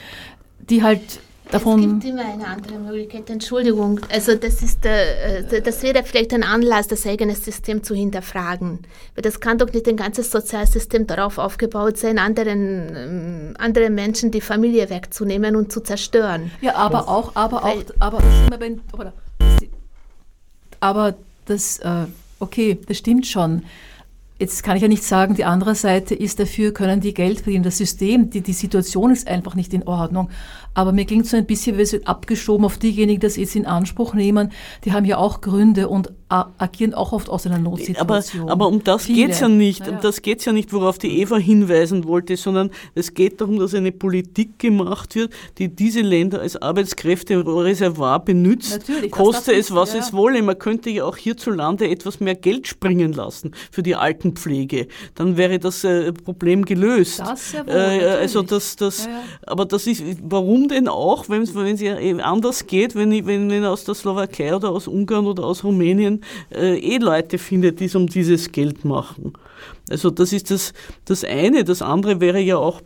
die 0.58 0.82
halt 0.82 1.20
davon. 1.50 1.80
Es 1.80 1.86
gibt 1.86 2.04
immer 2.04 2.24
eine 2.24 2.46
andere 2.46 2.78
Möglichkeit, 2.78 3.28
Entschuldigung. 3.30 4.00
Also 4.10 4.34
das 4.34 4.62
ist, 4.62 4.84
äh, 4.84 5.60
das 5.62 5.82
wäre 5.82 6.02
vielleicht 6.04 6.32
ein 6.32 6.42
Anlass, 6.42 6.88
das 6.88 7.06
eigene 7.06 7.34
System 7.34 7.82
zu 7.82 7.94
hinterfragen. 7.94 8.80
Weil 9.14 9.22
das 9.22 9.40
kann 9.40 9.58
doch 9.58 9.72
nicht 9.72 9.88
ein 9.88 9.96
ganzes 9.96 10.30
Sozialsystem 10.30 11.06
darauf 11.06 11.38
aufgebaut 11.38 11.98
sein, 11.98 12.18
anderen, 12.18 12.96
ähm, 12.96 13.54
anderen 13.58 13.94
Menschen 13.94 14.30
die 14.30 14.40
Familie 14.40 14.90
wegzunehmen 14.90 15.56
und 15.56 15.72
zu 15.72 15.80
zerstören. 15.80 16.50
Ja, 16.60 16.74
aber 16.76 16.98
das, 16.98 17.08
auch, 17.08 17.36
aber 17.36 17.64
auch, 17.64 17.82
aber, 17.98 18.22
aber 20.80 21.14
das, 21.46 21.78
äh, 21.78 22.06
okay, 22.38 22.78
das 22.86 22.98
stimmt 22.98 23.26
schon. 23.26 23.62
Jetzt 24.38 24.64
kann 24.64 24.74
ich 24.74 24.82
ja 24.82 24.88
nicht 24.88 25.04
sagen, 25.04 25.36
die 25.36 25.44
andere 25.44 25.76
Seite 25.76 26.16
ist 26.16 26.40
dafür, 26.40 26.74
können 26.74 27.00
die 27.00 27.14
Geld 27.14 27.42
verdienen. 27.42 27.62
Das 27.62 27.78
System, 27.78 28.28
die, 28.30 28.40
die 28.40 28.52
Situation 28.52 29.12
ist 29.12 29.28
einfach 29.28 29.54
nicht 29.54 29.72
in 29.72 29.84
Ordnung. 29.84 30.30
Aber 30.74 30.92
mir 30.92 31.04
klingt 31.04 31.26
so 31.26 31.36
ein 31.36 31.46
bisschen, 31.46 31.76
wie 31.78 31.82
es 31.82 31.92
wird 31.92 32.06
abgeschoben 32.06 32.64
auf 32.64 32.78
diejenigen, 32.78 33.20
die 33.20 33.26
das 33.26 33.36
jetzt 33.36 33.56
in 33.56 33.66
Anspruch 33.66 34.14
nehmen. 34.14 34.52
Die 34.84 34.92
haben 34.92 35.04
ja 35.04 35.18
auch 35.18 35.40
Gründe 35.40 35.88
und 35.88 36.12
agieren 36.32 36.94
auch 36.94 37.12
oft 37.12 37.28
aus 37.28 37.46
einer 37.46 37.58
Notsituation. 37.58 38.44
Aber, 38.44 38.52
aber 38.52 38.68
um 38.68 38.82
das 38.82 39.06
geht 39.06 39.30
es 39.30 39.40
ja 39.40 39.48
nicht. 39.48 39.80
Naja. 39.80 39.92
Um 39.92 40.00
das 40.00 40.22
geht 40.22 40.44
ja 40.44 40.52
nicht, 40.52 40.72
worauf 40.72 40.98
die 40.98 41.20
Eva 41.20 41.36
hinweisen 41.36 42.04
wollte, 42.04 42.36
sondern 42.36 42.70
es 42.94 43.12
geht 43.12 43.40
darum, 43.40 43.58
dass 43.58 43.74
eine 43.74 43.92
Politik 43.92 44.58
gemacht 44.58 45.14
wird, 45.14 45.34
die 45.58 45.68
diese 45.68 46.00
Länder 46.00 46.40
als 46.40 46.56
Arbeitskräfte-Reservoir 46.56 48.24
benutzt. 48.24 48.78
Natürlich, 48.78 49.10
koste 49.10 49.52
es, 49.52 49.74
was 49.74 49.92
ja. 49.92 50.00
es 50.00 50.12
wolle. 50.14 50.42
Man 50.42 50.58
könnte 50.58 50.88
ja 50.88 51.04
auch 51.04 51.18
hierzulande 51.18 51.90
etwas 51.90 52.20
mehr 52.20 52.34
Geld 52.34 52.66
springen 52.66 53.12
lassen 53.12 53.52
für 53.70 53.82
die 53.82 53.94
Altenpflege. 53.94 54.88
Dann 55.14 55.36
wäre 55.36 55.58
das 55.58 55.84
äh, 55.84 56.12
Problem 56.12 56.64
gelöst. 56.64 57.20
Das 57.20 57.52
ja 57.52 57.66
wohl, 57.66 57.74
äh, 57.74 58.06
also 58.20 58.40
das, 58.40 58.76
das, 58.76 59.04
ja, 59.04 59.22
aber 59.46 59.66
das 59.66 59.86
ist, 59.86 60.02
warum 60.22 60.61
warum 60.62 60.68
denn 60.68 60.88
auch, 60.88 61.28
wenn 61.28 61.42
es 61.42 61.80
ja 61.80 61.96
anders 62.18 62.66
geht, 62.66 62.94
wenn 62.94 63.12
ich, 63.12 63.26
wenn, 63.26 63.50
wenn 63.50 63.64
aus 63.64 63.84
der 63.84 63.94
Slowakei 63.94 64.54
oder 64.54 64.70
aus 64.70 64.86
Ungarn 64.86 65.26
oder 65.26 65.44
aus 65.44 65.64
Rumänien 65.64 66.22
äh, 66.54 66.78
eh 66.78 66.98
Leute 66.98 67.38
findet, 67.38 67.80
die 67.80 67.86
es 67.86 67.94
um 67.94 68.06
dieses 68.06 68.52
Geld 68.52 68.84
machen. 68.84 69.32
Also 69.90 70.10
das 70.10 70.32
ist 70.32 70.50
das, 70.50 70.72
das 71.04 71.24
eine. 71.24 71.64
Das 71.64 71.82
andere 71.82 72.20
wäre 72.20 72.40
ja 72.40 72.56
auch 72.56 72.80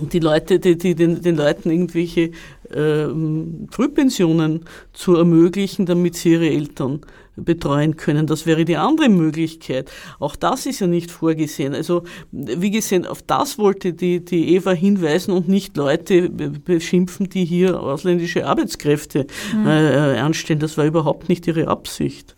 die 0.00 0.20
Leute, 0.20 0.58
die, 0.58 0.76
die 0.78 0.94
den, 0.94 1.22
den 1.22 1.36
Leuten 1.36 1.70
irgendwelche 1.70 2.30
äh, 2.70 3.08
Frühpensionen 3.70 4.64
zu 4.92 5.16
ermöglichen, 5.16 5.86
damit 5.86 6.16
sie 6.16 6.32
ihre 6.32 6.48
Eltern 6.48 7.00
betreuen 7.36 7.96
können. 7.96 8.26
Das 8.26 8.46
wäre 8.46 8.64
die 8.64 8.76
andere 8.76 9.08
Möglichkeit. 9.08 9.90
Auch 10.18 10.36
das 10.36 10.66
ist 10.66 10.80
ja 10.80 10.86
nicht 10.86 11.10
vorgesehen. 11.10 11.74
Also 11.74 12.02
wie 12.32 12.70
gesehen, 12.70 13.06
auf 13.06 13.22
das 13.22 13.58
wollte 13.58 13.92
die, 13.92 14.24
die 14.24 14.54
Eva 14.54 14.72
hinweisen 14.72 15.32
und 15.32 15.48
nicht 15.48 15.76
Leute 15.76 16.28
beschimpfen, 16.30 17.28
die 17.28 17.44
hier 17.44 17.80
ausländische 17.80 18.46
Arbeitskräfte 18.46 19.26
mhm. 19.54 19.66
äh, 19.66 20.18
anstellen. 20.18 20.60
Das 20.60 20.76
war 20.76 20.84
überhaupt 20.84 21.28
nicht 21.28 21.46
ihre 21.46 21.68
Absicht. 21.68 22.36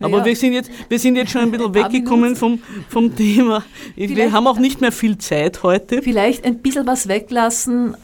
Aber 0.00 0.18
ja. 0.18 0.24
wir, 0.24 0.36
sind 0.36 0.52
jetzt, 0.52 0.70
wir 0.88 0.98
sind 0.98 1.16
jetzt 1.16 1.30
schon 1.30 1.42
ein 1.42 1.50
bisschen 1.50 1.74
weggekommen 1.74 2.36
vom, 2.36 2.60
vom 2.88 3.14
Thema. 3.16 3.64
Vielleicht 3.94 4.16
wir 4.16 4.32
haben 4.32 4.46
auch 4.46 4.58
nicht 4.58 4.80
mehr 4.80 4.92
viel 4.92 5.18
Zeit 5.18 5.62
heute. 5.62 6.02
Vielleicht 6.02 6.44
ein 6.44 6.58
bisschen 6.58 6.86
was 6.86 7.08
weglassen, 7.08 7.96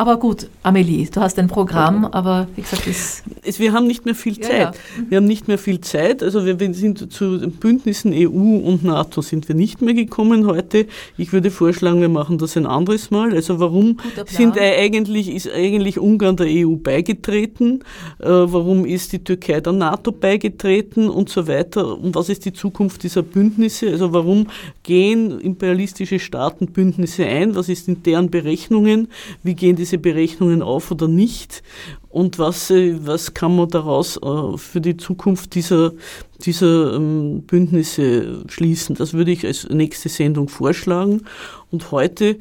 aber 0.00 0.16
gut, 0.18 0.48
Amelie, 0.62 1.06
du 1.10 1.20
hast 1.20 1.38
ein 1.38 1.48
Programm, 1.48 2.06
aber 2.06 2.48
wie 2.56 2.62
gesagt, 2.62 2.86
es 2.86 3.22
wir 3.58 3.74
haben 3.74 3.86
nicht 3.86 4.06
mehr 4.06 4.14
viel 4.14 4.40
Zeit. 4.40 4.50
Ja, 4.50 4.58
ja. 4.58 4.72
Wir 5.08 5.16
haben 5.18 5.26
nicht 5.26 5.46
mehr 5.46 5.58
viel 5.58 5.80
Zeit. 5.82 6.22
Also 6.22 6.46
wir, 6.46 6.58
wir, 6.58 6.72
sind 6.72 7.12
zu 7.12 7.36
den 7.36 7.52
Bündnissen 7.52 8.12
EU 8.14 8.66
und 8.66 8.82
NATO 8.82 9.20
sind 9.20 9.48
wir 9.48 9.54
nicht 9.54 9.82
mehr 9.82 9.92
gekommen 9.92 10.46
heute. 10.46 10.86
Ich 11.18 11.34
würde 11.34 11.50
vorschlagen, 11.50 12.00
wir 12.00 12.08
machen 12.08 12.38
das 12.38 12.56
ein 12.56 12.64
anderes 12.64 13.10
Mal. 13.10 13.34
Also 13.34 13.60
warum 13.60 13.98
sind 14.26 14.58
eigentlich, 14.58 15.30
ist 15.34 15.50
eigentlich 15.52 15.98
Ungarn 15.98 16.36
der 16.36 16.46
EU 16.48 16.76
beigetreten? 16.76 17.80
Äh, 18.20 18.28
warum 18.28 18.86
ist 18.86 19.12
die 19.12 19.22
Türkei 19.22 19.60
der 19.60 19.74
NATO 19.74 20.12
beigetreten 20.12 21.10
und 21.10 21.28
so 21.28 21.46
weiter? 21.46 21.98
Und 21.98 22.14
was 22.14 22.30
ist 22.30 22.46
die 22.46 22.54
Zukunft 22.54 23.02
dieser 23.02 23.22
Bündnisse? 23.22 23.90
Also 23.90 24.14
warum 24.14 24.46
gehen 24.82 25.40
imperialistische 25.40 26.18
Staaten 26.18 26.68
Bündnisse 26.68 27.26
ein? 27.26 27.54
Was 27.54 27.68
ist 27.68 27.86
in 27.88 28.02
deren 28.02 28.30
Berechnungen? 28.30 29.08
Wie 29.42 29.54
gehen 29.54 29.76
diese 29.76 29.89
Berechnungen 29.98 30.62
auf 30.62 30.90
oder 30.90 31.08
nicht? 31.08 31.62
Und 32.08 32.38
was, 32.38 32.70
äh, 32.70 32.96
was 33.04 33.34
kann 33.34 33.56
man 33.56 33.68
daraus 33.68 34.16
äh, 34.16 34.56
für 34.56 34.80
die 34.80 34.96
Zukunft 34.96 35.54
dieser, 35.54 35.92
dieser 36.40 36.94
ähm, 36.94 37.42
Bündnisse 37.46 38.44
schließen? 38.48 38.96
Das 38.96 39.14
würde 39.14 39.30
ich 39.30 39.46
als 39.46 39.68
nächste 39.68 40.08
Sendung 40.08 40.48
vorschlagen. 40.48 41.22
Und 41.70 41.92
heute 41.92 42.38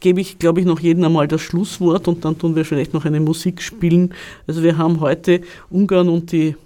gebe 0.00 0.20
ich, 0.20 0.38
glaube 0.38 0.60
ich, 0.60 0.66
noch 0.66 0.80
jedem 0.80 1.04
einmal 1.04 1.28
das 1.28 1.40
Schlusswort 1.40 2.08
und 2.08 2.24
dann 2.24 2.38
tun 2.38 2.56
wir 2.56 2.64
vielleicht 2.64 2.92
noch 2.92 3.04
eine 3.04 3.20
Musik 3.20 3.62
spielen. 3.62 4.12
Also 4.46 4.62
wir 4.62 4.76
haben 4.76 5.00
heute 5.00 5.40
Ungarn 5.70 6.08
und 6.08 6.32
die 6.32 6.56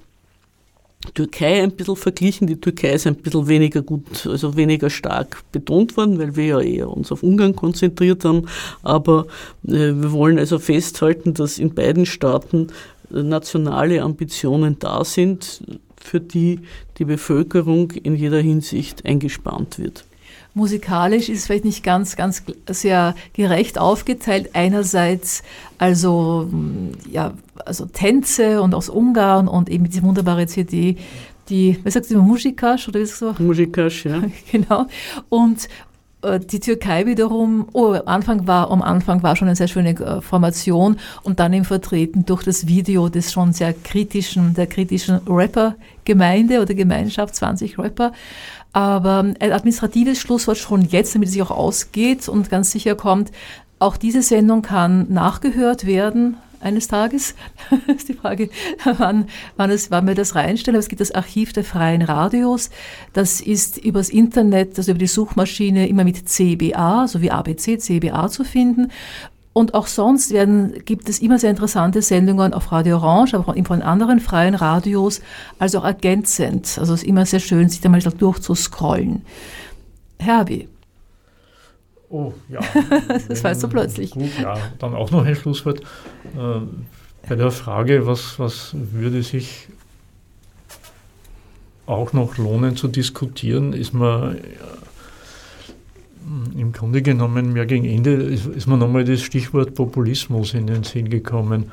Türkei 1.14 1.62
ein 1.62 1.72
bisschen 1.72 1.96
verglichen. 1.96 2.46
Die 2.46 2.61
Türkei 2.61 2.92
ist 2.92 3.07
ein 3.07 3.16
bisschen 3.16 3.46
weniger 3.49 3.82
gut, 3.82 4.26
also 4.26 4.57
weniger 4.57 4.90
stark 4.90 5.42
betont 5.53 5.96
worden, 5.96 6.18
weil 6.18 6.36
wir 6.36 6.44
ja 6.44 6.61
eher 6.61 6.90
uns 6.90 7.12
auf 7.12 7.22
Ungarn 7.22 7.55
konzentriert 7.55 8.24
haben. 8.24 8.46
Aber 8.82 9.26
äh, 9.66 9.70
wir 9.70 10.12
wollen 10.12 10.38
also 10.38 10.59
festhalten, 10.59 11.34
dass 11.34 11.59
in 11.59 11.74
beiden 11.74 12.05
Staaten 12.05 12.68
äh, 13.12 13.22
nationale 13.22 14.03
Ambitionen 14.03 14.78
da 14.78 15.05
sind, 15.05 15.62
für 15.96 16.20
die 16.20 16.61
die 16.99 17.05
Bevölkerung 17.05 17.92
in 17.92 18.16
jeder 18.16 18.40
Hinsicht 18.40 19.05
eingespannt 19.05 19.78
wird 19.78 20.05
musikalisch 20.55 21.28
ist 21.28 21.38
es 21.40 21.46
vielleicht 21.46 21.64
nicht 21.64 21.84
ganz, 21.84 22.16
ganz 22.16 22.42
sehr 22.68 23.14
gerecht 23.32 23.78
aufgeteilt. 23.78 24.51
Einerseits 24.55 25.42
also, 25.78 26.49
ja, 27.11 27.32
also 27.64 27.86
Tänze 27.86 28.61
und 28.62 28.74
aus 28.74 28.88
Ungarn 28.88 29.49
und 29.49 29.68
eben 29.68 29.84
diese 29.84 30.03
wunderbare 30.03 30.46
CD, 30.46 30.96
die, 31.49 31.78
was 31.84 31.94
sagst 31.94 32.11
du, 32.11 32.20
Musikasch 32.20 32.88
oder 32.88 33.01
wie 33.01 33.07
so? 33.07 33.34
Musikasch, 33.38 34.05
ja. 34.05 34.22
genau. 34.53 34.86
Und 35.28 35.68
äh, 36.22 36.40
die 36.40 36.61
Türkei 36.61 37.07
wiederum, 37.07 37.68
oh, 37.72 37.92
am 37.92 38.03
Anfang 38.07 38.46
war, 38.46 38.70
am 38.70 38.82
Anfang 38.82 39.22
war 39.22 39.36
schon 39.36 39.49
eine 39.49 39.57
sehr 39.57 39.68
schöne 39.68 39.90
äh, 39.90 40.20
Formation 40.20 40.96
und 41.22 41.38
dann 41.38 41.53
eben 41.53 41.64
vertreten 41.64 42.26
durch 42.26 42.42
das 42.42 42.66
Video 42.66 43.09
des 43.09 43.32
schon 43.32 43.53
sehr 43.53 43.72
kritischen, 43.72 44.55
der 44.55 44.66
kritischen 44.66 45.20
Rapper-Gemeinde 45.26 46.61
oder 46.61 46.74
Gemeinschaft, 46.74 47.34
20 47.36 47.78
Rapper. 47.78 48.12
Aber 48.72 49.20
ein 49.20 49.52
administratives 49.52 50.18
Schlusswort 50.18 50.58
schon 50.58 50.82
jetzt, 50.82 51.14
damit 51.14 51.28
es 51.28 51.32
sich 51.32 51.42
auch 51.42 51.50
ausgeht 51.50 52.28
und 52.28 52.50
ganz 52.50 52.70
sicher 52.70 52.94
kommt, 52.94 53.32
auch 53.78 53.96
diese 53.96 54.22
Sendung 54.22 54.62
kann 54.62 55.06
nachgehört 55.12 55.86
werden 55.86 56.36
eines 56.60 56.88
Tages. 56.88 57.34
ist 57.86 58.08
die 58.08 58.14
Frage, 58.14 58.50
wann, 58.84 59.28
wann, 59.56 59.70
es, 59.70 59.90
wann 59.90 60.06
wir 60.06 60.14
das 60.14 60.34
reinstellen. 60.34 60.76
Aber 60.76 60.80
es 60.80 60.88
gibt 60.88 61.00
das 61.00 61.12
Archiv 61.12 61.52
der 61.52 61.64
freien 61.64 62.02
Radios. 62.02 62.70
Das 63.12 63.40
ist 63.40 63.78
übers 63.78 64.10
Internet, 64.10 64.76
also 64.78 64.90
über 64.90 64.98
die 64.98 65.06
Suchmaschine 65.06 65.88
immer 65.88 66.04
mit 66.04 66.28
CBA, 66.28 67.06
so 67.08 67.20
wie 67.20 67.30
ABC, 67.30 67.78
CBA 67.78 68.28
zu 68.28 68.44
finden. 68.44 68.90
Und 69.59 69.74
auch 69.74 69.88
sonst 69.88 70.30
werden, 70.30 70.84
gibt 70.84 71.09
es 71.09 71.18
immer 71.18 71.36
sehr 71.40 71.50
interessante 71.50 72.00
Sendungen 72.00 72.54
auf 72.54 72.70
Radio 72.70 72.98
Orange, 72.98 73.34
aber 73.34 73.48
auch 73.48 73.66
von 73.66 73.82
anderen 73.82 74.20
freien 74.20 74.54
Radios, 74.54 75.20
also 75.59 75.80
auch 75.80 75.84
ergänzend. 75.84 76.78
Also 76.78 76.94
es 76.94 77.02
ist 77.02 77.09
immer 77.09 77.26
sehr 77.26 77.40
schön, 77.40 77.68
sich 77.68 77.80
da 77.80 77.88
mal 77.88 77.98
durchzuscrollen. 77.98 79.22
Herbie. 80.20 80.68
Oh, 82.09 82.34
ja. 82.48 82.61
das 83.28 83.42
war 83.42 83.52
so 83.56 83.66
plötzlich. 83.66 84.12
Gut, 84.12 84.30
ja, 84.40 84.59
dann 84.78 84.94
auch 84.94 85.11
noch 85.11 85.24
ein 85.24 85.34
Schlusswort. 85.34 85.80
Äh, 85.80 86.61
bei 87.28 87.34
der 87.34 87.50
Frage, 87.50 88.06
was, 88.06 88.38
was 88.38 88.76
würde 88.76 89.24
sich 89.24 89.66
auch 91.86 92.12
noch 92.12 92.38
lohnen 92.38 92.76
zu 92.76 92.86
diskutieren, 92.86 93.72
ist 93.72 93.92
man 93.92 94.38
im 96.59 96.72
Grunde 96.72 97.02
genommen 97.02 97.52
mehr 97.52 97.66
gegen 97.66 97.84
Ende 97.84 98.12
ist, 98.12 98.46
ist 98.46 98.66
mir 98.66 98.76
nochmal 98.76 99.04
das 99.04 99.20
Stichwort 99.22 99.74
Populismus 99.74 100.54
in 100.54 100.66
den 100.66 100.82
Sinn 100.82 101.09
gekommen. 101.09 101.70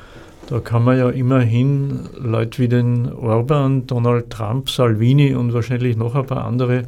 Da 0.48 0.60
kann 0.60 0.84
man 0.84 0.98
ja 0.98 1.10
immerhin 1.10 2.02
Leute 2.20 2.62
wie 2.62 2.68
den 2.68 3.12
Orban, 3.12 3.88
Donald 3.88 4.30
Trump, 4.30 4.70
Salvini 4.70 5.34
und 5.34 5.54
wahrscheinlich 5.54 5.98
noch 5.98 6.14
ein 6.14 6.26
paar 6.26 6.46
andere, 6.46 6.84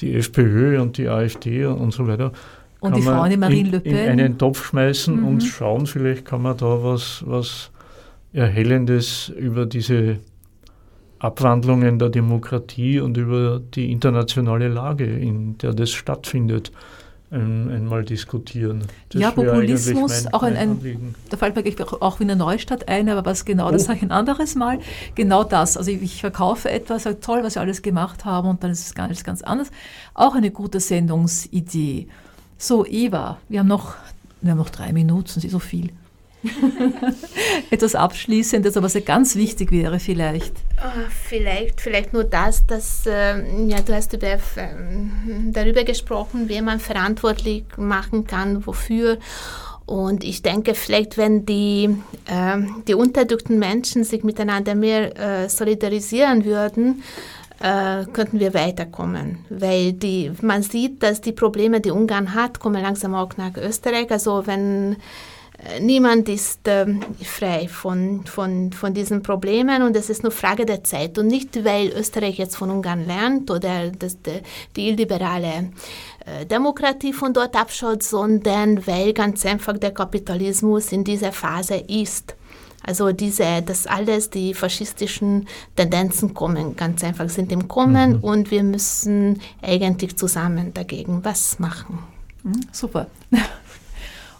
die 0.00 0.14
FPÖ 0.14 0.80
und 0.80 0.96
die 0.96 1.08
AfD 1.08 1.66
und 1.66 1.92
so 1.92 2.06
weiter, 2.06 2.32
und 2.80 2.96
die 2.96 3.02
Freundin 3.02 3.40
Marine 3.40 3.70
Le 3.70 3.80
Pen. 3.80 3.96
in 3.96 4.20
einen 4.20 4.38
Topf 4.38 4.66
schmeißen 4.66 5.20
mhm. 5.20 5.26
und 5.26 5.40
schauen, 5.42 5.86
vielleicht 5.86 6.24
kann 6.24 6.42
man 6.42 6.56
da 6.56 6.82
was, 6.82 7.24
was 7.26 7.70
Erhellendes 8.32 9.30
über 9.30 9.66
diese 9.66 10.18
Abwandlungen 11.18 11.98
der 11.98 12.10
Demokratie 12.10 13.00
und 13.00 13.16
über 13.16 13.60
die 13.60 13.90
internationale 13.90 14.68
Lage, 14.68 15.06
in 15.06 15.56
der 15.58 15.72
das 15.72 15.90
stattfindet, 15.90 16.70
einmal 17.30 18.04
diskutieren. 18.04 18.84
Das 19.08 19.20
ja, 19.20 19.30
Populismus, 19.32 20.24
mein, 20.24 20.34
auch 20.34 20.42
ein, 20.42 20.56
ein 20.56 21.14
da 21.28 21.36
fällt 21.36 21.56
mir 21.56 21.62
auch 22.00 22.20
Wiener 22.20 22.36
Neustadt 22.36 22.88
ein, 22.88 23.08
aber 23.08 23.28
was 23.28 23.44
genau, 23.44 23.68
oh. 23.68 23.72
das 23.72 23.84
sage 23.84 23.98
ich 23.98 24.02
ein 24.04 24.12
anderes 24.12 24.54
Mal. 24.54 24.78
Genau 25.16 25.42
das. 25.42 25.76
Also 25.76 25.90
ich, 25.90 26.02
ich 26.02 26.20
verkaufe 26.20 26.70
etwas, 26.70 27.02
sage 27.02 27.20
toll, 27.20 27.42
was 27.42 27.56
wir 27.56 27.62
alles 27.62 27.82
gemacht 27.82 28.24
haben 28.24 28.48
und 28.48 28.62
dann 28.62 28.70
ist 28.70 28.86
es 28.86 29.08
nicht 29.08 29.24
ganz 29.24 29.42
anders. 29.42 29.70
Auch 30.14 30.34
eine 30.34 30.50
gute 30.52 30.78
Sendungsidee. 30.78 32.06
So, 32.58 32.86
Eva, 32.86 33.38
wir 33.48 33.60
haben 33.60 33.66
noch, 33.66 33.94
wir 34.40 34.52
haben 34.52 34.58
noch 34.58 34.70
drei 34.70 34.92
Minuten, 34.92 35.40
ist 35.40 35.50
so 35.50 35.58
viel. 35.58 35.90
Etwas 37.70 37.94
Abschließendes, 37.94 38.76
aber 38.76 38.86
was 38.86 39.04
ganz 39.04 39.36
wichtig 39.36 39.72
wäre 39.72 39.98
vielleicht. 39.98 40.52
Oh, 40.78 41.08
vielleicht, 41.28 41.80
vielleicht 41.80 42.12
nur 42.12 42.24
das, 42.24 42.66
dass 42.66 43.06
äh, 43.06 43.66
ja, 43.66 43.80
du 43.80 43.94
hast 43.94 44.12
über, 44.12 44.26
äh, 44.26 44.38
darüber 45.50 45.84
gesprochen, 45.84 46.48
wie 46.48 46.60
man 46.60 46.80
verantwortlich 46.80 47.64
machen 47.76 48.26
kann, 48.26 48.66
wofür. 48.66 49.18
Und 49.86 50.24
ich 50.24 50.42
denke, 50.42 50.74
vielleicht, 50.74 51.16
wenn 51.16 51.46
die, 51.46 51.96
äh, 52.26 52.58
die 52.88 52.94
unterdrückten 52.94 53.58
Menschen 53.58 54.02
sich 54.02 54.24
miteinander 54.24 54.74
mehr 54.74 55.44
äh, 55.44 55.48
solidarisieren 55.48 56.44
würden, 56.44 57.02
äh, 57.60 58.04
könnten 58.12 58.40
wir 58.40 58.52
weiterkommen. 58.52 59.38
Weil 59.48 59.92
die, 59.92 60.32
man 60.42 60.62
sieht, 60.62 61.02
dass 61.02 61.20
die 61.20 61.32
Probleme, 61.32 61.80
die 61.80 61.90
Ungarn 61.92 62.34
hat, 62.34 62.58
kommen 62.58 62.82
langsam 62.82 63.14
auch 63.14 63.36
nach 63.36 63.56
Österreich. 63.56 64.10
Also 64.10 64.46
wenn 64.46 64.96
niemand 65.80 66.28
ist 66.28 66.66
äh, 66.68 66.86
frei 67.22 67.68
von, 67.68 68.24
von, 68.26 68.72
von 68.72 68.94
diesen 68.94 69.22
Problemen 69.22 69.82
und 69.82 69.96
es 69.96 70.10
ist 70.10 70.22
nur 70.22 70.32
Frage 70.32 70.66
der 70.66 70.84
Zeit. 70.84 71.18
Und 71.18 71.28
nicht, 71.28 71.64
weil 71.64 71.88
Österreich 71.88 72.38
jetzt 72.38 72.56
von 72.56 72.70
Ungarn 72.70 73.06
lernt 73.06 73.50
oder 73.50 73.90
das, 73.90 74.20
die, 74.22 74.40
die 74.76 74.88
illiberale 74.88 75.70
äh, 76.24 76.46
Demokratie 76.46 77.12
von 77.12 77.32
dort 77.32 77.56
abschaut, 77.56 78.02
sondern 78.02 78.86
weil 78.86 79.12
ganz 79.12 79.46
einfach 79.46 79.78
der 79.78 79.92
Kapitalismus 79.92 80.92
in 80.92 81.04
dieser 81.04 81.32
Phase 81.32 81.76
ist. 81.76 82.34
Also 82.82 83.10
diese, 83.12 83.62
das 83.62 83.86
alles, 83.86 84.30
die 84.30 84.54
faschistischen 84.54 85.48
Tendenzen 85.74 86.34
kommen, 86.34 86.76
ganz 86.76 87.02
einfach 87.02 87.28
sind 87.28 87.50
im 87.50 87.66
Kommen 87.66 88.18
mhm. 88.18 88.24
und 88.24 88.50
wir 88.50 88.62
müssen 88.62 89.40
eigentlich 89.60 90.16
zusammen 90.16 90.72
dagegen 90.72 91.24
was 91.24 91.58
machen. 91.58 91.98
Mhm, 92.44 92.60
super. 92.70 93.08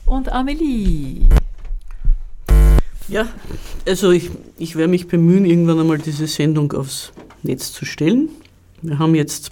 Und 0.07 0.33
Amelie? 0.33 1.27
Ja, 3.09 3.27
also 3.87 4.13
ich, 4.13 4.31
ich 4.57 4.77
werde 4.77 4.91
mich 4.91 5.09
bemühen, 5.09 5.45
irgendwann 5.45 5.81
einmal 5.81 5.99
diese 5.99 6.27
Sendung 6.27 6.73
aufs 6.73 7.13
Netz 7.43 7.73
zu 7.73 7.85
stellen. 7.85 8.29
Wir 8.83 8.99
haben 8.99 9.15
jetzt 9.15 9.51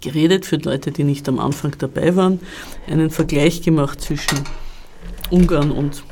geredet, 0.00 0.46
für 0.46 0.56
Leute, 0.56 0.90
die 0.90 1.04
nicht 1.04 1.28
am 1.28 1.38
Anfang 1.38 1.74
dabei 1.78 2.16
waren, 2.16 2.40
einen 2.86 3.10
Vergleich 3.10 3.62
gemacht 3.62 4.00
zwischen 4.00 4.38
Ungarn 5.30 5.70
und 5.70 6.02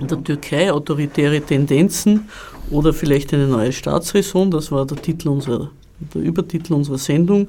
der 0.00 0.22
Türkei, 0.22 0.72
autoritäre 0.72 1.40
Tendenzen 1.40 2.28
oder 2.70 2.92
vielleicht 2.92 3.34
eine 3.34 3.48
neue 3.48 3.72
Staatsräson, 3.72 4.50
das 4.50 4.70
war 4.70 4.86
der 4.86 5.00
Titel 5.00 5.28
unserer, 5.28 5.70
der 6.14 6.22
Übertitel 6.22 6.74
unserer 6.74 6.98
Sendung. 6.98 7.48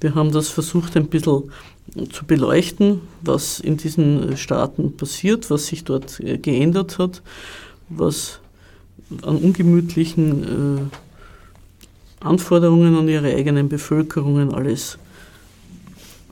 Wir 0.00 0.14
haben 0.14 0.30
das 0.30 0.48
versucht 0.48 0.96
ein 0.96 1.06
bisschen 1.06 1.50
zu 2.12 2.24
beleuchten, 2.24 3.00
was 3.22 3.60
in 3.60 3.76
diesen 3.76 4.36
Staaten 4.36 4.96
passiert, 4.96 5.50
was 5.50 5.66
sich 5.66 5.84
dort 5.84 6.20
äh, 6.20 6.38
geändert 6.38 6.98
hat, 6.98 7.22
was 7.88 8.40
an 9.22 9.36
ungemütlichen 9.36 10.90
äh, 12.20 12.24
Anforderungen 12.24 12.96
an 12.96 13.08
ihre 13.08 13.34
eigenen 13.34 13.68
Bevölkerungen 13.68 14.54
alles 14.54 14.98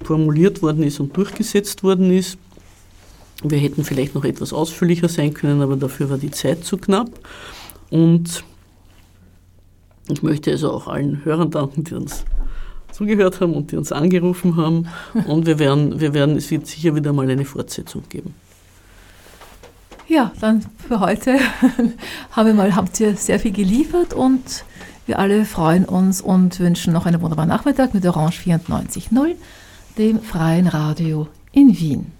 formuliert 0.03 0.63
worden 0.63 0.83
ist 0.85 1.01
und 1.01 1.17
durchgesetzt 1.17 1.83
worden 1.83 2.13
ist. 2.13 2.39
Wir 3.43 3.59
hätten 3.59 3.85
vielleicht 3.85 4.15
noch 4.15 4.25
etwas 4.25 4.53
ausführlicher 4.53 5.09
sein 5.09 5.35
können, 5.35 5.63
aber 5.63 5.77
dafür 5.77 6.11
war 6.11 6.19
die 6.19 6.31
Zeit 6.31 6.65
zu 6.65 6.77
knapp. 6.77 7.11
Und 7.91 8.45
ich 10.09 10.23
möchte 10.23 10.51
also 10.51 10.73
auch 10.73 10.87
allen 10.89 11.25
Hörern 11.25 11.51
danken, 11.51 11.85
die 11.85 11.95
uns 11.95 12.25
zugehört 12.99 13.41
haben 13.41 13.55
und 13.55 13.71
die 13.71 13.77
uns 13.77 13.93
angerufen 13.93 14.57
haben. 14.57 14.89
Und 15.27 15.47
wir 15.47 15.61
werden, 15.61 16.01
wir 16.01 16.15
werden, 16.15 16.37
es 16.37 16.51
wird 16.51 16.67
sicher 16.67 16.97
wieder 16.97 17.13
mal 17.13 17.31
eine 17.31 17.45
Fortsetzung 17.45 18.03
geben. 18.09 18.35
Ja, 20.09 20.33
dann 20.41 20.65
für 20.89 20.99
heute 20.99 21.39
haben 22.33 22.47
wir 22.47 22.55
mal, 22.55 22.75
habt 22.75 22.99
ihr 22.99 23.15
sehr 23.15 23.39
viel 23.39 23.53
geliefert 23.53 24.15
und 24.15 24.65
wir 25.07 25.19
alle 25.19 25.45
freuen 25.45 25.85
uns 25.85 26.21
und 26.21 26.59
wünschen 26.59 26.93
noch 26.93 27.07
einen 27.07 27.21
wunderbaren 27.21 27.49
Nachmittag 27.49 27.95
mit 27.95 28.05
Orange 28.05 28.41
94.0, 28.41 29.37
dem 29.97 30.21
freien 30.21 30.67
Radio 30.67 31.29
in 31.53 31.79
Wien. 31.79 32.18